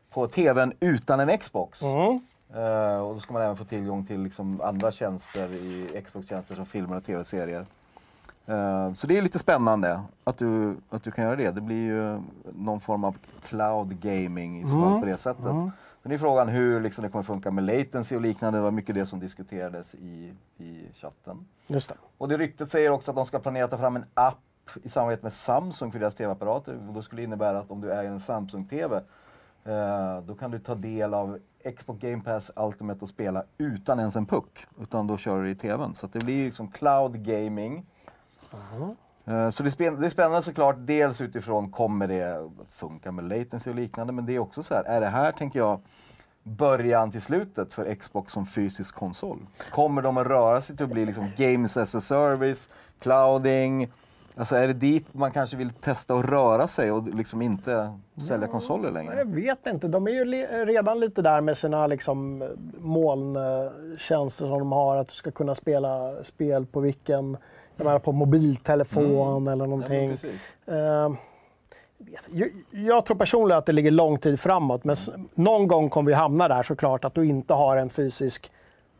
på 0.09 0.27
TVn 0.27 0.73
utan 0.79 1.19
en 1.19 1.37
Xbox. 1.37 1.81
Mm. 1.81 2.19
Eh, 2.53 2.99
och 2.99 3.13
då 3.13 3.19
ska 3.19 3.33
man 3.33 3.41
även 3.41 3.57
få 3.57 3.63
tillgång 3.63 4.05
till 4.05 4.21
liksom 4.21 4.61
andra 4.61 4.91
tjänster 4.91 5.49
i 5.53 6.01
Xbox-tjänster 6.05 6.55
som 6.55 6.65
filmer 6.65 6.97
och 6.97 7.03
tv-serier. 7.03 7.65
Eh, 8.45 8.93
så 8.93 9.07
det 9.07 9.17
är 9.17 9.21
lite 9.21 9.39
spännande 9.39 10.01
att 10.23 10.37
du, 10.37 10.75
att 10.89 11.03
du 11.03 11.11
kan 11.11 11.25
göra 11.25 11.35
det. 11.35 11.51
Det 11.51 11.61
blir 11.61 11.85
ju 11.85 12.21
någon 12.55 12.79
form 12.79 13.03
av 13.03 13.17
cloud 13.47 13.99
gaming 14.01 14.61
i 14.61 14.65
fall 14.65 14.99
på 14.99 15.05
det 15.05 15.17
sättet. 15.17 15.43
Sen 16.05 16.11
är 16.11 16.17
frågan 16.17 16.47
hur 16.49 16.81
liksom 16.81 17.03
det 17.03 17.09
kommer 17.09 17.23
funka 17.23 17.51
med 17.51 17.63
latency 17.63 18.15
och 18.15 18.21
liknande. 18.21 18.59
Det 18.59 18.63
var 18.63 18.71
mycket 18.71 18.95
det 18.95 19.05
som 19.05 19.19
diskuterades 19.19 19.95
i, 19.95 20.33
i 20.57 20.89
chatten. 20.93 21.47
Just 21.67 21.89
det. 21.89 21.95
Och 22.17 22.27
det 22.27 22.37
ryktet 22.37 22.71
säger 22.71 22.89
också 22.89 23.11
att 23.11 23.15
de 23.15 23.25
ska 23.25 23.39
planera 23.39 23.65
att 23.65 23.71
ta 23.71 23.77
fram 23.77 23.95
en 23.95 24.05
app 24.13 24.69
i 24.83 24.89
samarbete 24.89 25.23
med 25.23 25.33
Samsung 25.33 25.91
för 25.91 25.99
deras 25.99 26.15
tv-apparater. 26.15 26.77
Då 26.93 27.01
skulle 27.01 27.21
det 27.21 27.23
innebära 27.23 27.59
att 27.59 27.71
om 27.71 27.81
du 27.81 27.93
äger 27.93 28.09
en 28.09 28.19
Samsung-tv 28.19 29.01
eh, 29.63 30.21
då 30.21 30.35
kan 30.35 30.51
du 30.51 30.59
ta 30.59 30.75
del 30.75 31.13
av 31.13 31.39
Xbox 31.77 31.99
Game 31.99 32.23
Pass 32.23 32.51
Ultimate 32.55 32.99
och 33.01 33.09
spela 33.09 33.43
utan 33.57 33.99
ens 33.99 34.15
en 34.15 34.25
puck. 34.25 34.67
Utan 34.81 35.07
då 35.07 35.17
kör 35.17 35.43
du 35.43 35.49
i 35.49 35.55
tvn. 35.55 35.93
Så 35.93 36.07
det 36.07 36.19
blir 36.19 36.45
liksom 36.45 36.71
cloud 36.71 37.25
gaming. 37.25 37.85
Eh, 38.51 38.89
Så 39.25 39.63
det 39.63 39.69
är, 39.79 40.09
spännande 40.09 40.41
såklart, 40.41 40.75
dels 40.79 41.21
utifrån 41.21 41.71
kommer 41.71 42.07
det 42.07 42.37
att 42.37 42.71
funka 42.71 43.11
med 43.11 43.29
latency 43.29 43.69
och 43.69 43.75
liknande, 43.75 44.13
men 44.13 44.25
det 44.25 44.35
är 44.35 44.39
också 44.39 44.63
så 44.63 44.73
här, 44.73 44.83
är 44.83 45.01
det 45.01 45.07
här, 45.07 45.31
tänker 45.31 45.59
jag, 45.59 45.79
början 46.43 47.11
till 47.11 47.21
slutet 47.21 47.73
för 47.73 47.95
Xbox 47.95 48.33
som 48.33 48.45
fysisk 48.45 48.95
konsol? 48.95 49.37
Kommer 49.71 50.01
de 50.01 50.17
att 50.17 50.27
röra 50.27 50.61
sig 50.61 50.77
till 50.77 50.85
att 50.85 50.91
bli 50.91 51.05
liksom 51.05 51.31
games 51.37 51.77
as 51.77 51.95
a 51.95 52.01
service, 52.01 52.69
clouding? 52.99 53.91
Alltså 54.37 54.55
är 54.55 54.67
det 54.67 54.73
dit 54.73 55.13
man 55.13 55.31
kanske 55.31 55.57
vill 55.57 55.69
testa 55.69 56.13
att 56.13 56.25
röra 56.25 56.67
sig 56.67 56.91
och 56.91 57.15
liksom 57.15 57.41
inte 57.41 57.99
sälja 58.27 58.47
konsoler 58.47 58.91
längre? 58.91 59.17
Jag 59.17 59.25
vet 59.25 59.65
inte. 59.65 59.87
De 59.87 60.07
är 60.07 60.11
ju 60.11 60.25
redan 60.65 60.99
lite 60.99 61.21
där 61.21 61.41
med 61.41 61.57
sina 61.57 61.87
liksom, 61.87 62.49
molntjänster 62.79 64.45
som 64.45 64.59
de 64.59 64.71
har. 64.71 64.97
Att 64.97 65.07
du 65.07 65.13
ska 65.13 65.31
kunna 65.31 65.55
spela 65.55 66.23
spel 66.23 66.65
på 66.65 66.79
vilken... 66.79 67.37
Jag 67.77 67.85
menar 67.85 67.99
på 67.99 68.11
mobiltelefon 68.11 69.03
eller 69.05 69.15
Ja, 69.17 69.39
men 69.39 69.57
någonting. 69.69 70.09
precis. 70.11 70.55
Eh, 70.65 71.11
jag 72.31 72.49
jag, 72.71 73.05
tror 73.05 73.17
personligen 73.17 73.57
att 73.57 73.65
det 73.65 73.71
ligger 73.71 73.91
lång 73.91 74.17
tid 74.19 74.39
framåt. 74.39 74.83
Men 74.83 74.95
någon 75.33 75.67
gång 75.67 75.89
kommer 75.89 76.11
vi 76.11 76.13
hamna 76.15 76.47
där 76.47 76.63
såklart. 76.63 77.05
Att 77.05 77.13
du 77.13 77.25
inte 77.25 77.53
har 77.53 77.77
en 77.77 77.89
fysisk 77.89 78.51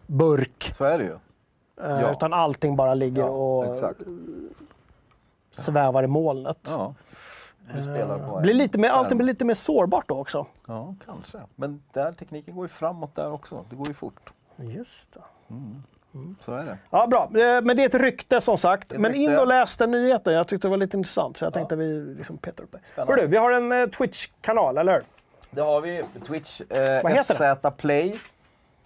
burk. 0.08 0.70
Så 0.74 0.84
är 0.86 0.98
det 0.98 1.04
ju. 1.04 1.12
eh, 1.12 2.02
Ja. 2.02 2.12
Utan 2.12 2.34
allting 2.34 2.76
bara 2.76 2.94
ligger 2.94 3.22
Ja, 3.22 3.28
och 3.30 3.66
exakt. 3.66 4.00
svävar 5.52 6.04
i 6.04 6.08
molnet. 6.08 6.58
Ja. 6.68 6.94
Spelar 7.72 8.30
på 8.30 8.40
Blir 8.42 8.54
lite 8.54 8.78
mer, 8.78 8.90
allting 8.90 9.18
blir 9.18 9.28
lite 9.28 9.46
mer 9.46 9.54
sårbart 9.54 10.08
då 10.10 10.20
också. 10.20 10.46
Ja, 10.68 10.96
kanske. 11.06 11.38
Men 11.56 11.84
där, 11.94 12.12
tekniken 12.12 12.56
går 12.56 12.64
ju 12.66 12.70
framåt 12.70 13.16
där 13.16 13.32
också. 13.32 13.66
Det 13.70 13.76
går 13.76 13.88
ju 13.88 13.94
fort. 13.94 14.34
Just 14.58 15.14
det. 15.14 15.22
Så 16.40 16.54
är 16.54 16.66
det. 16.66 16.78
Ja, 16.90 17.08
bra. 17.08 17.24
Eh, 17.24 17.62
Men 17.62 17.78
det 17.78 17.84
är 17.84 17.86
ett 17.86 17.96
rykte 17.96 18.42
som 18.42 18.58
sagt. 18.58 18.92
Ett 18.92 19.00
Men 19.00 19.12
rykte. 19.12 19.24
in 19.34 19.38
och 19.40 19.48
läs 19.48 19.78
den 19.78 19.92
nyheten. 19.92 20.34
Jag 20.34 20.48
tyckte 20.48 20.68
det 20.68 20.70
var 20.70 20.78
lite 20.78 20.98
intressant 20.98 21.38
så 21.38 21.46
jag 21.46 21.54
tänkte 21.54 21.76
vi 21.76 22.02
liksom 22.18 22.38
petar 22.38 22.64
upp 22.64 22.72
det. 22.72 22.80
Spännande. 22.92 23.14
Hörru, 23.14 23.28
vi 23.28 23.38
har 23.38 23.52
en 23.52 23.72
eh, 23.72 23.86
Twitch-kanal, 23.88 24.78
eller 24.78 24.94
hur? 24.94 25.04
Det 25.52 25.62
har 25.62 25.82
vi. 25.82 26.04
Twitch, 26.28 26.62
Vad 26.70 27.06
eh, 27.06 27.08
heter 27.18 27.56
FZ 27.56 27.78
Play. 27.82 28.20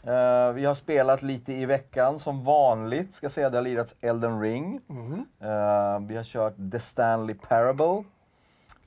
Eh, 0.04 0.52
vi 0.54 0.66
har 0.66 0.76
spelat 0.76 1.22
lite 1.22 1.54
i 1.54 1.66
veckan 1.66 2.20
som 2.20 2.44
vanligt. 2.44 3.16
Ska 3.16 3.30
säga 3.30 3.50
det 3.50 3.58
har 3.58 3.64
lirats 3.64 3.96
Elden 4.02 4.42
Ring. 4.42 4.82
Mhm. 4.88 5.26
Eh, 5.42 6.00
vi 6.08 6.16
har 6.18 6.24
kört 6.24 6.54
The 6.72 6.80
Stanley 6.80 7.36
Parable. 7.48 8.04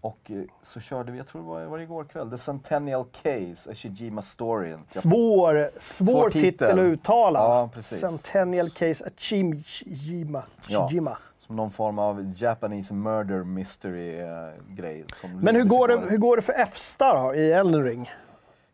Och 0.02 0.30
eh, 0.30 0.42
så 0.62 0.80
körde 0.80 1.12
vi, 1.12 1.18
jag 1.18 1.26
tror 1.26 1.42
det 1.42 1.48
var, 1.48 1.64
var 1.64 1.78
det 1.78 1.84
igår 1.84 2.04
kväll, 2.04 2.30
The 2.30 2.38
Centennial 2.38 3.04
Case, 3.22 3.70
A 3.70 3.74
Shijima 3.74 4.22
Story. 4.22 4.74
Svår, 4.88 5.70
svår, 5.80 6.06
Svår 6.06 6.30
titel. 6.30 6.50
titel. 6.52 6.78
att 6.78 6.84
uttala. 6.84 7.38
Ja, 7.38 7.70
precis. 7.74 8.00
Centennial 8.00 8.70
Case 8.70 9.04
Achimjima. 9.06 10.42
Ja. 10.68 10.88
Shijima. 10.88 11.18
Som 11.40 11.56
någon 11.56 11.70
form 11.70 11.98
av 11.98 12.32
Japanese 12.36 12.94
murder 12.94 13.44
mystery-grej. 13.44 15.04
Men 15.34 15.56
hur 15.56 15.64
går, 15.64 15.88
det, 15.88 16.10
hur 16.10 16.18
går 16.18 16.36
det 16.36 16.42
för 16.42 16.52
F-star 16.52 17.22
då, 17.22 17.34
i 17.34 17.52
Elden 17.52 17.84
Ring? 17.84 18.10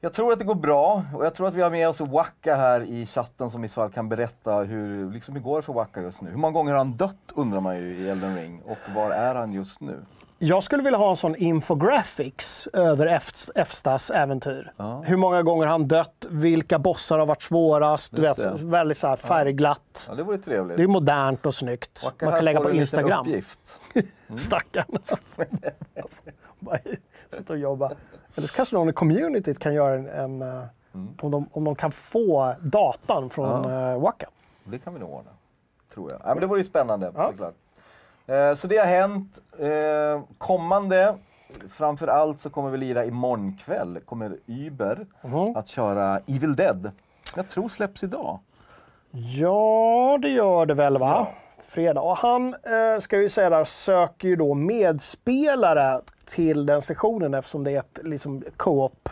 Jag 0.00 0.12
tror 0.12 0.32
att 0.32 0.38
det 0.38 0.44
går 0.44 0.54
bra 0.54 1.02
och 1.14 1.24
jag 1.24 1.34
tror 1.34 1.48
att 1.48 1.54
vi 1.54 1.62
har 1.62 1.70
med 1.70 1.88
oss 1.88 2.00
Waka 2.00 2.56
här 2.56 2.80
i 2.80 3.06
chatten 3.06 3.50
som 3.50 3.64
i 3.64 3.68
så 3.68 3.80
fall 3.80 3.90
kan 3.90 4.08
berätta 4.08 4.54
hur, 4.54 5.12
liksom 5.12 5.34
hur 5.34 5.42
går 5.42 5.56
det 5.56 5.62
för 5.62 5.72
Waka 5.72 6.02
just 6.02 6.22
nu. 6.22 6.30
Hur 6.30 6.36
många 6.36 6.52
gånger 6.52 6.72
har 6.72 6.78
han 6.78 6.92
dött 6.96 7.32
undrar 7.34 7.60
man 7.60 7.76
ju 7.76 7.94
i 7.94 8.08
Elden 8.08 8.36
Ring 8.36 8.62
och 8.66 8.78
var 8.94 9.10
är 9.10 9.34
han 9.34 9.52
just 9.52 9.80
nu? 9.80 10.00
Jag 10.38 10.62
skulle 10.62 10.82
vilja 10.82 10.98
ha 10.98 11.10
en 11.10 11.16
sån 11.16 11.36
infographics 11.36 12.68
över 12.72 13.20
Efstas 13.54 14.10
äventyr. 14.10 14.72
Hur 15.04 15.16
många 15.16 15.42
gånger 15.42 15.66
han 15.66 15.88
dött, 15.88 16.26
vilka 16.30 16.78
bossar 16.78 17.18
har 17.18 17.26
varit 17.26 17.42
svårast. 17.42 18.16
Du 18.16 18.22
vet, 18.22 18.38
väldigt 18.60 18.98
så 18.98 19.16
färgglatt. 19.16 20.06
Ja, 20.08 20.14
det 20.14 20.22
vore 20.22 20.38
trevligt. 20.38 20.76
Det 20.76 20.82
är 20.82 20.86
modernt 20.86 21.46
och 21.46 21.54
snyggt. 21.54 22.04
Waka, 22.04 22.24
Man 22.26 22.34
kan 22.34 22.44
lägga 22.44 22.60
på 22.60 22.70
Instagram. 22.70 23.20
Uppgift. 23.26 23.80
Stackarn. 24.36 24.98
Bara 26.58 26.78
sitta 27.36 27.52
och 27.52 27.58
jobba. 27.58 27.92
Eller 28.34 28.46
så 28.48 28.54
kanske 28.54 28.76
någon 28.76 28.88
i 28.88 28.92
communityt 28.92 29.58
kan 29.58 29.74
göra 29.74 29.94
en... 29.94 30.08
en 30.08 30.42
eh, 30.42 30.64
Mm. 30.94 31.08
om, 31.22 31.30
de, 31.30 31.48
om 31.52 31.64
de 31.64 31.74
kan 31.74 31.90
få 31.92 32.54
datan 32.60 33.30
från 33.30 33.70
Ja. 33.70 33.94
uh, 33.94 34.00
Waka. 34.00 34.26
Det 34.64 34.78
kan 34.78 34.94
vi 34.94 35.00
nog 35.00 35.10
ordna, 35.12 35.30
tror 35.94 36.10
jag. 36.10 36.20
Ja, 36.24 36.28
men 36.28 36.40
det 36.40 36.46
vore 36.46 36.60
ju 36.60 36.64
spännande, 36.64 37.12
Ja. 37.16 37.26
såklart. 37.30 37.54
Eh, 38.28 38.54
så 38.54 38.66
det 38.66 38.76
har 38.76 38.86
hänt. 38.86 39.38
Eh, 39.58 40.22
kommande, 40.38 41.14
framför 41.70 42.06
allt 42.06 42.40
så 42.40 42.50
kommer 42.50 42.70
vi 42.70 42.78
lira 42.78 43.04
imorgon 43.04 43.56
kväll, 43.64 43.98
kommer 44.04 44.36
Uber 44.46 45.06
Mhm. 45.22 45.56
att 45.56 45.68
köra 45.68 46.18
Evil 46.26 46.56
Dead. 46.56 46.90
Jag 47.36 47.48
tror 47.48 47.68
släpps 47.68 48.04
idag. 48.04 48.38
Ja, 49.10 50.18
det 50.22 50.28
gör 50.28 50.66
det 50.66 50.74
väl 50.74 50.98
va? 50.98 51.06
Ja. 51.06 51.32
Fredag. 51.62 52.00
Och 52.00 52.16
han, 52.16 52.54
eh, 52.54 52.98
ska 53.00 53.18
ju 53.20 53.28
säga 53.28 53.50
där, 53.50 53.64
söker 53.64 54.28
ju 54.28 54.36
då 54.36 54.54
medspelare 54.54 56.00
till 56.26 56.66
den 56.66 56.82
sessionen 56.82 57.34
eftersom 57.34 57.64
det 57.64 57.70
är 57.70 57.78
ett 57.78 57.98
liksom, 58.02 58.42
co-op 58.56 59.08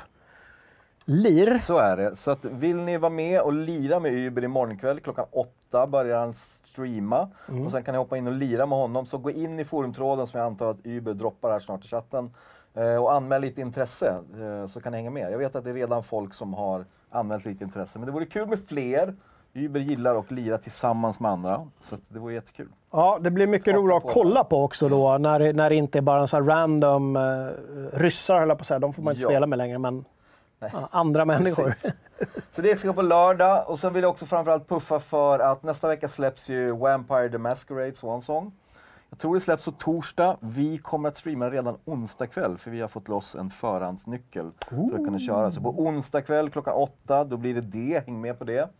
lir. 1.04 1.58
Så 1.58 1.78
är 1.78 1.96
det. 1.96 2.16
Så 2.16 2.30
att 2.30 2.44
vill 2.44 2.76
ni 2.76 2.96
vara 2.96 3.10
med 3.12 3.40
och 3.40 3.52
lira 3.52 4.00
med 4.00 4.12
Uber 4.12 4.44
imorgon 4.44 4.78
kväll 4.78 5.00
klockan 5.00 5.26
åtta 5.30 5.86
börjar 5.86 6.18
han 6.18 6.34
streama. 6.86 7.28
Och 7.64 7.70
sen 7.70 7.82
kan 7.82 7.92
ni 7.92 7.98
hoppa 7.98 8.16
in 8.16 8.26
och 8.26 8.32
lira 8.32 8.66
med 8.66 8.78
honom. 8.78 9.06
Så 9.06 9.18
gå 9.18 9.30
in 9.30 9.58
i 9.60 9.64
forumtråden 9.64 10.26
som 10.26 10.40
jag 10.40 10.46
antar 10.46 10.70
att 10.70 10.76
Uber 10.86 11.14
droppar 11.14 11.50
här 11.50 11.58
snart 11.58 11.84
i 11.84 11.88
chatten. 11.88 12.30
Eh, 12.74 12.96
och 12.96 13.12
anmäl 13.14 13.40
lite 13.40 13.60
intresse 13.60 14.14
eh, 14.40 14.66
så 14.66 14.80
kan 14.80 14.92
ni 14.92 14.98
hänga 14.98 15.10
med. 15.10 15.32
Jag 15.32 15.38
vet 15.38 15.56
att 15.56 15.64
det 15.64 15.70
är 15.70 15.74
redan 15.74 16.02
folk 16.02 16.34
som 16.34 16.54
har 16.54 16.84
anmält 17.10 17.44
lite 17.44 17.64
intresse. 17.64 17.98
Men 17.98 18.06
det 18.06 18.12
vore 18.12 18.26
kul 18.26 18.48
med 18.48 18.58
fler. 18.68 19.14
Uber 19.54 19.80
gillar 19.80 20.14
att 20.18 20.30
lira 20.30 20.58
tillsammans 20.58 21.20
med 21.20 21.30
andra. 21.30 21.66
Så 21.80 21.96
det 22.08 22.18
vore 22.18 22.34
jättekul. 22.34 22.68
Ja, 22.92 23.18
det 23.20 23.30
blir 23.30 23.46
mycket 23.46 23.74
roligt 23.74 23.96
att 23.96 24.12
kolla 24.12 24.44
på 24.44 24.64
också 24.64 24.88
då 24.88 25.18
när 25.18 25.52
när 25.52 25.70
det 25.70 25.76
inte 25.76 25.98
är 25.98 26.02
bara 26.02 26.20
en 26.20 26.28
sån 26.28 26.42
här 26.42 26.50
random 26.56 27.16
eh, 27.16 27.22
ryssar 27.92 28.38
höll 28.38 28.48
jag 28.48 28.58
på 28.58 28.62
att 28.62 28.66
säga. 28.66 28.78
De 28.78 28.92
får 28.92 29.02
man 29.02 29.12
inte 29.14 29.24
Ja. 29.24 29.28
spela 29.30 29.46
med 29.46 29.58
längre 29.58 29.78
men 29.78 30.04
ja, 30.58 30.88
andra 30.90 31.24
människor. 31.24 31.74
Så 32.50 32.62
det 32.62 32.78
ska 32.78 32.92
på 32.92 33.02
lördag 33.02 33.64
och 33.70 33.78
sen 33.78 33.92
vill 33.92 34.02
jag 34.02 34.10
också 34.10 34.26
framförallt 34.26 34.68
puffa 34.68 35.00
för 35.00 35.38
att 35.38 35.62
nästa 35.62 35.88
vecka 35.88 36.08
släpps 36.08 36.48
ju 36.48 36.72
Vampire 36.72 37.28
the 37.28 37.38
Masquerade 37.38 37.94
Swan 37.94 38.22
Song. 38.22 38.52
Jag 39.10 39.18
tror 39.18 39.34
det 39.34 39.40
släpps 39.40 39.64
på 39.64 39.70
torsdag. 39.70 40.36
Vi 40.40 40.78
kommer 40.78 41.08
att 41.08 41.16
streama 41.16 41.50
redan 41.50 41.76
onsdag 41.84 42.26
kväll 42.26 42.58
för 42.58 42.70
vi 42.70 42.80
har 42.80 42.88
fått 42.88 43.08
loss 43.08 43.34
en 43.34 43.50
förhandsnyckel 43.50 44.50
för 44.68 44.76
att 44.98 45.04
kunna 45.04 45.18
köra. 45.18 45.52
Så 45.52 45.60
på 45.60 45.80
onsdag 45.82 46.22
kväll 46.22 46.50
klockan 46.50 46.74
åtta, 46.74 47.24
då 47.24 47.36
blir 47.36 47.54
det 47.54 47.60
det. 47.60 48.06
Häng 48.06 48.20
med 48.20 48.38
på 48.38 48.44
det. 48.44 48.70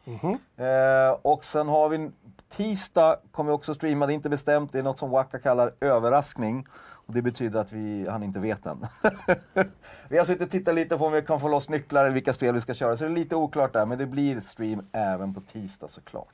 Eh, 0.56 1.18
och 1.22 1.44
sen 1.44 1.68
har 1.68 1.88
vi 1.88 2.10
tisdag 2.56 3.16
kommer 3.32 3.50
vi 3.50 3.56
också 3.56 3.74
streama, 3.74 4.06
det 4.06 4.12
är 4.12 4.14
inte 4.14 4.28
bestämt, 4.28 4.72
det 4.72 4.78
är 4.78 4.82
något 4.82 4.98
som 4.98 5.10
Waka 5.10 5.38
kallar 5.38 5.72
överraskning. 5.80 6.66
Och 7.08 7.14
det 7.14 7.22
betyder 7.22 7.60
att 7.60 7.72
vi, 7.72 8.06
han 8.08 8.22
inte 8.22 8.38
vet 8.38 8.66
än. 8.66 8.86
vi 10.08 10.18
har 10.18 10.24
suttit 10.24 10.42
och 10.42 10.50
tittat 10.50 10.74
lite 10.74 10.96
på 10.98 11.06
om 11.06 11.12
vi 11.12 11.22
kan 11.22 11.40
få 11.40 11.48
loss 11.48 11.68
nycklar 11.68 12.04
eller 12.04 12.14
vilka 12.14 12.32
spel 12.32 12.54
vi 12.54 12.60
ska 12.60 12.74
köra. 12.74 12.96
Så 12.96 13.04
det 13.04 13.10
är 13.10 13.14
lite 13.14 13.36
oklart 13.36 13.72
där, 13.72 13.86
men 13.86 13.98
det 13.98 14.06
blir 14.06 14.40
stream 14.40 14.86
även 14.92 15.34
på 15.34 15.40
tisdag 15.40 15.88
såklart. 15.88 16.28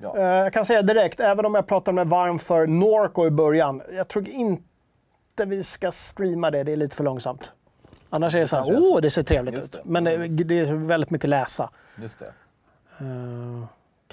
Ja. 0.00 0.16
Eh, 0.16 0.22
Jag 0.24 0.52
kan 0.52 0.64
säga 0.64 0.82
direkt, 0.82 1.20
även 1.20 1.46
om 1.46 1.54
jag 1.54 1.66
pratade 1.66 1.94
med 1.94 2.06
varm 2.08 2.38
för 2.38 2.66
Norco 2.66 3.26
i 3.26 3.30
början, 3.30 3.82
jag 3.92 4.08
tror 4.08 4.28
inte 4.28 5.44
vi 5.44 5.62
ska 5.62 5.90
streama 5.92 6.50
det, 6.50 6.62
det 6.62 6.72
är 6.72 6.76
lite 6.76 6.96
för 6.96 7.04
långsamt. 7.04 7.52
Annars 8.10 8.34
är 8.34 8.38
det 8.40 8.48
så 8.48 8.56
här, 8.56 8.64
åh 8.68 9.00
det 9.00 9.10
ser 9.10 9.22
trevligt 9.22 9.58
ut. 9.58 9.80
Men 9.84 10.04
det, 10.04 10.28
det 10.28 10.58
är 10.58 10.74
väldigt 10.74 11.10
mycket 11.10 11.30
läsa. 11.30 11.70
Just 11.96 12.18
det. 12.18 12.32
Eh, 12.98 13.64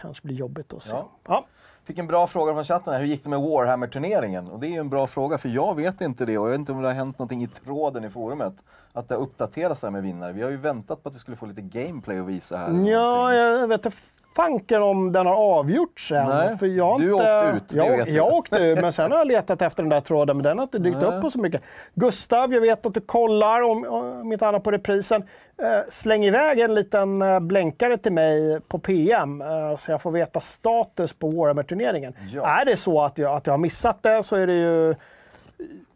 kanske 0.02 0.28
blir 0.28 0.36
jobbigt 0.36 0.74
att 0.74 0.84
se. 0.84 0.96
Ja. 0.96 1.10
Ja. 1.28 1.46
Fick 1.84 1.98
en 1.98 2.08
bra 2.08 2.28
fråga 2.28 2.54
från 2.54 2.64
chatten 2.64 2.94
här, 2.94 3.00
hur 3.00 3.08
gick 3.08 3.24
det 3.24 3.30
med 3.30 3.40
Warhammer-turneringen? 3.40 4.48
Och 4.48 4.60
det 4.60 4.68
är 4.68 4.70
ju 4.70 4.80
en 4.80 4.90
bra 4.90 5.08
fråga, 5.08 5.38
för 5.38 5.50
jag 5.50 5.76
vet 5.76 6.02
inte 6.02 6.26
det 6.26 6.38
och 6.38 6.46
jag 6.46 6.52
vet 6.52 6.60
inte 6.60 6.72
om 6.72 6.82
det 6.82 6.88
har 6.88 6.96
hänt 6.96 7.20
någonting 7.20 7.44
i 7.44 7.48
tråden 7.48 8.04
i 8.04 8.10
forumet. 8.10 8.54
Att 8.94 9.08
det 9.08 9.16
har 9.16 9.22
uppdaterats 9.22 9.84
här 9.84 9.90
med 9.90 10.04
vinnare. 10.04 10.34
Vi 10.34 10.42
har 10.42 10.50
ju 10.50 10.58
väntat 10.58 11.04
på 11.04 11.10
att 11.10 11.16
vi 11.16 11.20
skulle 11.20 11.38
få 11.38 11.46
lite 11.46 11.62
gameplay 11.62 12.20
att 12.20 12.26
visa 12.26 12.58
här. 12.58 12.90
Ja, 12.90 13.34
jag 13.34 13.68
vet 13.68 13.86
inte 13.86 13.98
fanken 14.42 14.82
om 14.82 15.12
den 15.12 15.26
har 15.26 15.36
avgjorts 15.36 16.12
än. 16.12 16.28
Nej, 16.28 16.58
för 16.58 16.68
jag 16.68 17.00
du 17.00 17.12
inte, 17.12 17.24
åkte 17.24 17.58
ut, 17.58 17.70
det 17.70 17.78
jag, 17.78 17.98
vet 17.98 18.08
vi. 18.08 18.16
jag 18.16 18.34
åkte 18.34 18.58
ut, 18.58 18.82
men 18.82 18.94
sen 18.94 19.12
har 19.12 19.18
jag 19.18 19.28
letat 19.28 19.62
efter 19.62 19.84
den 19.84 19.90
där 19.90 20.02
tråden, 20.02 20.38
men 20.38 20.44
den 20.44 20.58
har 20.58 20.64
inte 20.64 20.80
dykt 20.80 20.98
Nej. 21.02 21.06
upp 21.06 21.22
på 21.22 21.32
så 21.32 21.40
mycket. 21.40 21.62
Gustav, 21.94 22.54
jag 22.54 22.62
vet 22.62 22.86
att 22.86 22.94
du 22.94 23.02
kollar, 23.02 23.62
om, 23.62 23.86
om 23.86 24.32
inte 24.32 24.48
annat 24.48 24.64
på 24.64 24.72
reprisen. 24.72 25.24
Eh, 25.62 25.80
släng 25.90 26.26
iväg 26.26 26.60
en 26.60 26.76
liten 26.76 27.22
eh, 27.22 27.40
blänkare 27.40 27.98
till 27.98 28.12
mig 28.12 28.60
på 28.68 28.80
PM 28.80 29.42
eh, 29.42 29.76
så 29.76 29.92
jag 29.92 30.02
får 30.02 30.12
veta 30.12 30.40
status 30.40 31.14
på 31.14 31.30
Warhammer-turneringen. 31.30 32.14
Ja. 32.34 32.60
Är 32.62 32.66
det 32.66 32.76
så 32.76 33.02
att 33.02 33.18
jag, 33.18 33.36
att 33.36 33.48
jag 33.48 33.54
har 33.54 33.58
missat 33.58 34.04
det 34.04 34.24
så 34.24 34.36
är 34.36 34.48
det 34.48 34.54
ju... 34.54 34.96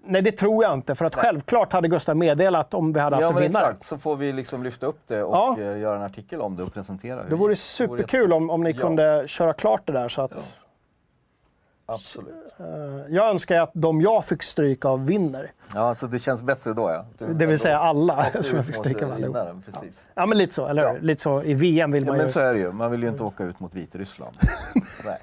Nej, 0.05 0.21
det 0.21 0.31
tror 0.31 0.63
jag 0.63 0.73
inte. 0.73 0.95
För 0.95 1.05
att 1.05 1.15
självklart 1.15 1.73
hade 1.73 1.87
Gustav 1.87 2.17
meddelat 2.17 2.73
om 2.73 2.93
vi 2.93 2.99
hade 2.99 3.15
haft 3.15 3.21
Ja 3.23 3.27
en 3.29 3.33
men 3.35 3.43
vinnare. 3.43 3.63
exakt, 3.63 3.83
så 3.85 3.97
får 3.97 4.15
vi 4.15 4.33
liksom 4.33 4.63
lyfta 4.63 4.85
upp 4.85 4.99
det 5.07 5.23
och 5.23 5.35
Ja. 5.35 5.55
eh, 5.59 5.77
göra 5.79 5.95
en 5.95 6.01
artikel 6.01 6.41
om 6.41 6.55
det 6.55 6.63
och 6.63 6.73
presentera 6.73 7.23
Det 7.23 7.35
vore 7.35 7.55
superkul 7.55 8.33
om, 8.33 8.49
om 8.49 8.63
ni 8.63 8.71
Ja. 8.71 8.81
kunde 8.81 9.23
köra 9.27 9.53
klart 9.53 9.81
det 9.85 9.93
där. 9.93 10.09
Så 10.09 10.21
att, 10.21 10.31
Absolut. 11.85 12.33
eh, 12.59 12.65
jag 13.15 13.29
önskar 13.29 13.61
att 13.61 13.71
de 13.73 14.01
jag 14.01 14.25
fick 14.25 14.43
stryk 14.43 14.85
av 14.85 15.05
vinner. 15.05 15.51
Ja, 15.75 15.95
så 15.95 16.07
det 16.07 16.19
känns 16.19 16.43
bättre 16.43 16.73
då 16.73 16.89
ja. 16.89 17.05
Du, 17.17 17.33
Det 17.33 17.45
vill 17.45 17.59
säga 17.59 17.79
alla 17.79 18.25
som 18.41 18.55
jag 18.57 18.65
fick 18.65 18.75
mot, 18.75 18.85
stryka 18.85 19.05
eh, 19.07 19.13
allihop. 19.13 19.37
Precis. 19.65 20.05
Ja, 20.13 20.25
men 20.25 20.37
lite 20.37 20.53
så. 20.53 20.67
Eller? 20.67 20.83
Ja. 20.83 20.95
Lite 21.01 21.21
så. 21.21 21.43
I 21.43 21.53
VM 21.53 21.91
vill 21.91 22.03
Ja, 22.03 22.07
man 22.11 22.17
men 22.17 22.25
ju... 22.25 22.31
så 22.31 22.39
är 22.39 22.53
det 22.53 22.59
ju, 22.59 22.71
man 22.71 22.91
vill 22.91 23.03
ju 23.03 23.09
inte 23.09 23.23
åka 23.23 23.43
ut 23.43 23.59
mot 23.59 23.75
Vitryssland. 23.75 24.35
Nej, 25.05 25.17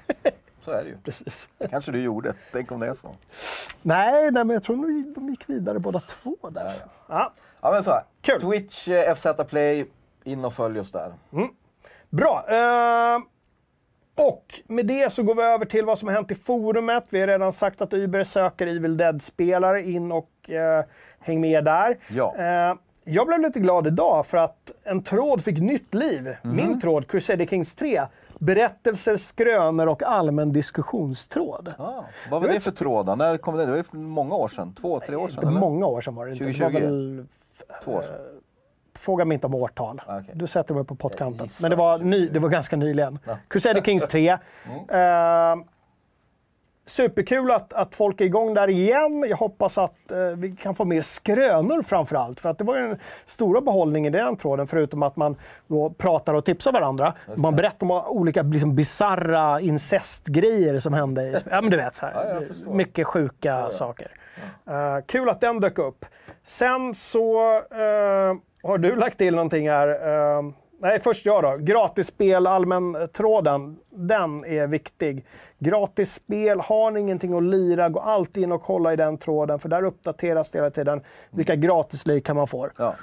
så 0.61 0.71
är 0.71 0.83
det 0.83 0.89
ju. 0.89 0.97
Precis. 0.97 1.49
kanske 1.69 1.91
du 1.91 2.01
gjorde, 2.01 2.33
tänk 2.51 2.71
om 2.71 2.79
det 2.79 2.87
är 2.87 2.93
så. 2.93 3.15
Nej, 3.81 4.31
nej, 4.31 4.43
men 4.43 4.49
jag 4.49 4.63
tror 4.63 4.75
de, 4.75 5.13
de 5.13 5.29
gick 5.29 5.49
vidare 5.49 5.79
båda 5.79 5.99
två 5.99 6.35
där. 6.49 6.63
Ja, 6.65 6.71
Ja. 7.07 7.31
Ja 7.61 7.71
men 7.71 7.83
så 7.83 7.91
här. 7.91 8.03
Kul. 8.21 8.41
Twitch, 8.41 8.87
eh, 8.87 9.15
FZ 9.15 9.27
Play, 9.49 9.85
in 10.23 10.45
och 10.45 10.53
följ 10.53 10.79
oss 10.79 10.91
där. 10.91 11.13
Bra. 12.09 12.45
Eh, 12.49 13.19
och 14.15 14.61
med 14.67 14.85
det 14.85 15.13
så 15.13 15.23
går 15.23 15.35
vi 15.35 15.41
över 15.43 15.65
till 15.65 15.85
vad 15.85 15.99
som 15.99 16.07
har 16.07 16.15
hänt 16.15 16.31
i 16.31 16.35
forumet. 16.35 17.03
Vi 17.09 17.19
har 17.19 17.27
redan 17.27 17.51
sagt 17.51 17.81
att 17.81 17.93
Uber 17.93 18.23
söker 18.23 18.67
Evil 18.67 18.97
Dead-spelare. 18.97 19.81
In 19.83 20.11
och 20.11 20.49
eh, 20.49 20.85
häng 21.19 21.41
med 21.41 21.63
där. 21.65 21.97
Ja. 22.07 22.35
Eh, 22.37 22.75
jag 23.03 23.27
blev 23.27 23.39
lite 23.39 23.59
glad 23.59 23.87
idag 23.87 24.25
för 24.25 24.37
att 24.37 24.71
en 24.83 25.03
tråd 25.03 25.43
fick 25.43 25.59
nytt 25.59 25.93
liv. 25.93 26.35
Mhm. 26.43 26.55
Min 26.55 26.81
tråd, 26.81 27.07
Crusader 27.07 27.45
Kings 27.45 27.75
3. 27.75 28.01
Berättelser, 28.41 29.15
skrönor 29.17 29.87
och 29.87 30.03
allmän 30.03 30.51
diskussionstråd. 30.51 31.73
Ah, 31.77 32.03
vad 32.31 32.41
var 32.41 32.47
det 32.49 32.59
för 32.59 32.71
tråd? 32.71 33.17
När 33.17 33.37
kom 33.37 33.57
det? 33.57 33.65
Det 33.65 33.71
var 33.71 33.97
många 33.99 34.35
år 34.35 34.47
sedan. 34.47 34.73
Två, 34.73 34.99
tre 34.99 35.15
år 35.15 35.27
sedan? 35.27 35.47
Eller? 35.47 35.59
många 35.59 35.85
år 35.85 36.01
sedan 36.01 36.15
var 36.15 36.25
det 36.25 36.31
inte. 36.31 36.43
Det 36.43 36.59
var 36.63 36.69
2020? 36.69 36.85
väl, 36.85 37.25
Två 37.83 37.91
år 37.91 38.01
sedan. 38.01 38.15
fråga 38.97 39.25
mig 39.25 39.35
inte 39.35 39.47
om 39.47 39.55
årtal. 39.55 40.01
Ah, 40.07 40.19
okej. 40.19 40.31
Du 40.35 40.47
sätter 40.47 40.73
mig 40.73 40.83
på 40.83 40.95
pottkanten. 40.95 41.47
Men 41.61 41.69
det 41.69 41.75
var, 41.75 41.97
2020. 41.97 42.09
ny, 42.19 42.29
det 42.29 42.39
var 42.39 42.49
ganska 42.49 42.75
nyligen. 42.75 43.19
Ja. 43.25 43.37
Crusader 43.47 43.81
Kings 43.81 44.07
3. 44.07 44.29
Eh, 44.29 44.37
superkul 46.85 47.51
att, 47.51 47.73
att 47.73 47.95
folk 47.95 48.21
är 48.21 48.25
igång 48.25 48.53
där 48.53 48.69
igen. 48.69 49.25
Jag 49.29 49.37
hoppas 49.37 49.77
att 49.77 50.11
eh, 50.11 50.17
vi 50.17 50.51
kan 50.51 50.75
få 50.75 50.85
mer 50.85 51.01
skrönor 51.01 51.81
framför 51.81 52.15
allt. 52.15 52.39
För 52.39 52.49
att 52.49 52.57
det 52.57 52.63
var 52.63 52.77
ju 52.77 52.87
den 52.87 52.97
stora 53.25 53.61
behållningen 53.61 54.15
i 54.15 54.17
den 54.17 54.35
tråden, 54.35 54.67
förutom 54.67 55.03
att 55.03 55.15
man 55.15 55.35
då 55.67 55.89
pratar 55.89 56.33
och 56.33 56.45
tipsar 56.45 56.71
varandra. 56.71 57.13
Man 57.35 57.55
berättar 57.55 57.91
om 57.91 57.91
olika 57.91 58.41
liksom, 58.41 58.75
bizarra 58.75 59.59
incestgrejer 59.59 60.79
som 60.79 60.93
hände. 60.93 61.23
I, 61.23 61.35
ja, 61.49 61.61
men 61.61 61.71
du 61.71 61.77
vet, 61.77 61.95
så 61.95 62.05
här. 62.05 62.47
Ja, 62.65 62.71
mycket 62.71 63.07
sjuka 63.07 63.71
saker. 63.71 64.11
Eh, 64.69 65.05
kul 65.05 65.29
att 65.29 65.41
den 65.41 65.59
dök 65.59 65.79
upp. 65.79 66.05
Sen 66.43 66.95
så 66.95 67.55
eh, 67.55 68.35
har 68.63 68.77
du 68.77 68.95
lagt 68.95 69.17
till 69.17 69.35
någonting 69.35 69.69
här. 69.69 69.87
Eh, 69.87 70.43
nej, 70.79 70.99
först 70.99 71.25
jag 71.25 71.43
då. 71.43 71.57
Gratisspel, 71.57 72.47
allmän-tråden. 72.47 73.77
Den 73.89 74.45
är 74.45 74.67
viktig. 74.67 75.25
Gratis 75.63 76.13
spel, 76.13 76.59
har 76.59 76.91
ni 76.91 76.99
ingenting 76.99 77.33
att 77.33 77.43
lira, 77.43 77.89
gå 77.89 77.99
alltid 77.99 78.43
in 78.43 78.51
och 78.51 78.63
kolla 78.63 78.93
i 78.93 78.95
den 78.95 79.17
tråden. 79.17 79.59
För 79.59 79.69
där 79.69 79.83
uppdateras 79.83 80.49
det 80.49 80.57
hela 80.57 80.69
tiden. 80.69 81.01
Vilka 81.29 81.55
gratislykan 81.55 82.35
man 82.35 82.47
får. 82.47 82.71
Ja. 82.77 82.95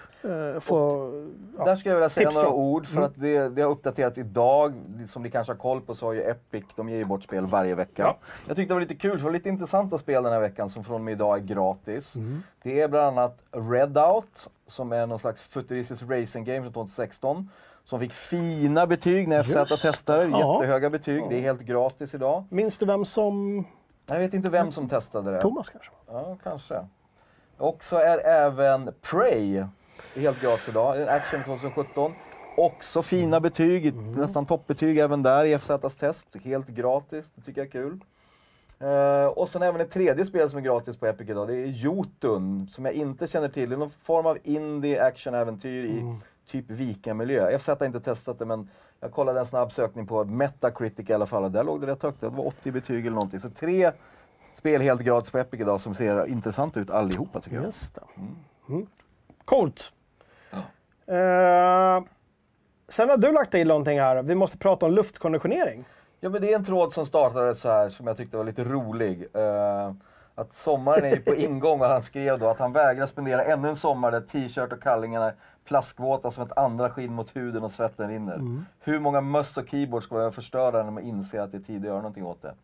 Få, 0.60 1.10
ja. 1.58 1.64
Där 1.64 1.76
skulle 1.76 1.92
jag 1.92 1.96
vilja 1.96 2.08
säga 2.08 2.30
några 2.30 2.50
ord 2.50 2.86
för 2.86 3.02
att 3.02 3.12
det, 3.14 3.48
det 3.48 3.62
har 3.62 3.70
uppdaterats 3.70 4.18
idag. 4.18 4.72
Som 5.06 5.22
ni 5.22 5.30
kanske 5.30 5.52
har 5.52 5.58
koll 5.58 5.80
på 5.80 5.94
så 5.94 6.06
har 6.06 6.12
ju 6.12 6.22
Epic, 6.22 6.64
de 6.76 6.88
ger 6.88 6.96
ju 6.96 7.04
bort 7.04 7.22
spel 7.22 7.46
varje 7.46 7.74
vecka. 7.74 8.02
Ja. 8.02 8.16
Jag 8.46 8.56
tyckte 8.56 8.70
det 8.70 8.74
var 8.74 8.80
lite 8.80 8.94
kul, 8.94 9.10
för 9.10 9.18
det 9.18 9.24
var 9.24 9.32
lite 9.32 9.48
intressanta 9.48 9.98
spel 9.98 10.22
den 10.22 10.32
här 10.32 10.40
veckan 10.40 10.70
som 10.70 10.84
från 10.84 10.94
och 10.94 11.00
med 11.00 11.12
idag 11.12 11.38
är 11.38 11.42
gratis. 11.42 12.16
Det 12.62 12.80
är 12.80 12.88
bland 12.88 13.18
annat 13.18 13.38
Redout, 13.52 14.48
som 14.66 14.92
är 14.92 15.06
någon 15.06 15.18
slags 15.18 15.42
futuristisk 15.42 16.02
racing 16.02 16.44
game 16.44 16.62
från 16.62 16.72
2016. 16.72 17.48
Som 17.88 18.00
fick 18.00 18.12
fina 18.12 18.86
betyg 18.86 19.28
när 19.28 19.42
FZ 19.42 19.82
testade. 19.82 20.24
Ja. 20.24 20.54
jättehöga 20.54 20.90
betyg. 20.90 21.24
Det 21.30 21.36
är 21.36 21.40
helt 21.40 21.60
gratis 21.60 22.14
idag. 22.14 22.44
Minns 22.50 22.78
du 22.78 22.86
vem 22.86 23.04
som 23.04 23.64
Jag 24.06 24.18
vet 24.18 24.34
inte 24.34 24.48
vem 24.48 24.72
som 24.72 24.88
testade 24.88 25.30
det. 25.30 25.40
Thomas 25.40 25.70
kanske? 25.70 25.90
Ja, 26.06 26.36
kanske. 26.42 26.86
Och 27.58 27.84
så 27.84 27.96
är 27.96 28.18
även 28.18 28.90
Prey 29.10 29.64
helt 30.16 30.42
gratis 30.42 30.68
idag. 30.68 31.08
Action 31.08 31.44
2017. 31.44 32.12
Också 32.56 33.02
fina 33.02 33.40
betyg, 33.40 33.94
nästan 33.94 34.46
toppbetyg 34.46 34.98
även 34.98 35.22
där 35.22 35.44
i 35.44 35.58
FZs 35.58 35.96
test. 35.96 36.28
Helt 36.44 36.68
gratis, 36.68 37.26
det 37.34 37.42
tycker 37.42 37.60
jag 37.60 37.66
är 37.66 37.70
kul. 37.70 38.00
Eh, 38.80 39.26
och 39.26 39.48
sen 39.48 39.62
även 39.62 39.80
ett 39.80 39.90
tredje 39.90 40.24
spel 40.24 40.50
som 40.50 40.58
är 40.58 40.62
gratis 40.62 40.96
på 40.96 41.06
Epic 41.06 41.28
idag. 41.30 41.48
Det 41.48 41.54
är 41.54 41.66
Jotun, 41.66 42.68
som 42.68 42.84
jag 42.84 42.94
inte 42.94 43.26
känner 43.26 43.48
till. 43.48 43.70
Det 43.70 43.76
är 43.76 43.78
någon 43.78 43.90
form 43.90 44.26
av 44.26 44.38
indie 44.44 45.02
action-äventyr 45.04 45.84
i 45.84 46.18
typ 46.48 46.70
Vika-miljö. 46.70 47.58
FZ 47.58 47.68
har 47.68 47.86
inte 47.86 48.00
testat 48.00 48.38
det, 48.38 48.44
men 48.44 48.70
jag 49.00 49.12
kollade 49.12 49.40
en 49.40 49.46
snabb 49.46 49.72
sökning 49.72 50.06
på 50.06 50.24
Metacritic 50.24 51.10
i 51.10 51.12
alla 51.12 51.26
fall. 51.26 51.44
och 51.44 51.50
Där 51.50 51.64
låg 51.64 51.80
det 51.80 51.86
rätt 51.86 52.02
högt. 52.02 52.20
Det 52.20 52.28
var 52.28 52.46
80 52.46 52.72
betyg 52.72 53.06
eller 53.06 53.14
någonting. 53.14 53.40
Så 53.40 53.50
tre 53.50 53.90
spel 54.54 54.80
helt 54.80 55.00
gratis 55.00 55.30
på 55.30 55.38
Epic 55.38 55.60
idag 55.60 55.80
som 55.80 55.94
ser 55.94 56.26
intressanta 56.26 56.80
ut 56.80 56.90
allihopa 56.90 57.40
tycker 57.40 57.56
jag. 57.56 57.64
Just 57.64 57.94
det. 57.94 58.00
Mm. 58.68 58.86
Coolt. 59.44 59.92
Eh, 61.06 62.04
sen 62.88 63.08
har 63.08 63.16
du 63.16 63.32
lagt 63.32 63.50
till 63.50 63.68
någonting 63.68 64.00
här. 64.00 64.22
Vi 64.22 64.34
måste 64.34 64.58
prata 64.58 64.86
om 64.86 64.92
luftkonditionering. 64.92 65.84
Ja, 66.20 66.28
men 66.28 66.42
det 66.42 66.52
är 66.52 66.56
en 66.56 66.64
tråd 66.64 66.92
som 66.92 67.06
startade 67.06 67.54
så 67.54 67.68
här 67.68 67.88
som 67.88 68.06
jag 68.06 68.16
tyckte 68.16 68.36
var 68.36 68.44
lite 68.44 68.64
rolig. 68.64 69.26
Eh, 69.32 69.92
att 70.38 70.54
sommaren 70.54 71.04
är 71.04 71.10
ju 71.10 71.20
på 71.20 71.34
ingång 71.36 71.80
och 71.80 71.86
han 71.86 72.02
skrev 72.02 72.38
då 72.38 72.48
att 72.48 72.58
han 72.58 72.72
vägrar 72.72 73.06
spendera 73.06 73.44
ännu 73.44 73.68
en 73.68 73.76
sommar 73.76 74.10
där 74.10 74.20
t-shirt 74.20 74.72
och 74.72 74.82
kallingarna 74.82 75.32
plaskvåta 75.64 76.30
som 76.30 76.44
ett 76.46 76.58
andra 76.58 76.90
skinn 76.90 77.12
mot 77.12 77.36
huden 77.36 77.64
och 77.64 77.72
svetten 77.72 78.08
rinner. 78.08 78.40
Hur 78.80 78.98
många 78.98 79.20
möss 79.20 79.56
och 79.56 79.68
keyboards 79.68 80.06
ska 80.06 80.22
jag 80.22 80.34
förstöra 80.34 80.82
när 80.82 80.90
man 80.90 81.02
inser 81.02 81.40
att 81.40 81.52
det 81.52 81.58
är 81.58 81.62
tid 81.62 81.76
att 81.76 81.84
göra 81.84 81.96
någonting 81.96 82.26
åt 82.26 82.42
det? 82.42 82.54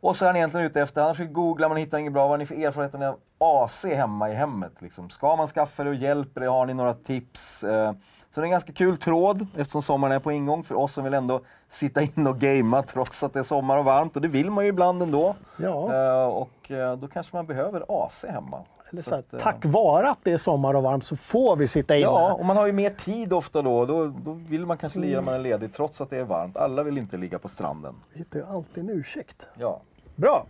Och 0.00 0.16
så 0.16 0.24
är 0.24 0.26
han 0.26 0.36
egentligen 0.36 0.66
ute 0.66 0.80
efter, 0.80 1.02
han 1.02 1.14
försöker 1.14 1.32
googla 1.32 1.68
men 1.68 1.78
hittar 1.78 1.98
inget 1.98 2.12
bra. 2.12 2.22
Vad 2.22 2.30
har 2.30 2.38
ni 2.38 2.46
för 2.46 2.54
erfarenheter 2.54 3.14
av 3.38 3.66
AC 3.66 3.84
hemma 3.84 4.30
i 4.30 4.34
hemmet? 4.34 4.72
Liksom? 4.78 5.10
Ska 5.10 5.36
man 5.36 5.46
skaffa 5.46 5.84
det 5.84 5.90
och 5.90 5.96
hjälper 5.96 6.40
det? 6.40 6.46
Har 6.46 6.66
ni 6.66 6.74
några 6.74 6.94
tips? 6.94 7.64
Eh, 7.64 7.92
så 8.30 8.40
det 8.40 8.44
är 8.44 8.46
en 8.46 8.50
ganska 8.50 8.72
kul 8.72 8.96
tråd 8.96 9.46
eftersom 9.56 9.82
sommaren 9.82 10.12
är 10.14 10.18
på 10.20 10.32
ingång 10.32 10.64
för 10.64 10.74
oss 10.74 10.92
som 10.92 11.04
vill 11.04 11.14
ändå 11.14 11.40
sitta 11.68 12.02
in 12.02 12.26
och 12.26 12.38
gamea 12.38 12.82
trots 12.82 13.22
att 13.22 13.32
det 13.32 13.38
är 13.38 13.42
sommar 13.44 13.78
och 13.78 13.84
varmt. 13.84 14.16
Och 14.16 14.22
det 14.22 14.28
vill 14.28 14.50
man 14.50 14.64
ju 14.64 14.70
ibland 14.70 15.02
ändå. 15.02 15.34
Ja. 15.56 15.94
Eh, 15.94 16.26
och 16.28 16.70
eh, 16.70 16.96
då 16.96 17.08
kanske 17.08 17.36
man 17.36 17.46
behöver 17.46 17.84
AC 18.06 18.24
hemma. 18.28 18.58
Eller 18.90 19.02
Så 19.02 19.08
så 19.10 19.14
att, 19.14 19.32
eh, 19.32 19.40
tack 19.40 19.64
vare 19.64 20.10
att 20.10 20.18
det 20.22 20.32
är 20.32 20.36
sommar 20.36 20.74
och 20.74 20.82
varmt 20.82 21.04
så 21.04 21.16
får 21.16 21.56
vi 21.56 21.68
sitta 21.68 21.96
inne. 21.96 22.04
Ja, 22.04 22.32
och 22.32 22.44
man 22.44 22.56
har 22.56 22.66
ju 22.66 22.72
mer 22.72 22.90
tid 22.90 23.32
ofta 23.32 23.62
då. 23.62 23.86
Då, 23.86 24.06
då 24.06 24.32
vill 24.32 24.66
man 24.66 24.78
kanske 24.78 24.98
lira 24.98 25.20
när 25.20 25.24
man 25.24 25.34
är 25.34 25.38
ledig 25.38 25.72
trots 25.74 26.00
att 26.00 26.10
det 26.10 26.16
är 26.18 26.24
varmt. 26.24 26.56
Alla 26.56 26.82
vill 26.82 26.98
inte 26.98 27.16
ligga 27.16 27.38
på 27.38 27.48
stranden. 27.48 27.94
Vi 28.12 28.18
hittar 28.18 28.38
ju 28.38 28.46
alltid 28.46 28.84
en 28.84 28.90
ursäkt. 28.90 29.46
Ja. 29.58 29.80
Bra. 30.16 30.46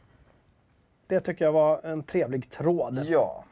Det 1.06 1.20
tycker 1.20 1.44
jag 1.44 1.52
var 1.52 1.80
en 1.86 2.02
trevlig 2.02 2.50
tråd. 2.50 3.06
ja. 3.08 3.44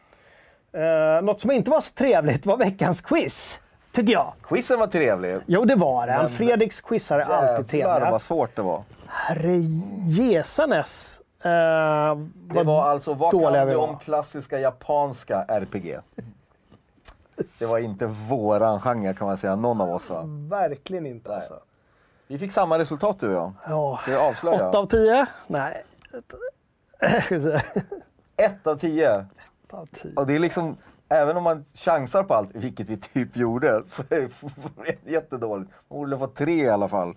Eh, 0.73 1.23
något 1.23 1.41
som 1.41 1.51
inte 1.51 1.71
var 1.71 1.81
så 1.81 1.93
trevligt 1.93 2.47
var 2.47 2.57
veckans 2.57 3.01
quiz. 3.01 3.61
Tycker 3.97 4.13
jag. 4.13 4.33
Quizen 4.43 4.79
var 4.79 4.87
trevlig. 4.87 5.39
Jo, 5.47 5.65
det 5.65 5.75
var 5.75 6.07
det. 6.07 6.17
Men- 6.19 6.31
Fredriks 6.31 6.81
quizar 6.81 7.19
är 7.19 7.25
alltid 7.25 7.75
Jävlar 7.79 7.95
trevliga. 7.95 8.11
vad 8.11 8.23
svårt 8.23 8.57
det 8.57 8.63
var. 8.63 8.83
Herre 9.07 9.57
jesanes. 10.09 11.21
Eh, 11.43 11.51
Det 12.55 12.63
var 12.65 12.89
alltså, 12.89 13.15
vad 13.15 13.31
kan 13.31 13.69
du 13.69 13.75
om 13.75 13.99
klassiska 13.99 14.59
japanska 14.61 15.43
RPG? 15.49 15.99
Det 17.59 17.67
var 17.67 17.79
inte 17.79 18.07
våran 18.07 18.81
genre 18.81 19.15
kan 19.15 19.27
man 19.27 19.37
säga, 19.37 19.57
någon 19.57 19.81
av 19.81 19.91
oss 19.91 20.11
va? 20.11 20.23
Verkligen 20.51 21.07
inte 21.07 21.29
Nej. 21.29 21.37
alltså. 21.37 21.55
Vi 22.27 22.39
fick 22.39 22.53
samma 22.53 22.79
resultat 22.79 23.19
du 23.21 23.27
och 23.29 23.35
jag. 23.35 23.53
Ja. 23.69 23.99
Ska 24.03 24.13
jag 24.13 24.23
avslöja? 24.23 24.69
8 24.69 24.79
av 24.79 24.87
10? 24.87 25.27
Nej. 25.47 25.85
Ett 28.37 28.67
av 28.67 28.77
tio. 28.77 29.27
8 29.67 29.77
av 29.77 29.89
10. 30.03 30.13
Och 30.17 30.27
det 30.27 30.35
är 30.35 30.39
liksom, 30.39 30.77
även 31.09 31.37
om 31.37 31.43
man 31.43 31.65
chansar 31.75 32.23
på 32.23 32.35
allt, 32.35 32.51
vilket 32.55 32.89
vi 32.89 32.97
typ 32.97 33.37
gjorde, 33.37 33.83
så 33.87 34.03
är 34.11 34.21
det 35.05 35.11
jättedåligt. 35.13 35.71
Man 35.89 35.99
borde 35.99 36.19
få 36.19 36.27
tre 36.27 36.53
i 36.65 36.69
alla 36.71 36.89
fall. 36.89 37.15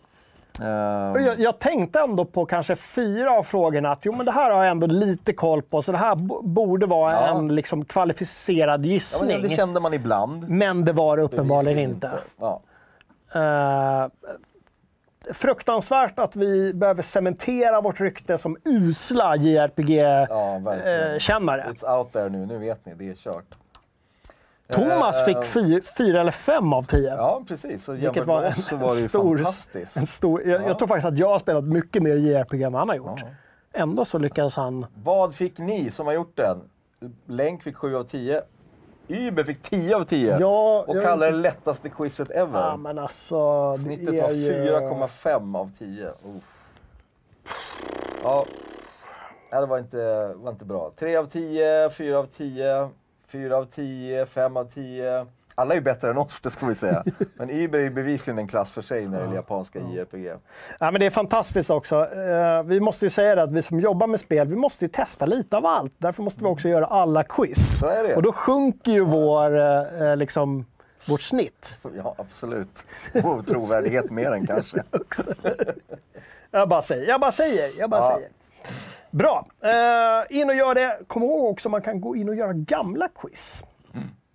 Ehm, 0.62 1.26
Jag, 1.26 1.40
jag 1.40 1.60
tänkte 1.60 2.00
ändå 2.00 2.26
på 2.26 2.46
kanske 2.46 2.76
fyra 2.76 3.32
av 3.32 3.44
frågorna 3.44 3.92
att 3.92 4.00
jo, 4.06 4.16
men 4.16 4.26
det 4.26 4.32
här 4.32 4.52
har 4.52 4.64
jag 4.64 4.72
ändå 4.72 4.88
lite 4.88 5.34
koll 5.34 5.62
på, 5.62 5.82
så 5.82 5.92
det 5.92 5.98
här 5.98 6.16
borde 6.44 6.86
vara 6.86 7.12
Ja. 7.12 7.28
en 7.38 7.56
liksom, 7.56 7.86
kvalificerad 7.86 8.86
ja, 8.86 8.90
gissning. 8.90 9.32
men 9.32 9.42
det 9.42 9.50
kände 9.50 9.80
man 9.80 9.94
ibland. 9.94 10.50
Men 10.50 10.86
det 10.86 10.94
var 10.94 11.18
det 11.18 11.24
uppenbarligen 11.24 11.76
Bevisligen 11.76 11.90
inte. 11.96 12.12
Ja. 12.40 12.62
Eh, 13.34 14.08
fruktansvärt 15.34 16.20
att 16.20 16.36
vi 16.36 16.74
behöver 16.74 17.02
cementera 17.04 17.82
vårt 17.82 18.00
rykte 18.00 18.38
som 18.38 18.58
usla 18.66 19.36
Ja, 19.36 19.58
verkligen. 19.66 21.12
JRPG-kännare. 21.12 21.66
It's 21.74 21.98
out 21.98 22.14
there 22.14 22.30
nu, 22.30 22.46
nu 22.46 22.58
vet 22.58 22.86
ni, 22.86 22.94
det 22.94 23.10
är 23.10 23.16
kört. 23.16 23.56
Thomas 24.74 25.20
Eh, 25.20 25.26
fick 25.26 25.45
fy, 25.45 25.82
fyra 25.97 26.22
eller 26.22 26.32
fem 26.32 26.74
av 26.74 26.84
tio. 26.84 27.15
Ja, 27.15 27.43
precis. 27.47 27.84
Så 27.84 27.91
Vilket 27.91 28.26
var 28.26 28.43
en, 28.43 28.53
så 28.53 28.76
var 28.76 28.95
det 28.95 29.01
ju 29.01 29.09
stor, 29.09 29.38
fantastiskt. 29.38 29.97
en 29.97 30.05
stor 30.07 30.43
jag, 30.43 30.61
Ja. 30.61 30.67
jag 30.67 30.78
tror 30.80 30.88
faktiskt 30.88 31.07
att 31.07 31.17
jag 31.17 31.30
har 31.30 31.39
spelat 31.39 31.63
mycket 31.63 32.03
mer 32.03 32.15
JRPG 32.15 32.63
än 32.63 32.72
vad 32.74 32.82
han 32.82 32.89
har 32.89 32.95
gjort. 32.95 33.22
Ändå 33.74 34.05
så 34.05 34.17
lyckades 34.20 34.55
han... 34.55 34.86
Vad 35.03 35.36
fick 35.36 35.57
ni 35.57 35.91
som 35.91 36.05
har 36.07 36.13
gjort 36.13 36.38
den? 36.38 36.57
Länk 37.28 37.63
fick 37.63 37.76
7 37.78 37.95
av 37.95 38.03
10. 38.03 38.41
Uber 39.07 39.43
fick 39.43 39.61
10 39.61 39.95
av 39.95 40.03
10. 40.03 40.38
Ja, 40.39 40.84
och 40.88 41.01
kallade 41.03 41.32
det 41.32 41.38
lättaste 41.38 41.89
quizet 41.89 42.32
ever. 42.32 42.59
Ja, 42.59 42.78
men 42.78 42.99
alltså... 42.99 43.76
Snittet 43.78 44.24
var 44.24 44.30
ju- 44.32 44.51
4,5 44.51 45.57
av 45.57 45.72
10. 45.80 46.07
Uff. 46.07 46.55
Ja, 48.24 48.45
Ja, 49.51 49.59
det 49.61 49.65
var 49.65 49.78
inte, 49.78 50.34
var 50.36 50.51
inte 50.51 50.65
bra. 50.65 50.91
3 50.99 51.15
av 51.17 51.26
10, 51.26 51.89
4 51.89 52.20
av 52.20 52.26
10, 52.26 52.89
4 53.32 53.58
av 53.58 53.66
10, 53.66 54.26
5 54.26 54.58
av 54.58 54.66
10. 54.74 55.28
Alla 55.56 55.74
är 55.74 55.76
ju 55.78 55.82
bättre 55.84 56.10
än 56.10 56.18
oss, 56.18 56.42
det 56.42 56.50
ska 56.50 56.66
vi 56.66 56.76
säga. 56.76 57.04
Men 57.36 57.50
Uber 57.50 57.80
är 57.80 57.84
ju 57.84 57.90
bevisligen 57.90 58.40
en 58.40 58.48
klass 58.48 58.72
för 58.72 58.82
sig 58.82 59.08
när 59.08 59.18
det 59.18 59.24
gäller 59.24 59.36
japanska 59.36 59.80
JRPG. 59.80 60.26
Ja, 60.80 60.92
men 60.92 61.00
det 61.00 61.06
är 61.06 61.10
fantastiskt 61.10 61.70
också. 61.70 61.96
Eh, 62.16 62.64
vi 62.64 62.80
måste 62.80 63.06
ju 63.06 63.10
säga 63.10 63.36
det 63.36 63.44
att 63.44 63.52
vi 63.52 63.62
som 63.62 63.80
jobbar 63.80 64.08
med 64.08 64.20
spel, 64.20 64.48
vi 64.48 64.56
måste 64.56 64.86
ju 64.86 64.90
testa 64.90 65.26
lite 65.26 65.58
av 65.58 65.66
allt. 65.66 65.94
Därför 65.98 66.24
måste 66.24 66.42
vi 66.42 66.48
också 66.48 66.70
göra 66.70 66.86
alla 66.86 67.24
quiz. 67.24 67.78
Så 67.80 67.86
är 67.88 68.04
det. 68.04 68.16
Och 68.16 68.22
då 68.22 68.32
sjunker 68.32 68.92
ju 68.92 69.06
vår, 69.06 69.60
eh, 70.02 70.16
liksom, 70.16 70.66
vårt 71.08 71.22
snitt. 71.22 71.80
Ja, 71.98 72.16
absolut. 72.18 72.86
Och 73.24 73.48
trovärdighet 73.48 74.12
mer 74.12 74.32
än 74.32 74.48
kanske. 74.48 74.84
Jag 76.52 76.70
bara 76.70 76.82
säger, 76.82 77.08
jag 77.08 77.22
bara 77.22 77.32
säger, 77.32 77.72
jag 77.80 77.90
bara 77.90 78.02
Ja. 78.02 78.16
säger. 78.16 78.30
Bra, 79.12 79.45
eh, 79.62 80.38
in 80.39 80.49
och 80.49 80.55
gör 80.55 80.76
det. 80.76 80.99
Kom 81.07 81.24
ihåg 81.24 81.45
också 81.51 81.70
att 81.70 81.72
man 81.72 81.82
kan 81.82 82.01
gå 82.01 82.16
in 82.16 82.30
och 82.30 82.36
göra 82.36 82.53
gamla 82.53 83.07
quiz. 83.07 83.64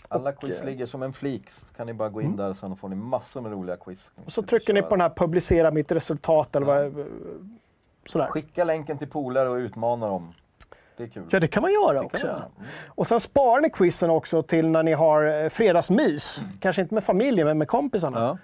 Alla 0.09 0.33
quiz 0.33 0.65
ligger 0.65 0.87
som 0.87 1.03
en 1.03 1.13
flik. 1.13 1.51
Så 1.51 1.75
kan 1.77 1.87
ni 1.87 1.95
bara 1.95 2.09
gå 2.09 2.23
in 2.23 2.37
där 2.37 2.49
och 2.49 2.57
sen 2.57 2.77
får 2.77 2.89
ni 2.89 2.97
massor 2.97 3.41
med 3.41 3.53
roliga 3.53 3.77
quiz. 3.77 4.11
Och 4.25 4.33
så 4.33 4.43
trycker 4.43 4.73
ni 4.75 4.83
på 4.83 4.89
den 4.89 5.01
här 5.01 5.11
publicera 5.17 5.71
mitt 5.71 5.93
resultat 5.93 6.57
eller 6.57 6.67
vad, 6.67 7.07
sådär. 8.07 8.27
Skicka 8.27 8.65
länken 8.65 8.99
till 8.99 9.09
polare 9.09 9.49
och 9.49 9.55
utmana 9.57 10.07
dem. 10.07 10.35
Det. 10.97 11.17
Ja, 11.31 11.41
det 11.41 11.47
kan 11.49 11.63
man 11.63 11.73
göra 11.73 11.97
kan 11.97 12.05
också. 12.05 12.27
man 12.27 12.37
göra. 12.37 12.45
Mm. 12.57 12.69
Och 12.87 13.07
sen 13.07 13.21
sparar 13.21 13.61
ni 13.61 13.71
quizen 13.71 14.11
också 14.11 14.43
till 14.43 14.69
när 14.69 14.83
ni 14.83 14.93
har 14.93 15.43
eh, 15.45 15.49
fredagsmys. 15.49 16.45
Kanske 16.61 16.83
inte 16.83 16.95
med 16.95 17.05
familjen, 17.05 17.47
men 17.47 17.59
med 17.59 17.69
kompisarna. 17.69 18.39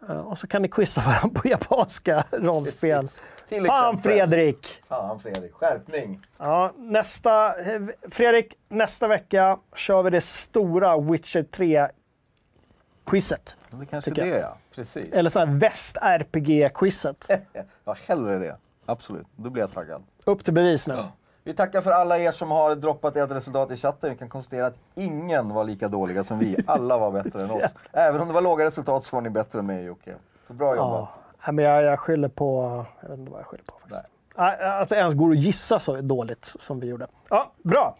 Ja. 0.00 0.14
Eh, 0.14 0.20
Och 0.20 0.38
så 0.38 0.46
kan 0.46 0.62
ni 0.62 0.68
quizza 0.68 1.00
varandra 1.06 1.40
på 1.40 1.48
japanska 1.48 2.24
rollspel. 2.30 3.00
Precis. 3.02 3.22
Till 3.50 3.66
Fan 3.66 3.94
exempel. 3.94 4.12
Fredrik! 4.12 4.82
Fan 4.88 5.20
Fredrik, 5.20 5.52
skärpning. 5.52 6.26
Ja, 6.38 6.72
nästa, 6.76 7.60
eh, 7.60 7.80
Fredrik, 8.10 8.54
nästa 8.68 9.08
vecka 9.08 9.58
kör 9.74 10.02
vi 10.02 10.10
det 10.10 10.20
stora 10.20 11.00
Witcher 11.00 11.42
3-quizet. 11.42 13.56
Det 13.70 13.86
kanske 13.86 14.10
Tycker 14.10 14.22
det 14.22 14.28
jag. 14.28 14.40
ja. 14.40 14.56
Precis. 14.74 15.12
Eller 15.12 15.30
så 15.30 15.38
här 15.38 15.46
väst-RPG-quizet. 15.46 17.28
Ja, 17.84 17.96
hellre 18.08 18.38
det. 18.38 18.56
Absolut, 18.86 19.26
då 19.36 19.50
blir 19.50 19.62
jag 19.62 19.72
taggad. 19.72 20.02
Upp 20.24 20.44
till 20.44 20.54
bevis 20.54 20.88
nu. 20.88 20.96
Vi 21.44 21.54
tackar 21.54 21.80
för 21.80 21.90
alla 21.90 22.18
er 22.18 22.32
som 22.32 22.50
har 22.50 22.74
droppat 22.74 23.16
ert 23.16 23.30
resultat 23.30 23.70
i 23.70 23.76
chatten. 23.76 24.10
Vi 24.10 24.16
kan 24.16 24.28
konstatera 24.28 24.66
att 24.66 24.76
ingen 24.94 25.48
var 25.54 25.64
lika 25.64 25.88
dåliga 25.88 26.24
som 26.24 26.38
vi. 26.38 26.56
Alla 26.66 26.98
var 26.98 27.10
bättre 27.10 27.42
än 27.42 27.50
oss. 27.64 27.74
Även 27.92 28.20
om 28.20 28.28
det 28.28 28.34
var 28.34 28.40
låga 28.40 28.64
resultat 28.64 29.04
så 29.04 29.16
var 29.16 29.20
ni 29.20 29.30
bättre 29.30 29.58
än 29.58 29.66
mig 29.66 29.84
Jocke. 29.84 30.14
Så 30.46 30.52
bra 30.52 30.76
jobbat. 30.76 31.08
Ja. 31.14 31.20
Nej, 31.46 31.54
men 31.54 31.64
jag, 31.64 31.82
jag 31.82 32.00
skyller 32.00 32.28
på... 32.28 32.84
Jag 33.00 33.08
vet 33.08 33.18
inte 33.18 33.30
vad 33.32 33.40
jag 33.40 33.46
skyller 33.46 33.64
på 33.64 33.74
faktiskt. 33.80 34.04
Nej, 34.36 34.58
Att 34.60 34.88
det 34.88 34.96
ens 34.96 35.14
går 35.14 35.30
att 35.30 35.36
gissa 35.38 35.78
så 35.78 35.96
dåligt 36.00 36.44
som 36.44 36.80
vi 36.80 36.86
gjorde. 36.86 37.06
Ja, 37.30 37.52
bra. 37.62 37.96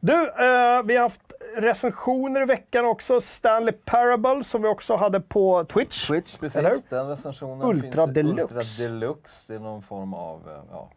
Du, 0.00 0.12
eh, 0.28 0.82
vi 0.82 0.96
har 0.96 1.00
haft 1.02 1.32
recensioner 1.56 2.42
i 2.42 2.44
veckan 2.44 2.84
också. 2.84 3.20
Stanley 3.20 3.72
Parable 3.84 4.44
som 4.44 4.62
vi 4.62 4.68
också 4.68 4.96
hade 4.96 5.20
på 5.20 5.64
Twitch. 5.64 6.06
Twitch, 6.08 6.36
precis. 6.36 6.56
Eller? 6.56 6.74
Den 6.88 7.08
recensionen 7.08 7.62
Ultra 7.68 8.04
finns. 8.04 8.14
Deluxe. 8.14 8.42
Ultra 8.54 8.88
Deluxe. 8.88 9.44
Det 9.52 9.54
är 9.54 9.58
någon 9.60 9.82
form 9.82 10.14
av... 10.14 10.48
eh, 10.50 10.62
Ja, 10.70 10.90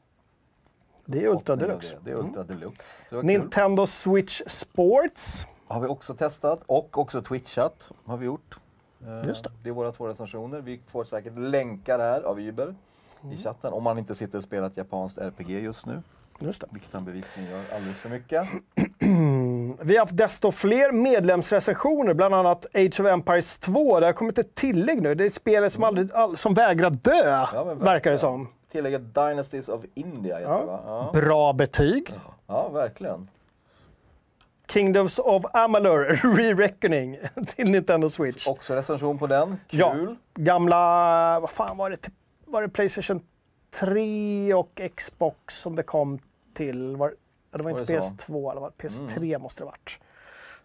Det 1.05 1.23
är 1.23 1.27
Ultra 1.27 1.55
Deluxe. 1.55 1.95
Det, 1.95 2.01
det 2.03 2.11
är 2.11 2.15
Ultra 2.15 2.43
Deluxe. 2.43 2.83
Så 2.83 3.03
det 3.09 3.15
var 3.15 3.21
kul. 3.21 3.27
Nintendo 3.27 3.85
Switch 3.85 4.41
Sports. 4.47 5.47
har 5.67 5.79
vi 5.81 5.87
också 5.87 6.13
testat 6.13 6.59
och 6.65 6.97
också 6.97 7.21
twitchat 7.21 7.89
har 8.05 8.17
vi 8.17 8.25
gjort. 8.25 8.59
Eh, 9.07 9.27
Just 9.27 9.43
det. 9.43 9.49
det 9.63 9.69
är 9.69 9.73
våra 9.73 9.91
två 9.91 10.07
recensioner. 10.07 10.61
Vi 10.61 10.79
får 10.87 11.03
säkert 11.03 11.33
länkar 11.37 11.99
här 11.99 12.21
av 12.21 12.39
Uber 12.39 12.75
Mm. 13.23 13.33
i 13.33 13.37
chatten 13.37 13.73
om 13.73 13.83
man 13.83 13.97
inte 13.97 14.15
sitter 14.15 14.37
och 14.37 14.43
spelar 14.43 14.67
ett 14.67 14.77
japanskt 14.77 15.17
RPG 15.17 15.49
just 15.59 15.85
nu. 15.85 16.01
Just 16.39 16.61
det. 16.61 16.67
Vilket 16.71 16.93
han 16.93 17.05
bevisligen 17.05 17.51
gör 17.51 17.61
alldeles 17.75 17.99
för 17.99 18.09
mycket. 18.09 18.47
Vi 19.81 19.93
har 19.97 19.99
haft 19.99 20.17
desto 20.17 20.51
fler 20.51 20.91
medlemsrecensioner, 20.91 22.13
bland 22.13 22.35
annat 22.35 22.65
Age 22.73 22.99
of 22.99 23.05
Empires 23.05 23.57
2. 23.57 23.99
Det 23.99 24.05
har 24.05 24.13
kommit 24.13 24.37
ett 24.37 24.55
tillägg 24.55 25.01
nu. 25.01 25.15
Det 25.15 25.23
är 25.23 25.25
ett 25.27 25.33
spel 25.33 25.69
som, 25.71 25.83
aldrig, 25.83 26.11
all, 26.13 26.37
som 26.37 26.53
vägrar 26.53 26.89
dö, 26.89 27.45
Ja, 27.53 27.63
verkar 27.63 28.11
det 28.11 28.17
som. 28.17 28.47
Tillägget 28.71 29.15
Dynasties 29.15 29.69
of 29.69 29.83
India 29.93 30.37
heter 30.37 30.51
det? 30.51 30.79
Ja. 30.85 31.09
Bra 31.13 31.53
betyg. 31.53 32.13
ja, 32.47 32.69
verkligen. 32.69 33.27
Kingdoms 34.69 35.19
of 35.19 35.45
Amalur 35.53 36.05
Re-Reckoning 36.37 37.17
till 37.55 37.71
Nintendo 37.71 38.09
Switch. 38.09 38.47
Också 38.47 38.73
recension 38.75 39.17
på 39.19 39.27
den. 39.27 39.59
Kul. 39.67 39.79
Ja, 39.79 40.15
gamla, 40.35 41.39
vad 41.39 41.49
fan 41.49 41.77
var 41.77 41.89
det? 41.89 42.09
Var 42.45 42.61
det 42.61 42.69
Playstation 42.69 43.21
3 43.79 44.53
och 44.53 44.81
Xbox 44.95 45.55
som 45.61 45.75
det 45.75 45.83
kom 45.83 46.19
till? 46.53 46.95
Var, 46.95 47.13
det 47.51 47.57
var 47.63 47.71
Var 47.71 47.79
inte 47.79 47.93
det 47.93 48.01
så? 48.01 48.13
PS2, 48.13 48.51
eller 48.51 48.61
var 48.61 48.71
det 48.77 48.87
PS3 48.87 49.39
måste 49.39 49.61
det 49.63 49.65
ha 49.65 49.71
varit. 49.71 49.99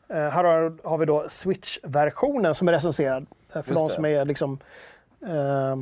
Eh, 0.08 0.16
här 0.34 0.44
har, 0.44 0.88
har 0.88 0.98
vi 0.98 1.06
då 1.06 1.28
Switch-versionen 1.28 2.54
som 2.54 2.68
är 2.68 2.72
recenserad. 2.72 3.22
eh, 3.22 3.52
för 3.52 3.58
Just 3.58 3.68
de 3.74 3.88
det. 3.88 3.94
som 3.94 4.04
är 4.04 4.24
liksom 4.24 4.58
eh, 5.26 5.76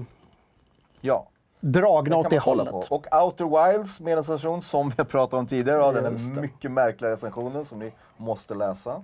Ja. 1.01 1.29
Dragna 1.63 2.17
åt 2.17 2.31
det 2.31 2.39
hållet. 2.39 2.71
på. 2.71 2.85
Och 2.91 3.07
Outer 3.25 3.73
Wilds 3.73 4.01
med 4.01 4.17
recension 4.17 4.63
som 4.63 4.89
vi 4.89 4.95
har 4.99 5.05
pratat 5.05 5.35
om 5.39 5.47
tidigare. 5.47 5.79
Ja, 5.79 5.93
den 5.93 6.05
är 6.07 6.41
mycket 6.41 6.71
märkliga 6.71 7.11
recensionen 7.11 7.65
som 7.65 7.79
ni 7.79 7.93
måste 8.17 8.55
läsa. 8.55 9.03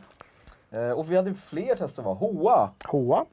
Eh, 0.71 0.91
och 0.91 1.11
vi 1.11 1.17
hade 1.17 1.35
fler 1.35 1.75
tester 1.77 2.03
va? 2.03 2.13
Hoa 2.15 2.71
Hoa. 2.85 3.25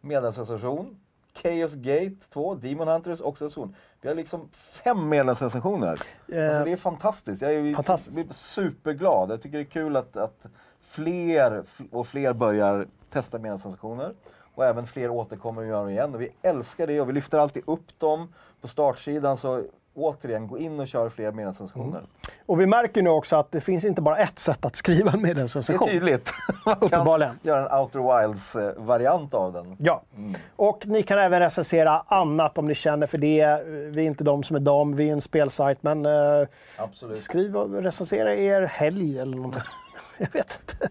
medlemsrecension. 0.00 0.96
Chaos 1.42 1.74
Gate 1.74 2.14
2, 2.32 2.54
Demon 2.54 2.88
Hunters 2.88 3.20
också 3.20 3.44
recension. 3.44 3.74
Vi 4.00 4.08
har 4.08 4.14
liksom 4.14 4.48
fem 4.52 5.08
medlemsrecensioner. 5.08 5.98
Eh, 6.32 6.48
Alltså 6.48 6.64
det 6.64 6.72
är 6.72 6.76
fantastiskt. 6.76 7.42
Jag 7.42 7.52
är 7.52 7.74
Fantastiskt. 7.74 8.16
su- 8.18 8.32
superglad. 8.32 9.30
Jag 9.30 9.42
tycker 9.42 9.58
det 9.58 9.62
är 9.62 9.70
kul 9.70 9.96
att, 9.96 10.16
att 10.16 10.46
fler 10.80 11.62
och 11.92 12.06
fler 12.06 12.32
börjar 12.32 12.86
testa 13.10 13.38
medlemsrecensioner. 13.38 14.12
Och 14.60 14.66
även 14.66 14.86
fler 14.86 15.10
återkommer 15.10 15.62
och 15.62 15.68
gör 15.68 15.84
det 15.86 15.90
igen. 15.92 16.14
Och 16.14 16.20
vi 16.20 16.28
älskar 16.42 16.86
det 16.86 17.00
och 17.00 17.08
vi 17.08 17.12
lyfter 17.12 17.38
alltid 17.38 17.62
upp 17.66 17.98
dem 17.98 18.32
på 18.60 18.68
startsidan. 18.68 19.36
Så 19.36 19.62
återigen, 19.94 20.48
gå 20.48 20.58
in 20.58 20.80
och 20.80 20.88
kör 20.88 21.08
fler 21.08 21.32
medlemsrecensioner. 21.32 22.02
Och 22.46 22.60
vi 22.60 22.66
märker 22.66 23.02
nu 23.02 23.10
också 23.10 23.36
att 23.36 23.52
det 23.52 23.60
finns 23.60 23.84
inte 23.84 24.02
bara 24.02 24.16
ett 24.16 24.38
sätt 24.38 24.64
att 24.64 24.76
skriva 24.76 25.10
en 25.12 25.16
Det 25.22 25.24
är 25.24 25.28
medlemsrecension. 25.28 25.88
tydligt. 25.88 26.30
Man 26.66 26.88
kan 27.16 27.36
göra 27.42 27.68
en 27.68 27.78
Outer 27.80 28.20
Wilds-variant 28.22 29.34
av 29.34 29.52
den. 29.52 29.76
Ja, 29.78 30.02
och 30.56 30.86
ni 30.86 31.02
kan 31.02 31.18
även 31.18 31.40
recensera 31.40 32.02
annat 32.06 32.58
om 32.58 32.66
ni 32.66 32.74
känner 32.74 33.06
för 33.06 33.18
det. 33.18 33.62
Vi 33.66 34.02
är 34.02 34.06
inte 34.06 34.24
de 34.24 34.42
som 34.42 34.56
är 34.56 34.60
de, 34.60 34.96
vi 34.96 35.08
är 35.08 35.12
en 35.12 35.20
spelsajt. 35.20 35.82
Men 35.82 36.06
eh, 36.06 36.46
skriv 37.16 37.56
och 37.56 37.82
recensera 37.82 38.34
er 38.34 38.62
helg 38.62 39.18
eller 39.18 39.36
någonting. 39.36 39.62
Jag 40.18 40.32
vet 40.32 40.58
inte. 40.60 40.88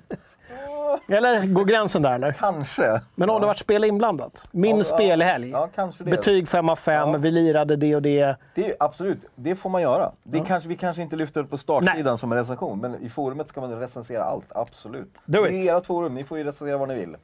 Eller 1.09 1.45
går 1.53 1.65
gränsen 1.65 2.01
där 2.01 2.11
eller? 2.15 2.31
Kanske. 2.31 3.01
Men 3.15 3.29
om 3.29 3.41
det 3.41 3.47
varit 3.47 3.57
spel 3.59 3.83
inblandat? 3.83 4.43
Min 4.51 4.77
Ja, 4.77 4.83
spelhelg. 4.83 5.49
Ja, 5.49 5.69
kanske 5.75 6.03
det. 6.03 6.11
Betyg 6.11 6.47
5 6.47 6.69
av 6.69 6.75
5, 6.75 7.09
Ja. 7.11 7.17
vi 7.17 7.31
lirade 7.31 7.75
det 7.75 7.95
och 7.95 8.01
det. 8.01 8.35
Det 8.55 8.65
är, 8.69 8.75
absolut, 8.79 9.19
det 9.35 9.55
får 9.55 9.69
man 9.69 9.81
göra. 9.81 10.11
Det 10.23 10.39
kanske, 10.39 10.69
vi 10.69 10.75
kanske 10.77 11.01
inte 11.01 11.15
lyfter 11.15 11.41
upp 11.41 11.49
på 11.49 11.57
startsidan 11.57 12.03
Nej. 12.05 12.17
som 12.17 12.31
en 12.31 12.37
recension, 12.37 12.79
men 12.79 13.03
i 13.03 13.09
forumet 13.09 13.49
ska 13.49 13.61
man 13.61 13.79
recensera 13.79 14.23
allt. 14.23 14.45
Absolut. 14.49 15.13
Do 15.25 15.43
det 15.43 15.49
är 15.49 15.53
it. 15.63 15.69
ert 15.69 15.85
forum, 15.85 16.13
ni 16.15 16.23
får 16.23 16.37
ju 16.37 16.43
recensera 16.43 16.77
vad 16.77 16.87
ni 16.87 16.95
vill. 16.95 17.15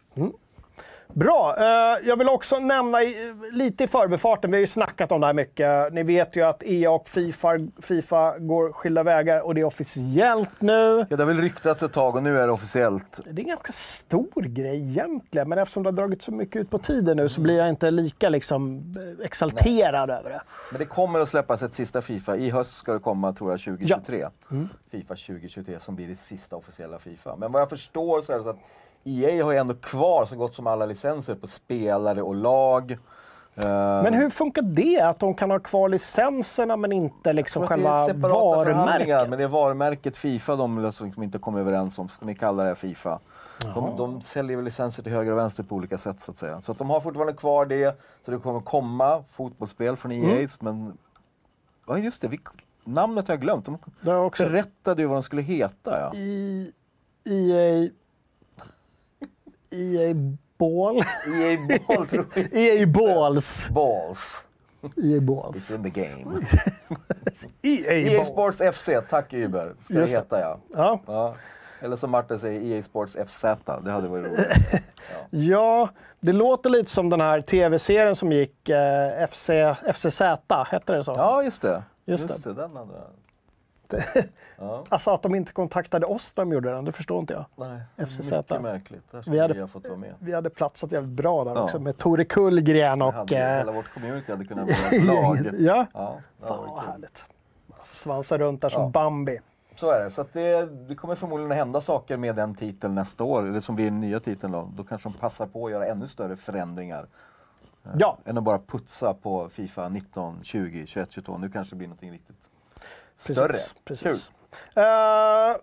Bra. 1.13 1.55
Eh, 1.57 2.07
jag 2.07 2.17
vill 2.17 2.29
också 2.29 2.59
nämna 2.59 2.97
lite 3.51 3.83
i 3.83 3.87
förbifarten, 3.87 4.51
vi 4.51 4.57
har 4.57 4.61
ju 4.61 4.67
snackat 4.67 5.11
om 5.11 5.21
det 5.21 5.27
här 5.27 5.33
mycket. 5.33 5.93
Ni 5.93 6.03
vet 6.03 6.35
ju 6.35 6.41
att 6.41 6.63
EA 6.63 6.91
och 6.91 7.09
Fifa, 7.09 7.49
Fifa 7.81 8.39
går 8.39 8.71
skilda 8.71 9.03
vägar 9.03 9.41
och 9.41 9.55
det 9.55 9.61
är 9.61 9.65
officiellt 9.65 10.61
nu. 10.61 11.05
Ja, 11.09 11.17
det 11.17 11.23
har 11.23 11.25
väl 11.25 11.41
ryktats 11.41 11.83
ett 11.83 11.93
tag 11.93 12.15
och 12.15 12.23
nu 12.23 12.37
är 12.37 12.47
det 12.47 12.53
officiellt. 12.53 13.19
Det 13.25 13.41
är 13.41 13.43
en 13.43 13.49
ganska 13.49 13.71
stor 13.71 14.41
grej 14.41 14.89
egentligen, 14.89 15.49
men 15.49 15.57
eftersom 15.57 15.83
det 15.83 15.87
har 15.89 15.95
dragit 15.97 16.21
så 16.21 16.31
mycket 16.31 16.61
ut 16.61 16.69
på 16.69 16.77
tiden 16.77 17.17
nu 17.17 17.29
så 17.29 17.41
blir 17.41 17.57
jag 17.57 17.69
inte 17.69 17.91
lika 17.91 18.29
liksom, 18.29 18.93
eh, 19.19 19.25
exalterad 19.25 20.09
över 20.09 20.29
det. 20.29 20.41
Men 20.71 20.79
det 20.79 20.85
kommer 20.85 21.19
att 21.19 21.29
släppas 21.29 21.63
ett 21.63 21.73
sista 21.73 22.01
Fifa. 22.01 22.35
I 22.37 22.49
höst 22.49 22.73
ska 22.77 22.93
det 22.93 22.99
komma, 22.99 23.33
tror 23.33 23.51
jag, 23.51 23.59
2023. 23.59 24.25
Fifa 24.91 25.15
2023 25.15 25.79
som 25.79 25.95
blir 25.95 26.07
det 26.07 26.15
sista 26.15 26.55
officiella 26.55 26.99
Fifa. 26.99 27.35
Men 27.35 27.51
vad 27.51 27.61
jag 27.61 27.69
förstår 27.69 28.21
så 28.21 28.33
är 28.33 28.37
det 28.37 28.43
så 28.43 28.49
att 28.49 28.59
EA 29.05 29.43
har 29.45 29.51
ju 29.51 29.57
ändå 29.57 29.73
kvar 29.73 30.25
så 30.25 30.35
gott 30.35 30.55
som 30.55 30.67
alla 30.67 30.85
licenser 30.85 31.35
på 31.35 31.47
spelare 31.47 32.21
och 32.21 32.35
lag. 32.35 32.91
Eh, 33.55 34.03
Men 34.03 34.13
hur 34.13 34.29
funkar 34.29 34.61
det? 34.61 34.99
Att 35.01 35.19
de 35.19 35.33
kan 35.33 35.51
ha 35.51 35.59
kvar 35.59 35.89
licenserna 35.89 36.75
men 36.77 36.91
inte 36.91 37.33
liksom 37.33 37.67
själva 37.67 38.07
varumärket? 38.13 39.29
men 39.29 39.37
det 39.37 39.43
är 39.43 39.47
varumärket 39.47 40.17
Fifa 40.17 40.55
de 40.55 40.79
liksom 40.83 41.23
inte 41.23 41.37
kommer 41.39 41.59
överens 41.59 41.99
om. 41.99 42.07
Ska 42.07 42.25
ni 42.25 42.35
kalla 42.35 42.63
det 42.63 42.75
Fifa? 42.75 43.19
De, 43.73 43.97
de 43.97 44.21
säljer 44.21 44.61
licenser 44.61 45.03
till 45.03 45.11
höger 45.11 45.31
och 45.31 45.37
vänster 45.37 45.63
på 45.63 45.75
olika 45.75 45.97
sätt 45.97 46.19
så 46.21 46.31
att 46.31 46.37
säga. 46.37 46.61
Så 46.61 46.71
att 46.71 46.77
de 46.77 46.89
har 46.89 47.01
fortfarande 47.01 47.33
kvar 47.33 47.65
det. 47.65 47.99
Så 48.25 48.31
det 48.31 48.37
kommer 48.37 48.59
komma 48.59 49.23
fotbollsspel 49.31 49.97
från 49.97 50.11
Mm. 50.11 50.29
EA. 50.29 50.47
Men 50.59 50.97
ja, 51.87 51.97
just 51.97 52.21
det. 52.21 52.27
Vi, 52.27 52.39
namnet 52.83 53.27
har 53.27 53.33
jag 53.33 53.41
glömt. 53.41 53.65
De 53.65 53.77
berättade 54.37 55.01
ju 55.01 55.07
vad 55.07 55.17
de 55.17 55.23
skulle 55.23 55.41
heta. 55.41 55.99
Ja. 55.99 56.17
I 56.17 56.71
EA... 57.25 57.89
EA 59.75 60.13
Ball? 60.57 60.97
EA 61.27 61.79
Ball 61.87 62.07
tror 62.07 62.25
jag. 62.33 62.47
EA 62.53 62.87
Balls. 62.87 63.69
Balls. 63.69 64.45
EA 64.83 64.89
It's 65.17 65.21
Balls. 65.21 65.71
in 65.71 65.83
the 65.83 65.89
game. 66.01 66.45
EA 67.61 67.93
EA. 67.93 68.25
Sports 68.25 68.61
FC, 68.61 68.89
tack 69.09 69.33
Uber. 69.33 69.73
Ska 69.81 69.93
Just 69.93 70.13
det 70.13 70.19
det. 70.19 70.23
heta 70.23 70.39
ja. 70.39 70.57
Ja. 70.75 70.99
ja. 71.07 71.35
Eller 71.81 71.95
som 71.95 72.11
Martin 72.11 72.39
säger, 72.39 72.75
EA 72.77 72.81
Sports 72.83 73.17
FZ. 73.27 73.41
Det 73.83 73.91
hade 73.91 74.07
varit 74.07 74.25
roligt. 74.25 74.47
ja, 75.29 75.89
det 76.19 76.31
låter 76.31 76.69
lite 76.69 76.91
som 76.91 77.09
den 77.09 77.21
här 77.21 77.41
tv-serien 77.41 78.15
som 78.15 78.31
gick, 78.31 78.69
eh, 78.69 79.27
FC, 79.29 79.49
FCZ, 79.93 80.21
hette 80.67 80.93
det 80.93 81.03
så? 81.03 81.13
Ja, 81.17 81.43
just 81.43 81.61
det. 81.61 81.83
Just 82.05 82.43
det. 82.43 82.53
Den 82.53 82.75
hade 82.75 82.93
Alltså 84.89 85.11
att 85.11 85.21
de 85.21 85.35
inte 85.35 85.53
kontaktade 85.53 86.05
oss 86.05 86.33
när 86.37 86.45
de 86.45 86.51
gjorde 86.53 86.71
den, 86.71 86.85
det 86.85 86.91
förstår 86.91 87.19
inte 87.19 87.33
jag. 87.33 87.45
Nej, 87.55 88.05
FCZ. 88.07 88.31
mycket 88.31 88.61
märkligt. 88.61 89.03
Vi 89.11 89.21
vi, 89.31 89.39
hade- 89.39 89.61
ha 89.61 89.67
fått 89.67 89.87
vara 89.87 89.97
med. 89.97 90.13
Vi 90.19 90.33
hade 90.33 90.49
platsat 90.49 90.91
jävligt 90.91 91.11
bra 91.11 91.43
där 91.43 91.55
Ja. 91.55 91.61
också 91.63 91.79
med 91.79 91.97
Tore 91.97 92.25
Kullgren 92.25 93.01
och... 93.01 93.13
hade, 93.13 93.37
eh, 93.37 93.57
hela 93.57 93.71
vårt 93.71 93.93
community 93.93 94.31
hade 94.31 94.45
kunnat 94.45 94.67
vara 94.69 94.77
ett 94.91 95.03
lag. 95.05 95.37
ja, 95.59 95.85
Ja, 95.93 96.17
fan 96.41 96.69
vad 96.69 96.83
härligt. 96.83 97.25
Svansa 97.83 98.37
runt 98.37 98.61
där 98.61 98.69
som 98.69 98.81
Ja. 98.81 98.89
Bambi. 98.89 99.39
Så 99.75 99.89
är 99.91 100.03
det. 100.03 100.11
Så 100.11 100.25
det, 100.33 100.65
det 100.87 100.95
kommer 100.95 101.15
förmodligen 101.15 101.51
att 101.51 101.57
hända 101.57 101.81
saker 101.81 102.17
med 102.17 102.35
den 102.35 102.55
titeln 102.55 102.95
nästa 102.95 103.23
år, 103.23 103.43
eller 103.47 103.59
som 103.59 103.75
blir 103.75 103.85
den 103.85 104.01
nya 104.01 104.19
titeln 104.19 104.51
då. 104.53 104.69
Då 104.75 104.83
kanske 104.83 105.09
de 105.09 105.13
passar 105.17 105.47
på 105.47 105.65
att 105.65 105.71
göra 105.71 105.85
ännu 105.85 106.07
större 106.07 106.35
förändringar. 106.35 107.07
Ja, 107.97 108.17
Än 108.25 108.37
att 108.37 108.43
bara 108.43 108.59
putsa 108.59 109.13
på 109.13 109.49
Fifa 109.49 109.89
19, 109.89 110.39
20, 110.43 110.85
21, 110.87 111.11
22. 111.11 111.37
Nu 111.37 111.49
kanske 111.49 111.75
det 111.75 111.77
blir 111.77 111.87
någonting 111.87 112.11
riktigt 112.11 112.35
precis. 113.17 113.37
större. 113.37 113.53
precis. 113.85 114.31
Eh, 114.75 115.57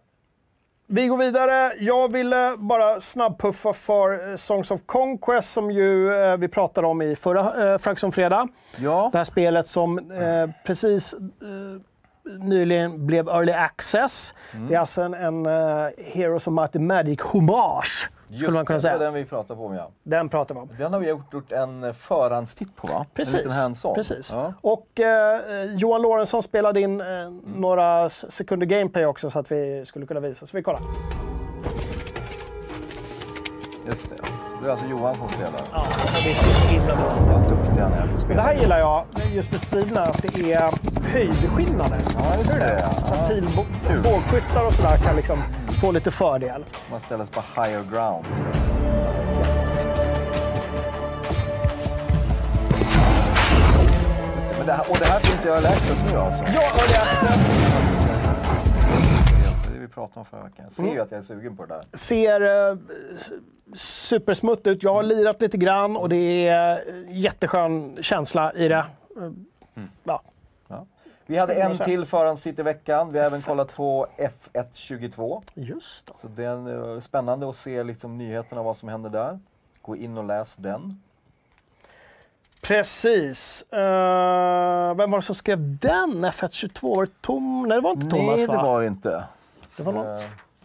vi 0.87 1.07
går 1.07 1.17
vidare. 1.17 1.73
Jag 1.81 2.13
ville 2.13 2.57
bara 2.59 3.01
snabbpuffa 3.01 3.73
för 3.73 4.31
eh, 4.31 4.37
Songs 4.37 4.71
of 4.71 4.81
Conquest 4.87 5.53
som 5.53 5.71
ju 5.71 6.15
eh, 6.15 6.37
vi 6.37 6.49
pratade 6.49 6.87
om 6.87 7.03
i 7.03 7.17
förra 7.17 7.73
uh, 7.73 7.79
Frax 7.79 8.05
om 8.05 8.13
fredag. 8.13 8.49
Kul. 8.75 8.85
Ja, 8.85 9.09
Det 9.13 9.19
här 9.19 9.25
spelet 9.25 9.67
som 9.67 9.99
eh, 9.99 10.51
precis 10.67 11.15
eh, 11.15 11.21
nyligen 12.39 13.07
blev 13.07 13.29
Early 13.29 13.53
Access. 13.53 14.35
Mm. 14.55 14.69
Det 14.69 14.75
är 14.75 14.79
alltså 14.79 15.03
en, 15.03 15.15
en 15.15 15.47
eh, 15.47 15.89
Heroes 15.99 16.47
of 16.47 16.53
Might 16.53 16.77
and 16.77 16.87
Magic 16.87 17.21
hommage, 17.21 18.11
skulle 18.37 18.47
just 18.47 18.55
man 18.55 18.67
kunna 18.67 18.79
det, 18.79 18.83
det 18.89 18.93
var 18.93 18.99
säga. 18.99 19.05
den 19.11 19.15
vi 19.15 19.25
pratade 19.25 19.61
om 19.61 19.75
ja. 19.75 19.91
Den 20.03 20.29
pratar 20.29 20.55
vi 20.55 20.61
om. 20.61 20.69
Den 20.79 20.93
har 20.93 21.01
vi 21.01 21.09
gjort, 21.09 21.53
en 21.53 21.95
förhandstitt 21.95 22.77
på 22.77 22.87
va? 22.87 23.07
Precis. 23.15 23.67
precis. 23.95 24.33
Ja. 24.33 24.53
Och 24.61 25.01
eh, 25.01 25.65
Johan 25.75 26.03
Lorentzon 26.03 26.43
spelade 26.43 26.81
in 26.81 27.01
eh, 27.01 27.07
några 27.57 28.07
s- 28.07 28.33
sekunder 28.35 28.67
gameplay 28.67 29.07
också 29.07 29.31
så 29.31 29.39
att 29.39 29.53
vi 29.53 29.87
skulle 29.87 30.07
kunna 30.07 30.21
visa. 30.21 30.47
Så 30.47 30.57
vi 30.57 30.63
kollar. 30.63 30.81
Just 33.87 34.09
det. 34.09 34.17
Det 34.63 34.69
är 34.69 34.71
alltså 34.73 34.87
Johan 34.87 35.17
som 35.17 35.29
spelar. 35.29 35.61
Ja, 35.73 35.85
det 36.25 36.31
är 36.31 36.35
så 36.35 36.69
himla 36.69 36.97
mysigt. 36.97 37.23
Vad 37.29 37.43
duktig 37.49 37.81
han 37.83 37.93
är 37.93 38.07
på 38.07 38.15
att 38.15 38.29
Det 38.29 38.41
här 38.43 38.55
gillar 38.55 38.79
jag, 38.79 39.05
just 39.33 39.53
med 39.53 39.63
striderna, 39.63 40.01
att 40.03 40.23
det 40.23 40.53
är 40.53 40.71
höjdskillnader. 41.13 41.99
Ja, 42.19 42.35
just 42.39 42.53
det. 42.61 42.85
Att 42.85 42.95
Ja. 43.11 43.29
Kul. 43.87 44.03
bågskyttar 44.03 44.67
och 44.67 44.75
sådär 44.75 44.97
kan 44.97 45.17
liksom 45.17 45.39
få 45.81 45.93
lite 45.93 46.11
fördel. 46.11 46.65
Man 46.91 47.01
ställer 47.01 47.25
sig 47.25 47.35
på 47.35 47.61
higher 47.63 47.83
ground. 47.93 48.25
Det, 54.49 54.59
men 54.59 54.67
det 54.67 54.73
här, 54.73 54.91
och 54.91 54.97
det 54.99 55.05
här 55.07 55.21
finns 55.21 55.45
i 55.47 55.49
Early 55.49 55.67
Access 55.67 56.05
nu 56.13 56.19
alltså? 56.19 56.43
Ja, 56.43 56.61
det 56.77 56.95
är 56.95 57.05
Det 59.69 59.75
det 59.75 59.79
vi 59.81 59.89
pratade 59.89 60.21
om 60.21 60.27
förra 60.27 60.43
veckan. 60.43 60.65
Jag 60.65 60.73
ser 60.73 60.93
ju 60.93 61.01
att 61.01 61.11
jag 61.11 61.19
är 61.19 61.23
sugen 61.23 61.57
på 61.57 61.67
det 61.67 61.75
där. 61.75 61.97
ser 61.97 62.41
eh, 62.71 62.77
supersmutt 64.13 64.67
ut. 64.67 64.83
Jag 64.83 64.95
har 64.95 65.03
lirat 65.03 65.41
lite 65.41 65.57
grann 65.57 65.97
och 65.97 66.09
det 66.09 66.49
är 66.49 66.85
eh, 66.89 67.19
jätteskön 67.19 67.97
känsla 68.01 68.53
i 68.53 68.69
det. 68.69 68.85
Eh, 69.17 69.31
Ja. 70.05 70.23
Ja. 70.69 70.87
Vi 71.27 71.39
hade 71.39 71.55
en 71.55 71.79
till 71.79 72.05
förhandstitt 72.05 72.59
i 72.59 72.63
veckan. 72.63 73.11
Vi 73.13 73.19
har 73.19 73.27
även 73.27 73.43
kollat 73.43 73.77
på 73.77 74.07
F122. 74.19 75.43
Just 75.55 76.07
det. 76.07 76.13
Så 76.21 76.29
det 76.29 76.45
är 76.45 76.95
eh, 76.95 77.01
spännande 77.01 77.49
att 77.49 77.57
se 77.57 77.83
liksom 77.83 78.19
nyheterna, 78.19 78.63
vad 78.63 78.77
som 78.77 78.89
händer 78.89 79.11
där. 79.11 79.39
Gå 79.83 79.97
in 79.97 80.19
och 80.19 80.25
läs 80.25 80.57
den. 80.57 81.03
Precis. 82.63 83.65
Uh, 83.73 83.79
vem 84.95 85.11
var 85.11 85.17
det 85.19 85.23
som 85.23 85.35
skrev 85.35 85.79
den? 85.79 86.25
F122? 86.25 86.97
Var 86.97 87.07
det 87.07 87.13
Tom? 87.21 87.69
Nej, 87.69 87.77
det 87.77 87.81
var 87.81 87.93
inte 87.93 88.17
Thomas 88.17 88.37
Nej, 88.37 88.47
det 88.47 88.57
va? 88.57 88.63
var 88.63 88.81
det 88.81 88.87
inte. 88.87 89.25
Det 89.77 89.83
var 89.83 89.93
någon... 89.93 90.21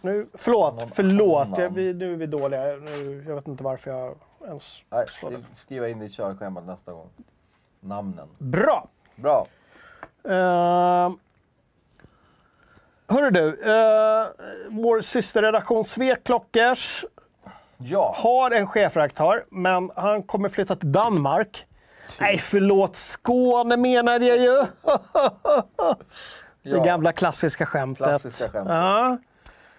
nu, 0.08 0.26
förlåt, 0.34 0.74
någon 0.74 0.88
förlåt. 0.88 1.46
annan. 1.46 1.60
Jag, 1.60 1.70
vi, 1.70 1.94
nu 1.94 2.12
är 2.12 2.16
vi 2.16 2.26
dåliga. 2.26 2.60
Nu, 2.62 3.24
jag 3.28 3.34
vet 3.34 3.48
inte 3.48 3.64
varför 3.64 3.90
jag 3.90 4.14
ens... 4.46 4.82
Nej, 4.90 5.04
skriv- 5.08 5.46
skriva 5.56 5.88
in 5.88 5.98
det 5.98 6.04
i 6.04 6.10
körschemat 6.10 6.66
nästa 6.66 6.92
gång. 6.92 7.08
Namnen. 7.80 8.28
Bra! 8.38 8.88
Bra. 9.16 9.46
Uh, 10.28 11.12
hörru 13.06 13.30
du, 13.30 13.44
uh, 13.44 14.26
vår 14.68 15.00
systerredaktion 15.00 15.84
Sveklockers 15.84 17.04
Ja, 17.80 18.14
har 18.16 18.50
en 18.50 18.66
chefredaktör, 18.66 19.44
men 19.50 19.90
han 19.96 20.22
kommer 20.22 20.48
flytta 20.48 20.76
till 20.76 20.92
Danmark. 20.92 21.66
Nej, 22.20 22.38
förlåt, 22.38 22.96
Skåne 22.96 23.76
menade 23.76 24.26
jag 24.26 24.38
ju. 24.38 24.56
Det 26.62 26.76
ja. 26.76 26.84
gamla 26.84 27.12
klassiska 27.12 27.66
skämtet. 27.66 28.06
Klassiska 28.06 28.48
skämtet. 28.48 28.74
Ja. 28.74 29.18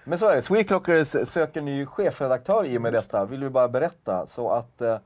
Men 0.10 0.20
så 0.20 0.28
är 0.28 0.36
det. 0.36 0.41
Sweclockers 0.41 1.07
söker 1.30 1.62
ny 1.62 1.86
chefredaktör 1.86 2.66
i 2.66 2.78
och 2.78 2.82
med 2.82 2.93
detta, 2.93 3.26
vill 3.26 3.43
vi 3.43 3.49
bara 3.49 3.68
berätta. 3.68 4.28
Så 4.28 4.49
att 4.51 4.82
eh, 4.82 4.97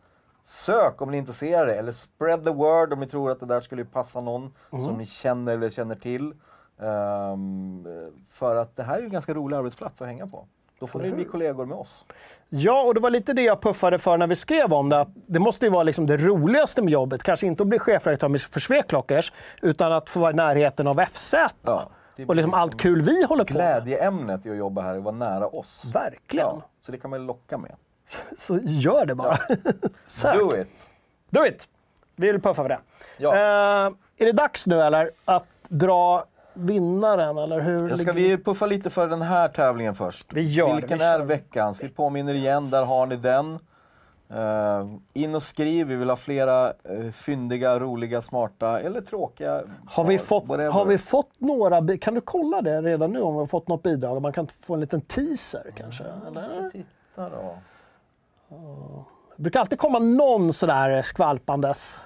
sök 0.44 1.02
om 1.02 1.12
ni 1.12 1.18
är 1.18 1.20
intresserade, 1.20 1.76
eller 1.76 1.92
spread 1.92 2.44
the 2.46 2.50
word 2.52 2.94
om 2.94 3.00
ni 3.00 3.08
tror 3.08 3.32
att 3.32 3.40
det 3.40 3.46
där 3.46 3.62
skulle 3.62 3.86
passa 3.86 4.22
någon 4.22 4.54
Mm. 4.72 4.86
som 4.86 4.98
ni 4.98 5.06
känner 5.06 5.54
eller 5.54 5.70
känner 5.70 5.96
till. 5.96 6.34
Ehm, 6.82 7.88
för 8.32 8.56
att 8.56 8.76
det 8.76 8.84
här 8.84 8.96
är 8.96 9.00
ju 9.00 9.06
en 9.06 9.12
ganska 9.12 9.34
rolig 9.34 9.58
arbetsplats 9.58 10.02
att 10.02 10.08
hänga 10.08 10.28
på. 10.28 10.48
Då 10.80 10.88
får 10.88 11.00
ni 11.00 11.12
bli 11.12 11.26
kollegor 11.26 11.66
med 11.66 11.78
oss. 11.78 12.06
Ja, 12.50 12.82
och 12.84 12.94
det 12.94 13.00
var 13.00 13.10
lite 13.10 13.34
det 13.34 13.42
jag 13.42 13.62
puffade 13.62 14.00
för 14.00 14.18
när 14.18 14.28
vi 14.28 14.36
skrev 14.36 14.74
om 14.74 14.90
det. 14.90 15.00
Att 15.00 15.10
det 15.28 15.40
måste 15.40 15.66
ju 15.66 15.72
vara 15.72 15.84
liksom 15.84 16.06
det 16.08 16.18
roligaste 16.18 16.82
med 16.82 16.92
jobbet. 16.94 17.24
Kanske 17.24 17.48
inte 17.48 17.64
att 17.64 17.68
bli 17.70 17.80
chefredaktör 17.80 18.38
för 18.52 18.60
Sveklockers, 18.60 19.34
utan 19.62 19.92
att 19.92 20.10
få 20.10 20.20
vara 20.20 20.32
i 20.32 20.36
närheten 20.36 20.88
av 20.88 21.06
FZ. 21.06 21.34
Ja, 21.62 21.90
och 22.28 22.36
liksom 22.36 22.54
allt 22.54 22.78
kul 22.80 23.02
vi 23.02 23.24
håller 23.26 23.44
på 23.44 23.54
med. 23.54 23.84
Glädjeämnet 23.84 24.46
i 24.46 24.50
att 24.52 24.58
jobba 24.58 24.82
här 24.82 24.94
är 24.94 24.98
att 24.98 25.04
vara 25.04 25.16
nära 25.16 25.48
oss. 25.48 25.92
Verkligen. 25.94 26.46
Ja, 26.46 26.62
så 26.82 26.92
det 26.92 26.98
kan 26.98 27.10
man 27.10 27.26
locka 27.26 27.58
med. 27.58 27.76
Så 28.38 28.60
gör 28.64 29.06
det 29.06 29.16
bara. 29.16 29.40
Sök. 30.06 30.36
Do 30.36 30.58
it! 30.58 30.90
Do 31.30 31.46
it! 31.46 31.68
Vi 32.16 32.32
vill 32.32 32.42
puffa 32.42 32.62
för 32.62 32.70
det. 32.70 32.80
Ja. 33.18 33.34
Eh, 33.36 33.94
är 34.18 34.26
det 34.26 34.32
dags 34.32 34.68
nu 34.68 34.82
eller? 34.82 35.12
Att 35.26 35.46
dra 35.70 36.26
vinnaren 36.54 37.38
eller 37.38 37.60
hur? 37.60 37.90
Ja, 37.90 37.98
ska 37.98 38.12
vi 38.12 38.38
puffa 38.38 38.66
lite 38.66 38.90
för 38.90 39.08
den 39.08 39.22
här 39.22 39.48
tävlingen 39.48 39.96
först? 39.96 40.34
Vi 40.34 40.42
gör 40.42 40.68
det, 40.68 40.76
Vilken 40.76 40.98
vi 40.98 41.04
är 41.06 41.20
veckans? 41.20 41.84
Vi 41.84 41.90
påminner 41.90 42.34
igen, 42.34 42.70
där 42.70 42.86
har 42.86 43.06
ni 43.06 43.16
den. 43.16 43.60
Eh, 44.36 44.88
in 45.14 45.36
och 45.36 45.44
skriv, 45.44 45.88
vi 45.88 45.96
vill 45.96 46.10
ha 46.10 46.16
flera 46.16 46.74
uh, 46.90 47.12
fyndiga, 47.12 47.80
roliga, 47.80 48.22
smarta 48.22 48.80
eller 48.80 49.02
tråkiga 49.02 49.62
Har 49.86 50.06
vi, 50.06 50.20
fått, 50.20 50.48
whatever. 50.48 50.72
har 50.72 50.86
vi 50.86 50.98
fått 50.98 51.32
några, 51.38 51.98
kan 51.98 52.14
du 52.14 52.22
kolla 52.22 52.62
det 52.62 52.82
redan 52.82 53.12
nu 53.12 53.22
om 53.22 53.34
vi 53.34 53.40
har 53.40 53.46
fått 53.46 53.68
något 53.68 53.84
bidrag? 53.84 54.22
Man 54.22 54.34
kan 54.34 54.48
få 54.48 54.74
en 54.74 54.80
liten 54.80 55.02
teaser 55.02 55.72
kanske? 55.76 56.04
Eller? 56.28 56.70
Titta 56.70 57.30
då. 57.30 57.58
Det 59.36 59.44
brukar 59.44 59.60
alltid 59.60 59.80
komma 59.80 60.00
någon 60.00 60.54
sådär 60.54 61.02
skvalpandes. 61.02 62.04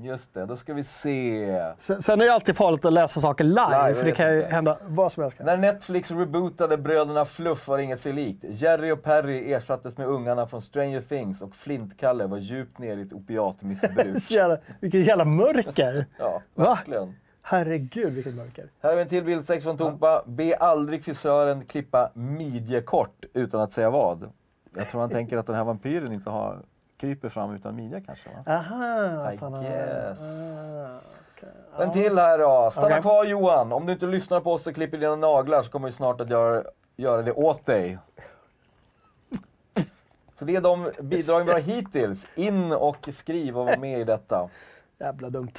Just 0.00 0.34
det, 0.34 0.46
då 0.46 0.56
ska 0.56 0.74
vi 0.74 0.84
se. 0.84 1.72
Sen, 1.76 2.02
sen 2.02 2.20
är 2.20 2.24
det 2.24 2.34
alltid 2.34 2.56
farligt 2.56 2.84
att 2.84 2.92
läsa 2.92 3.20
saker 3.20 3.44
live, 3.44 3.86
Live, 3.88 3.94
för 3.94 4.04
det 4.04 4.12
kan 4.12 4.34
ju 4.34 4.42
hända 4.42 4.78
vad 4.86 5.12
som 5.12 5.22
helst. 5.22 5.38
När 5.40 5.56
Netflix 5.56 6.10
rebootade 6.10 6.76
Bröderna 6.76 7.24
Fluff 7.24 7.68
var 7.68 7.78
inget 7.78 8.00
sig 8.00 8.12
likt. 8.12 8.44
Jerry 8.48 8.90
och 8.90 9.02
Perry 9.02 9.52
ersattes 9.52 9.96
med 9.96 10.06
ungarna 10.06 10.46
från 10.46 10.62
Stranger 10.62 11.00
Things 11.00 11.42
och 11.42 11.54
Flint-Kalle 11.54 12.26
var 12.26 12.38
djupt 12.38 12.78
ner 12.78 12.96
i 12.96 13.02
ett 13.02 13.12
opiatmissbruk. 13.12 14.30
Jävla, 14.30 14.58
vilket 14.80 15.06
jävla 15.06 15.24
mörker! 15.24 16.06
ja, 16.18 16.42
Va? 16.54 16.74
verkligen. 16.74 17.14
Herregud 17.42 18.12
vilket 18.12 18.34
mörker. 18.34 18.70
Här 18.82 18.90
har 18.90 18.96
vi 18.96 19.02
en 19.02 19.08
till 19.08 19.24
bild, 19.24 19.46
sex 19.46 19.64
från 19.64 19.76
Tompa. 19.76 20.22
Be 20.26 20.56
aldrig 20.56 21.04
frisören 21.04 21.64
klippa 21.64 22.10
midjekort 22.14 23.24
utan 23.34 23.60
att 23.60 23.72
säga 23.72 23.90
vad. 23.90 24.30
Jag 24.76 24.88
tror 24.88 25.00
han 25.00 25.10
tänker 25.10 25.36
att 25.36 25.46
den 25.46 25.56
här 25.56 25.64
vampyren 25.64 26.12
inte 26.12 26.30
har, 26.30 26.58
kryper 26.98 27.28
fram 27.28 27.54
utan 27.54 27.76
midja 27.76 28.00
kanske. 28.00 28.28
Va? 28.28 28.52
Aha, 28.52 29.32
I 29.32 29.38
ah, 29.42 29.60
guess. 29.60 30.20
ah, 30.20 30.98
okej. 31.36 31.48
En 31.78 31.92
till 31.92 32.18
här 32.18 32.38
då. 32.38 32.70
Stanna 32.72 32.86
Okej. 32.86 33.02
kvar 33.02 33.24
Johan. 33.24 33.72
Om 33.72 33.86
du 33.86 33.92
inte 33.92 34.06
lyssnar 34.06 34.40
på 34.40 34.52
oss 34.52 34.66
och 34.66 34.74
klipper 34.74 34.98
dina 34.98 35.16
naglar 35.16 35.62
så 35.62 35.70
kommer 35.70 35.88
vi 35.88 35.92
snart 35.92 36.20
att 36.20 36.30
göra, 36.30 36.64
göra 36.96 37.22
det 37.22 37.32
åt 37.32 37.66
dig. 37.66 37.98
Så 40.38 40.44
det 40.44 40.56
är 40.56 40.60
de 40.60 40.90
bidragen 41.00 41.46
vi 41.46 41.52
har 41.52 41.60
hittills. 41.60 42.28
In 42.34 42.72
och 42.72 43.08
skriv 43.12 43.58
och 43.58 43.66
var 43.66 43.76
med 43.76 44.00
i 44.00 44.04
detta. 44.04 44.48
Jävla 44.98 45.30
dumt. 45.30 45.52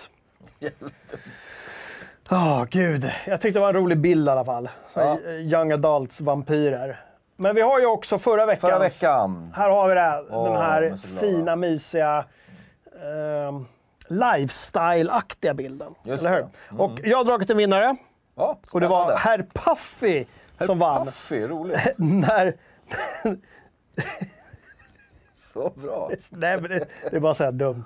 Åh 2.32 2.66
gud, 2.70 3.12
jag 3.28 3.42
tyckte 3.42 3.60
det 3.60 3.62
var 3.62 3.70
en 3.70 3.76
rolig 3.76 3.98
bild 3.98 4.28
i 4.28 4.32
alla 4.32 4.46
fall. 4.46 4.70
Ja. 4.94 5.20
Young 5.20 5.72
adults 5.72 6.22
vampyrer. 6.22 7.09
Men 7.42 7.56
vi 7.56 7.62
har 7.62 7.80
ju 7.80 7.86
också 7.86 8.18
förra 8.18 8.46
veckan. 8.46 8.70
Förra 8.70 8.80
veckan. 8.80 9.54
Här 9.56 9.70
har 9.70 9.88
vi 9.88 9.96
det. 9.96 10.26
Åh, 10.30 10.44
den 10.44 10.54
de 10.54 10.60
här 10.60 11.20
fina, 11.20 11.56
mysiga 11.56 12.26
ehm, 13.04 13.66
lifestyle-aktiga 14.08 15.54
bilden. 15.54 15.96
Just 16.04 16.26
eller 16.26 16.36
hur? 16.36 16.48
Mm. 16.70 16.82
Och 16.82 17.00
jag 17.04 17.18
har 17.18 17.26
dragit 17.26 17.50
en 17.50 17.58
vinnare. 17.58 17.96
Ja, 18.36 18.60
Och 18.72 18.82
det 18.82 18.88
var 18.88 19.16
herr 19.16 19.46
Puffy 19.54 20.26
som 20.60 20.80
vann. 20.80 21.06
Puffy, 21.06 21.48
roligt. 21.48 21.80
När, 21.98 22.56
Så 25.34 25.72
bra. 25.76 26.12
nej, 26.30 26.62
men 26.62 26.70
det, 26.70 26.86
det 27.10 27.16
är 27.16 27.20
bara 27.20 27.34
så 27.34 27.44
här 27.44 27.52
dumt. 27.52 27.86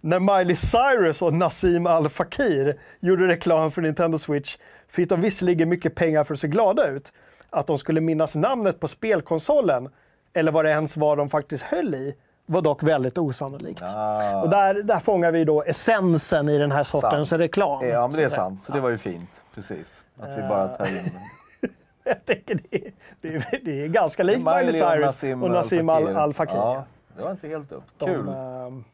När 0.00 0.18
Miley 0.18 0.56
Cyrus 0.56 1.22
och 1.22 1.34
Nassim 1.34 1.86
Al 1.86 2.08
Fakir 2.08 2.80
gjorde 3.00 3.28
reklam 3.28 3.70
för 3.70 3.82
Nintendo 3.82 4.18
Switch 4.18 4.56
fick 4.88 5.08
de 5.08 5.20
visserligen 5.20 5.68
mycket 5.68 5.94
pengar 5.94 6.24
för 6.24 6.34
att 6.34 6.40
se 6.40 6.48
glada 6.48 6.86
ut. 6.88 7.12
Att 7.50 7.66
de 7.66 7.78
skulle 7.78 8.00
minnas 8.00 8.34
namnet 8.36 8.80
på 8.80 8.88
spelkonsolen, 8.88 9.88
eller 10.32 10.52
vad 10.52 10.64
det 10.64 10.70
ens 10.70 10.96
var 10.96 11.16
de 11.16 11.28
faktiskt 11.28 11.64
höll 11.64 11.94
i, 11.94 12.14
var 12.46 12.62
dock 12.62 12.82
väldigt 12.82 13.18
osannolikt. 13.18 13.82
Ah. 13.82 14.42
Och 14.42 14.50
där, 14.50 14.74
där 14.82 14.98
fångar 15.00 15.32
vi 15.32 15.44
då 15.44 15.62
essensen 15.62 16.48
i 16.48 16.58
den 16.58 16.72
här 16.72 16.84
sortens 16.84 17.28
Sant. 17.28 17.42
reklam. 17.42 17.88
Ja, 17.88 18.06
men 18.08 18.16
det 18.16 18.24
är 18.24 18.28
sant. 18.28 18.62
Så 18.62 18.72
det 18.72 18.80
var 18.80 18.90
ju 18.90 18.98
fint. 18.98 19.30
Precis. 19.54 20.04
Att 20.20 20.38
vi 20.38 20.42
bara 20.42 20.68
tar 20.68 20.86
in... 20.86 21.10
Jag 22.04 22.24
tänker 22.24 22.54
det, 22.70 22.76
är- 22.86 22.92
det, 23.20 23.28
är- 23.28 23.60
det 23.64 23.82
är 23.84 23.88
ganska 23.88 24.22
likt 24.22 24.38
Miley 24.38 24.72
Cyrus 24.72 25.00
Nassim 25.06 25.42
och 25.42 25.50
Nassim 25.50 25.88
Al, 25.88 26.16
Al-Fakir. 26.16 26.56
Al. 26.56 26.74
Ja, 26.74 26.84
det 27.16 27.22
var 27.22 27.30
inte 27.30 27.48
helt. 27.48 27.70
De, 27.98 28.06
Kul. 28.06 28.28
ehm, 28.28 28.84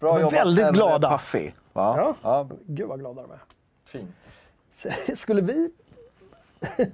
Bra 0.00 0.10
de 0.12 0.16
är 0.16 0.20
jobbat 0.20 0.32
väldigt 0.34 0.64
herr 0.64 0.72
glada. 0.72 1.10
Puffy. 1.10 1.50
Va? 1.72 1.94
Ja. 1.98 2.14
Ja. 2.22 2.48
Gud 2.66 2.88
vad 2.88 2.98
glada 3.00 3.22
de 3.22 3.30
är. 3.30 3.38
Fint. 3.84 4.10
Skulle 5.18 5.42
vi... 5.42 5.70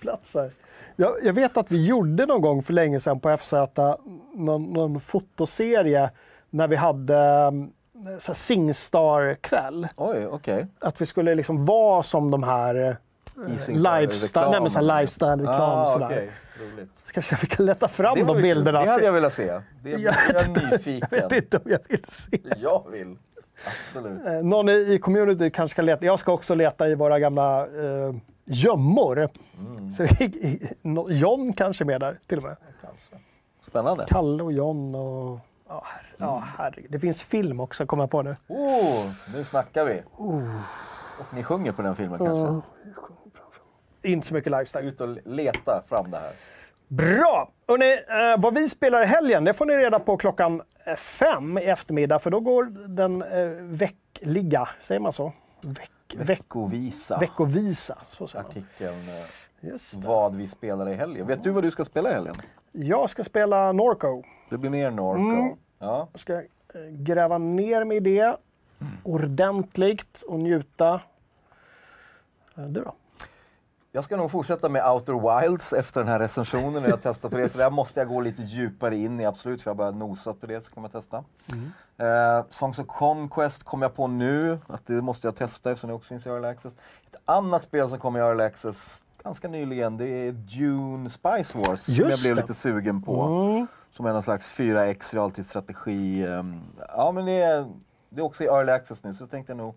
Plats 0.00 0.34
här? 0.34 0.50
Jag, 0.96 1.16
jag 1.22 1.32
vet 1.32 1.56
att 1.56 1.70
vi 1.70 1.86
gjorde 1.86 2.26
någon 2.26 2.40
gång 2.40 2.62
för 2.62 2.72
länge 2.72 3.00
sedan 3.00 3.20
på 3.20 3.36
FZ 3.36 3.52
någon, 4.34 4.72
någon 4.72 5.00
fotoserie 5.00 6.10
när 6.50 6.68
vi 6.68 6.76
hade 6.76 7.14
här 8.04 8.34
Singstar-kväll. 8.34 9.88
Okej. 9.96 10.66
Att 10.78 11.00
vi 11.00 11.06
skulle 11.06 11.34
liksom 11.34 11.66
vara 11.66 12.02
som 12.02 12.30
de 12.30 12.42
här 12.42 12.74
eh, 12.74 12.94
lifestyle-reklam. 13.46 14.64
Ah, 15.60 15.86
sådär. 15.86 16.06
okej. 16.06 16.30
Roligt. 16.60 16.90
Ska 17.04 17.20
vi 17.20 17.24
se 17.24 17.34
om 17.34 17.38
vi 17.40 17.46
kan 17.46 17.66
leta 17.66 17.88
fram 17.88 18.26
de 18.26 18.42
bilderna. 18.42 18.80
Det 18.80 18.90
hade 18.90 19.04
jag 19.04 19.12
velat 19.12 19.32
se. 19.32 19.60
Det 19.82 19.90
Jag 19.90 20.14
är 20.30 20.70
nyfiken. 20.70 21.08
Jag 21.10 21.30
vet 21.30 21.32
inte 21.32 21.56
om 21.56 21.70
jag 21.70 21.80
vill 21.88 22.04
se. 22.08 22.38
Jag 22.56 22.90
vill. 22.90 23.16
Absolut. 23.66 24.26
Eh, 24.26 24.32
Någon 24.32 24.68
i 24.68 24.98
community 25.02 25.50
kanske 25.50 25.76
kan 25.76 25.86
leta. 25.86 26.04
Jag 26.04 26.18
ska 26.18 26.32
också 26.32 26.54
leta 26.54 26.88
i 26.88 26.94
våra 26.94 27.18
gamla 27.18 27.60
eh, 27.66 28.14
gömmor. 28.44 29.28
Mm. 29.58 29.90
Så, 29.90 30.06
John 31.12 31.52
kanske 31.52 31.84
är 31.84 31.86
med 31.86 32.00
där 32.00 32.18
till 32.26 32.38
och 32.38 32.44
med. 32.44 32.56
Kanske. 32.80 33.16
Spännande. 33.66 34.04
Kalle 34.08 34.42
och 34.42 34.52
John 34.52 34.94
och... 34.94 35.38
Ja, 35.68 35.82
herre, 35.86 36.06
ja, 36.16 36.44
herregud. 36.58 36.90
Det 36.90 36.98
finns 36.98 37.22
film 37.22 37.60
också, 37.60 37.86
kommer 37.86 38.02
jag 38.02 38.10
på 38.10 38.22
nu. 38.22 38.36
Oh, 38.48 39.04
nu 39.34 39.44
snackar 39.44 39.84
vi. 39.84 40.02
Och 40.16 41.34
ni 41.34 41.42
sjunger 41.42 41.72
på 41.72 41.82
den 41.82 41.96
filmen 41.96 42.18
kanske? 42.18 42.60
Inte 44.02 44.26
så 44.26 44.34
mycket 44.34 44.52
lifestyle. 44.52 44.88
Ut 44.88 45.00
och 45.00 45.16
leta 45.24 45.82
fram 45.88 46.10
det 46.10 46.16
här. 46.16 46.32
Bra! 46.96 47.50
Hörrni, 47.68 47.92
eh, 47.92 48.42
vad 48.42 48.54
vi 48.54 48.68
spelar 48.68 49.02
i 49.02 49.06
helgen, 49.06 49.44
det 49.44 49.52
får 49.52 49.66
ni 49.66 49.76
reda 49.76 49.98
på 49.98 50.16
klockan 50.16 50.62
eh, 50.84 50.94
fem 50.94 51.58
i 51.58 51.62
eftermiddag. 51.64 52.18
För 52.18 52.30
då 52.30 52.40
går 52.40 52.64
den 52.88 53.22
eh, 53.22 53.46
veckliga, 53.62 54.68
säger 54.80 55.00
man 55.00 55.12
så? 55.12 55.32
Veck, 55.62 55.90
veck, 56.14 56.28
Veckovisa. 56.30 57.18
veckovisa. 57.18 57.98
Så 58.02 58.26
säger 58.26 58.42
man. 58.42 58.50
Artikeln 58.50 59.08
eh, 59.08 59.70
Just 59.70 60.00
det. 60.02 60.08
vad 60.08 60.36
vi 60.36 60.48
spelar 60.48 60.88
i 60.88 60.94
helgen. 60.94 61.26
Vet 61.26 61.42
du 61.42 61.50
vad 61.50 61.62
du 61.62 61.70
ska 61.70 61.84
spela 61.84 62.10
i 62.10 62.14
helgen? 62.14 62.34
Jag 62.72 63.10
ska 63.10 63.24
spela 63.24 63.72
Norco. 63.72 64.22
Det 64.50 64.58
blir 64.58 64.70
mer 64.70 64.90
Norco. 64.90 65.20
Mm. 65.20 65.56
Ja. 65.78 66.08
Jag 66.12 66.20
ska 66.20 66.34
eh, 66.34 66.42
gräva 66.90 67.38
ner 67.38 67.84
mig 67.84 67.96
i 67.96 68.00
det 68.00 68.36
ordentligt 69.02 70.22
och 70.28 70.38
njuta. 70.40 71.00
Eh, 72.56 72.64
Du 72.64 72.80
då? 72.80 72.94
Jag 73.94 74.04
ska 74.04 74.16
nog 74.16 74.30
fortsätta 74.30 74.68
med 74.68 74.86
Outer 74.90 75.40
Wilds 75.40 75.72
efter 75.72 76.00
den 76.00 76.08
här 76.08 76.18
recensionen 76.18 76.82
jag 76.84 76.98
testar 77.02 77.28
på 77.28 77.36
det. 77.36 77.48
Så 77.48 77.58
där 77.58 77.70
måste 77.70 78.00
jag 78.00 78.08
gå 78.08 78.20
lite 78.20 78.42
djupare 78.42 78.96
in 78.96 79.20
i, 79.20 79.24
absolut, 79.24 79.62
för 79.62 79.70
jag 79.70 79.74
har 79.74 79.78
bara 79.78 79.90
nosat 79.90 80.40
på 80.40 80.46
det, 80.46 80.64
så 80.64 80.72
kommer 80.72 80.90
jag 80.92 81.02
testa. 81.02 81.24
Eh, 81.98 82.44
Songs 82.50 82.78
of 82.78 82.86
Conquest 82.86 83.62
kom 83.64 83.82
jag 83.82 83.94
på 83.94 84.06
nu, 84.06 84.58
att 84.66 84.86
det 84.86 85.02
måste 85.02 85.26
jag 85.26 85.36
testa 85.36 85.70
eftersom 85.70 85.88
det 85.88 85.94
också 85.94 86.08
finns 86.08 86.26
i 86.26 86.28
Early 86.28 86.48
Access. 86.48 86.72
Ett 87.10 87.16
annat 87.24 87.62
spel 87.62 87.88
som 87.88 87.98
kom 87.98 88.16
i 88.16 88.20
Early 88.20 88.42
Access 88.44 89.02
ganska 89.24 89.48
nyligen, 89.48 89.96
det 89.96 90.06
är 90.06 90.32
Dune 90.32 91.10
Spice 91.10 91.58
Wars, 91.58 91.80
som 91.80 91.94
jag 91.94 92.10
Just 92.10 92.22
blev 92.22 92.36
det. 92.36 92.42
lite 92.42 92.54
sugen 92.54 93.02
på. 93.02 93.66
Som 93.90 94.06
är 94.06 94.12
någon 94.12 94.22
slags 94.22 94.48
4X 94.58 95.14
realtidsstrategi. 95.14 96.26
ehm, 96.26 96.60
Ja, 96.88 97.12
men 97.12 97.24
det 97.26 97.32
är, 97.42 97.66
det 98.10 98.20
är 98.20 98.24
också 98.24 98.44
i 98.44 98.46
Early 98.46 98.72
Access 98.72 99.04
nu, 99.04 99.14
så 99.14 99.24
då 99.24 99.30
tänkte 99.30 99.52
jag 99.52 99.56
nog 99.58 99.74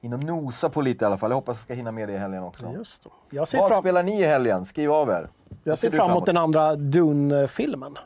in 0.00 0.12
och 0.12 0.22
nosa 0.24 0.68
på 0.68 0.80
lite 0.80 1.04
i 1.04 1.06
alla 1.06 1.16
fall. 1.16 1.30
Jag 1.30 1.36
hoppas 1.36 1.56
jag 1.56 1.62
ska 1.62 1.74
hinna 1.74 1.92
med 1.92 2.08
det 2.08 2.14
i 2.14 2.16
helgen 2.16 2.42
också. 2.42 2.72
Just 2.72 3.04
det. 3.04 3.10
Jag 3.36 3.48
ser 3.48 3.58
Vad 3.58 3.68
fram, 3.68 3.80
spelar 3.82 4.02
ni 4.02 4.20
i 4.20 4.24
helgen? 4.24 4.64
Skriv 4.66 4.92
av 4.92 5.08
er. 5.10 5.28
jag 5.64 5.78
ser 5.78 5.90
du 5.90 5.96
fram 5.96 6.10
emot 6.10 6.26
den 6.26 6.36
andra 6.36 6.76
Dune-filmen. 6.76 7.98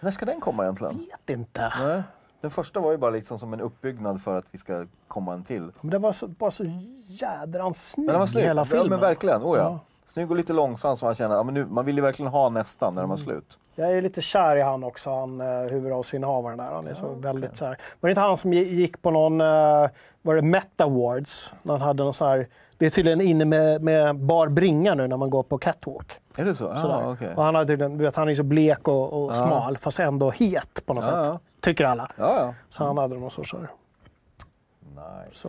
När 0.00 0.10
ska 0.10 0.24
den 0.26 0.40
komma 0.40 0.62
egentligen? 0.62 0.98
Vet 0.98 1.30
inte. 1.30 1.72
Nej. 1.80 2.02
Den 2.40 2.50
första 2.50 2.80
var 2.80 2.90
ju 2.90 2.96
bara 2.96 3.10
liksom 3.10 3.38
som 3.38 3.52
en 3.52 3.60
uppbyggnad 3.60 4.22
för 4.22 4.38
att 4.38 4.44
vi 4.50 4.58
ska 4.58 4.86
komma 5.08 5.32
en 5.34 5.44
till. 5.44 5.70
Men 5.80 5.90
den 5.90 6.02
var 6.02 6.12
så, 6.12 6.26
bara 6.26 6.50
så 6.50 6.64
jädrans 7.06 7.90
snygg, 7.90 8.08
den 8.08 8.18
var 8.18 8.26
snygg. 8.26 8.44
hela 8.44 8.60
Ja, 8.60 8.64
filmen. 8.64 8.88
men 8.88 9.00
verkligen. 9.00 9.42
Oh, 9.42 9.56
ja. 9.58 9.62
Ja. 9.62 9.78
Snygg 10.12 10.30
och 10.30 10.36
lite 10.36 10.52
långsam 10.52 10.96
så 10.96 11.04
man 11.04 11.14
känner 11.14 11.34
ja, 11.34 11.42
man 11.66 11.84
vill 11.84 11.96
ju 11.96 12.02
verkligen 12.02 12.32
ha 12.32 12.48
nästan 12.48 12.94
när 12.94 13.02
de 13.02 13.10
har 13.10 13.16
Mm. 13.16 13.24
slut. 13.26 13.58
Jag 13.74 13.92
är 13.92 14.02
lite 14.02 14.22
kär 14.22 14.56
i 14.56 14.60
han 14.62 14.84
också, 14.84 15.10
han 15.10 15.40
eh, 15.40 15.46
huvudrollsinnehavaren 15.46 16.58
där. 16.58 16.64
Han 16.72 16.86
är 16.86 16.94
så 16.94 17.08
väldigt 17.14 17.56
så 17.56 17.64
här. 17.64 17.78
Var 18.00 18.08
det 18.08 18.10
inte 18.10 18.20
han 18.20 18.36
som 18.36 18.52
gi- 18.52 18.74
gick 18.74 19.02
på 19.02 19.10
någon, 19.10 19.40
eh, 19.40 19.90
var 20.22 20.34
det 20.34 20.42
Met 20.42 20.80
Awards? 20.80 21.54
När 21.62 21.72
han 21.74 21.80
hade 21.82 22.02
någon 22.04 22.14
så 22.14 22.24
här, 22.26 22.46
det 22.78 22.86
är 22.86 22.90
tydligen 22.90 23.20
inne 23.20 23.44
med, 23.44 23.82
med 23.82 24.16
bar 24.16 24.48
bringa 24.48 24.94
nu 24.94 25.06
när 25.06 25.16
man 25.16 25.30
går 25.30 25.42
på 25.42 25.58
catwalk. 25.58 26.12
Är 26.36 26.44
det 26.44 26.54
så? 26.54 26.64
Ja, 26.64 27.12
okej. 27.12 27.34
Och 27.36 27.42
han, 27.42 27.66
tydligen, 27.66 27.98
vet, 27.98 28.16
han 28.16 28.28
är 28.28 28.34
så 28.34 28.42
blek 28.42 28.88
och, 28.88 29.12
och 29.24 29.36
smal, 29.36 29.78
fast 29.78 29.98
ändå 29.98 30.30
het 30.30 30.82
på 30.86 30.94
något 30.94 31.04
Ja, 31.04 31.10
sätt. 31.10 31.26
ja. 31.26 31.38
Tycker 31.60 31.84
alla. 31.84 32.10
Ja, 32.16 32.36
ja. 32.40 32.54
Så 32.70 32.84
han 32.84 32.98
hade 32.98 33.14
någon 33.18 33.30
sorts... 33.30 33.54
Nice. 33.54 35.48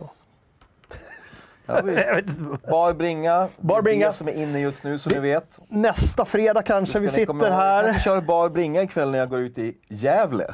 Ja, 1.66 1.78
inte. 2.18 2.32
Bar 2.70 2.92
Bringa. 2.92 3.48
Bar 3.56 3.76
Det 3.76 3.82
Bringa. 3.82 4.06
Det 4.06 4.12
som 4.12 4.28
är 4.28 4.32
inne 4.32 4.60
just 4.60 4.84
nu, 4.84 4.98
så 4.98 5.10
ni 5.10 5.18
vet. 5.18 5.58
Nästa 5.68 6.24
fredag 6.24 6.62
kanske 6.62 6.98
vi 6.98 7.08
sitter 7.08 7.34
ihåg. 7.34 7.42
Jag 7.42 7.52
här. 7.52 7.82
kanske 7.82 8.02
kör 8.02 8.20
Bar 8.20 8.48
Bringa 8.48 8.82
ikväll 8.82 9.10
när 9.10 9.18
jag 9.18 9.28
går 9.30 9.40
ut 9.40 9.58
i 9.58 9.76
Gävle. 9.88 10.44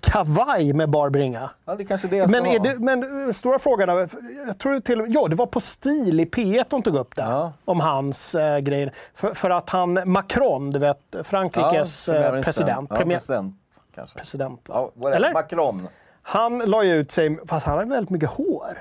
Kavaj 0.00 0.72
med 0.72 0.90
bar 0.90 1.10
bringa. 1.10 1.50
Ja, 1.64 1.74
det 1.74 1.82
är 1.82 1.86
kanske 1.86 2.08
det 2.08 2.16
jag 2.16 2.30
ska 2.30 2.42
Men, 2.42 2.50
ha. 2.50 2.58
det, 2.58 2.78
men 2.78 3.26
eh, 3.26 3.32
stora 3.32 3.58
frågan, 3.58 4.08
jag 4.46 4.58
tror 4.58 4.80
till 4.80 5.06
ja, 5.08 5.26
det 5.28 5.36
var 5.36 5.46
på 5.46 5.60
stil 5.60 6.20
i 6.20 6.24
P1 6.24 6.64
de 6.68 6.82
tog 6.82 6.96
upp 6.96 7.16
det. 7.16 7.22
Ja. 7.22 7.52
Om 7.64 7.80
hans 7.80 8.34
eh, 8.34 8.58
grejer. 8.58 8.92
För, 9.14 9.34
för 9.34 9.50
att 9.50 9.70
han, 9.70 10.00
Macron, 10.04 10.70
du 10.70 10.78
vet 10.78 10.98
Frankrikes 11.24 12.08
eh, 12.08 12.12
premiärministern. 12.14 12.44
president. 12.44 12.86
Ja, 12.90 12.96
premiär- 12.96 13.14
president 13.18 13.54
kanske. 13.94 14.18
president? 14.18 14.60
Ja. 14.68 14.90
Eller? 15.14 15.32
Macron. 15.32 15.88
Han 16.22 16.58
la 16.58 16.82
ju 16.84 16.94
ut 16.94 17.12
sig, 17.12 17.38
fast 17.46 17.66
han 17.66 17.78
har 17.78 17.84
väldigt 17.84 18.10
mycket 18.10 18.30
hår. 18.30 18.78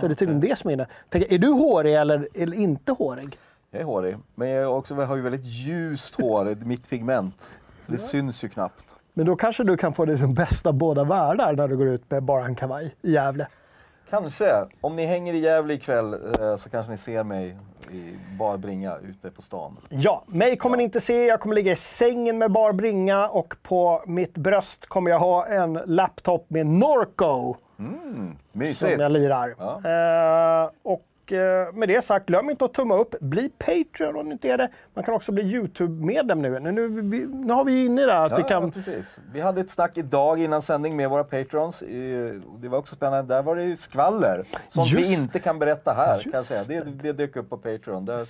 Så 0.00 0.06
det 0.06 0.12
är 0.12 0.14
tydligen 0.14 0.40
det 0.40 0.58
som 0.58 0.70
är 0.70 0.74
inne. 0.74 0.86
Tänker, 1.08 1.34
Är 1.34 1.38
du 1.38 1.52
hårig 1.52 1.94
eller, 1.94 2.28
eller 2.34 2.56
inte 2.56 2.92
hårig? 2.92 3.38
Jag 3.70 3.80
är 3.80 3.84
hårig, 3.84 4.16
men 4.34 4.48
jag, 4.48 4.78
också, 4.78 4.94
jag 4.94 5.06
har 5.06 5.16
ju 5.16 5.22
väldigt 5.22 5.44
ljust 5.44 6.14
hår, 6.14 6.64
mitt 6.64 6.88
pigment. 6.90 7.50
Så 7.86 7.92
det 7.92 7.98
syns 7.98 8.44
ju 8.44 8.48
knappt. 8.48 8.84
Men 9.14 9.26
då 9.26 9.36
kanske 9.36 9.64
du 9.64 9.76
kan 9.76 9.92
få 9.92 10.04
det 10.04 10.18
som 10.18 10.34
bästa 10.34 10.72
båda 10.72 11.04
världar 11.04 11.52
när 11.52 11.68
du 11.68 11.76
går 11.76 11.86
ut 11.86 12.10
med 12.10 12.22
bara 12.22 12.44
en 12.44 12.54
kavaj 12.54 12.94
i 13.02 13.12
Gävle. 13.12 13.46
Kanske. 14.10 14.50
Om 14.80 14.96
ni 14.96 15.06
hänger 15.06 15.34
i 15.34 15.38
Gävle 15.38 15.74
ikväll 15.74 16.14
eh, 16.14 16.56
så 16.56 16.70
kanske 16.70 16.92
ni 16.92 16.98
ser 16.98 17.24
mig 17.24 17.56
i 17.90 18.14
Bar 18.38 18.56
Bringa 18.56 18.96
ute 18.98 19.30
på 19.30 19.42
stan. 19.42 19.76
Ja, 19.88 20.24
mig 20.26 20.56
kommer 20.56 20.76
ni 20.76 20.82
inte 20.82 21.00
se. 21.00 21.24
Jag 21.24 21.40
kommer 21.40 21.54
ligga 21.54 21.72
i 21.72 21.76
sängen 21.76 22.38
med 22.38 22.52
bar 22.52 22.72
bringa 22.72 23.28
och 23.28 23.56
på 23.62 24.02
mitt 24.06 24.34
bröst 24.34 24.86
kommer 24.86 25.10
jag 25.10 25.18
ha 25.18 25.46
en 25.46 25.72
laptop 25.72 26.46
med 26.50 26.66
Norco 26.66 27.56
som 27.76 28.36
Mysigt! 28.52 29.00
jag 29.00 29.12
lirar. 29.12 29.54
Ja. 29.58 29.74
Eh, 30.64 30.70
och 30.82 31.32
eh, 31.32 31.72
med 31.74 31.88
det 31.88 32.02
sagt, 32.04 32.26
glöm 32.26 32.50
inte 32.50 32.64
att 32.64 32.74
tumma 32.74 32.96
upp. 32.96 33.14
Bli 33.20 33.48
Patreon 33.48 34.16
om 34.16 34.26
ni 34.26 34.32
inte 34.32 34.48
är 34.48 34.58
det. 34.58 34.68
Man 34.94 35.04
kan 35.04 35.14
också 35.14 35.32
bli 35.32 35.42
YouTube-medlem 35.44 36.42
nu. 36.42 36.58
Nu, 36.60 36.72
nu, 36.72 37.26
nu 37.26 37.52
har 37.52 37.64
vi 37.64 37.84
inne 37.84 38.02
där 38.06 38.24
att 38.24 38.30
Ja, 38.30 38.36
vi 38.36 38.42
kan... 38.42 38.70
precis. 38.72 39.18
Vi 39.32 39.40
hade 39.40 39.60
ett 39.60 39.70
snack 39.70 39.98
idag 39.98 40.40
innan 40.40 40.62
sändning 40.62 40.96
med 40.96 41.10
våra 41.10 41.24
patrons. 41.24 41.82
Eh, 41.82 42.34
Det 42.58 42.68
var 42.68 42.78
också 42.78 42.94
spännande. 42.96 43.34
Där 43.34 43.42
var 43.42 43.56
det 43.56 43.64
ju 43.64 43.76
skvaller. 43.76 44.44
Sånt 44.68 44.90
Just- 44.92 45.10
vi 45.10 45.14
inte 45.14 45.38
kan 45.38 45.58
berätta 45.58 45.92
här. 45.92 46.18
Kan 46.22 46.32
jag 46.34 46.44
säga. 46.44 46.82
Det, 46.84 46.90
det 47.02 47.12
dök 47.12 47.36
upp 47.36 47.50
på 47.50 47.56
Patreon. 47.56 48.04
Där 48.04 48.20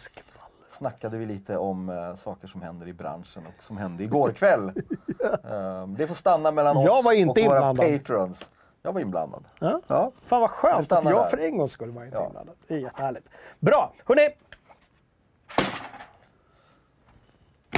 snackade 0.68 1.18
vi 1.18 1.26
lite 1.26 1.57
om 1.57 1.88
eh, 1.88 2.14
saker 2.16 2.49
som 2.49 2.62
händer 2.62 2.88
i 2.88 2.92
branschen 2.92 3.42
och 3.47 3.62
som 3.64 3.76
hände 3.76 4.03
igår 4.05 4.30
kväll. 4.30 4.72
Eh, 5.24 5.86
det 5.86 6.07
får 6.07 6.14
stanna 6.14 6.51
mellan 6.51 6.76
oss 6.76 6.88
och 6.88 7.05
våra 7.05 7.14
inblandad. 7.14 7.76
patrons. 7.76 8.51
Jag 8.87 8.93
var 8.93 9.01
inblandad. 9.01 9.45
Ja. 9.59 9.80
Ja. 9.87 10.12
Fan 10.26 10.41
vad 10.41 10.51
skönt 10.51 10.93
att 10.93 11.05
jag 11.05 11.12
där. 11.14 11.24
för 11.30 11.39
en 11.39 11.59
gång 11.59 11.68
skulle 11.68 11.93
vara 11.93 12.05
inte 12.05 12.16
Ja. 12.16 12.26
inblandad. 12.26 12.55
Det 12.68 12.74
är 12.74 12.78
jättehärligt. 12.78 13.28
Bra, 13.61 13.93
hörni. 14.07 14.28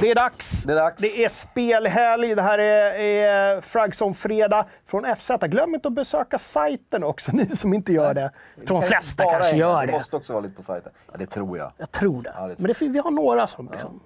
Det 0.01 0.11
är 0.11 0.15
dags. 0.15 0.63
Det 0.63 0.71
är 0.73 0.75
dags. 0.75 1.01
Det 1.01 1.23
är 1.25 1.29
spelhelg. 1.29 2.35
Det 2.35 2.41
här 2.41 2.59
är, 2.59 2.93
är 2.99 3.61
Fragson 3.61 4.13
fredag 4.13 4.65
från 4.85 5.15
FZ. 5.15 5.31
Glöm 5.41 5.75
inte 5.75 5.87
att 5.87 5.93
besöka 5.93 6.37
sajten 6.37 7.03
också, 7.03 7.31
ni 7.35 7.45
som 7.45 7.73
inte 7.73 7.93
gör 7.93 8.13
det. 8.13 8.31
Jag 8.55 8.67
tror 8.67 8.81
de 8.81 8.87
flesta 8.87 9.23
kanske 9.23 9.55
gör 9.55 9.81
Det 9.81 9.85
det. 9.87 9.91
måste 9.91 10.15
också 10.15 10.33
vara 10.33 10.43
lite 10.43 10.55
på 10.55 10.63
sajten. 10.63 10.91
Ja, 11.11 11.13
det 11.19 11.25
tror 11.25 11.57
jag. 11.57 11.71
Jag 11.77 11.91
tror 11.91 12.21
det. 12.23 12.33
Ja, 12.35 12.47
det 12.47 12.55
tror 12.55 12.67
Men 12.67 12.75
det, 12.79 12.87
vi 12.93 12.99
har 12.99 13.11
några 13.11 13.47
som 13.47 13.69
liksom 13.71 13.99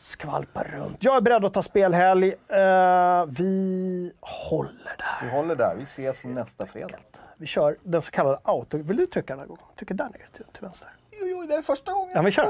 skvalpar 0.00 0.64
runt. 0.64 1.04
Jag 1.04 1.16
är 1.16 1.20
beredd 1.20 1.44
att 1.44 1.54
ta 1.54 1.62
spelhelg. 1.62 2.28
Eh, 2.28 3.26
vi 3.26 4.12
håller 4.20 4.96
där. 4.98 5.26
Vi 5.26 5.30
håller 5.30 5.54
där. 5.54 5.74
Vi 5.76 5.82
ses 5.82 6.24
nästa 6.24 6.66
fredag. 6.66 6.98
Vi 7.36 7.46
kör 7.46 7.76
den 7.82 8.02
så 8.02 8.10
kallade 8.10 8.38
auto... 8.42 8.78
Vill 8.78 8.96
du 8.96 9.06
trycka 9.06 9.32
den 9.32 9.40
här 9.40 9.46
gången? 9.46 9.62
Trycker 9.76 9.94
där 9.94 10.04
nere 10.04 10.26
till, 10.32 10.44
till 10.52 10.62
vänster. 10.62 10.88
Oj, 11.22 11.34
oj, 11.34 11.46
det 11.46 11.54
är 11.54 11.62
första 11.62 11.92
gången. 11.92 12.12
Ja, 12.14 12.22
vi 12.22 12.30
kör. 12.30 12.44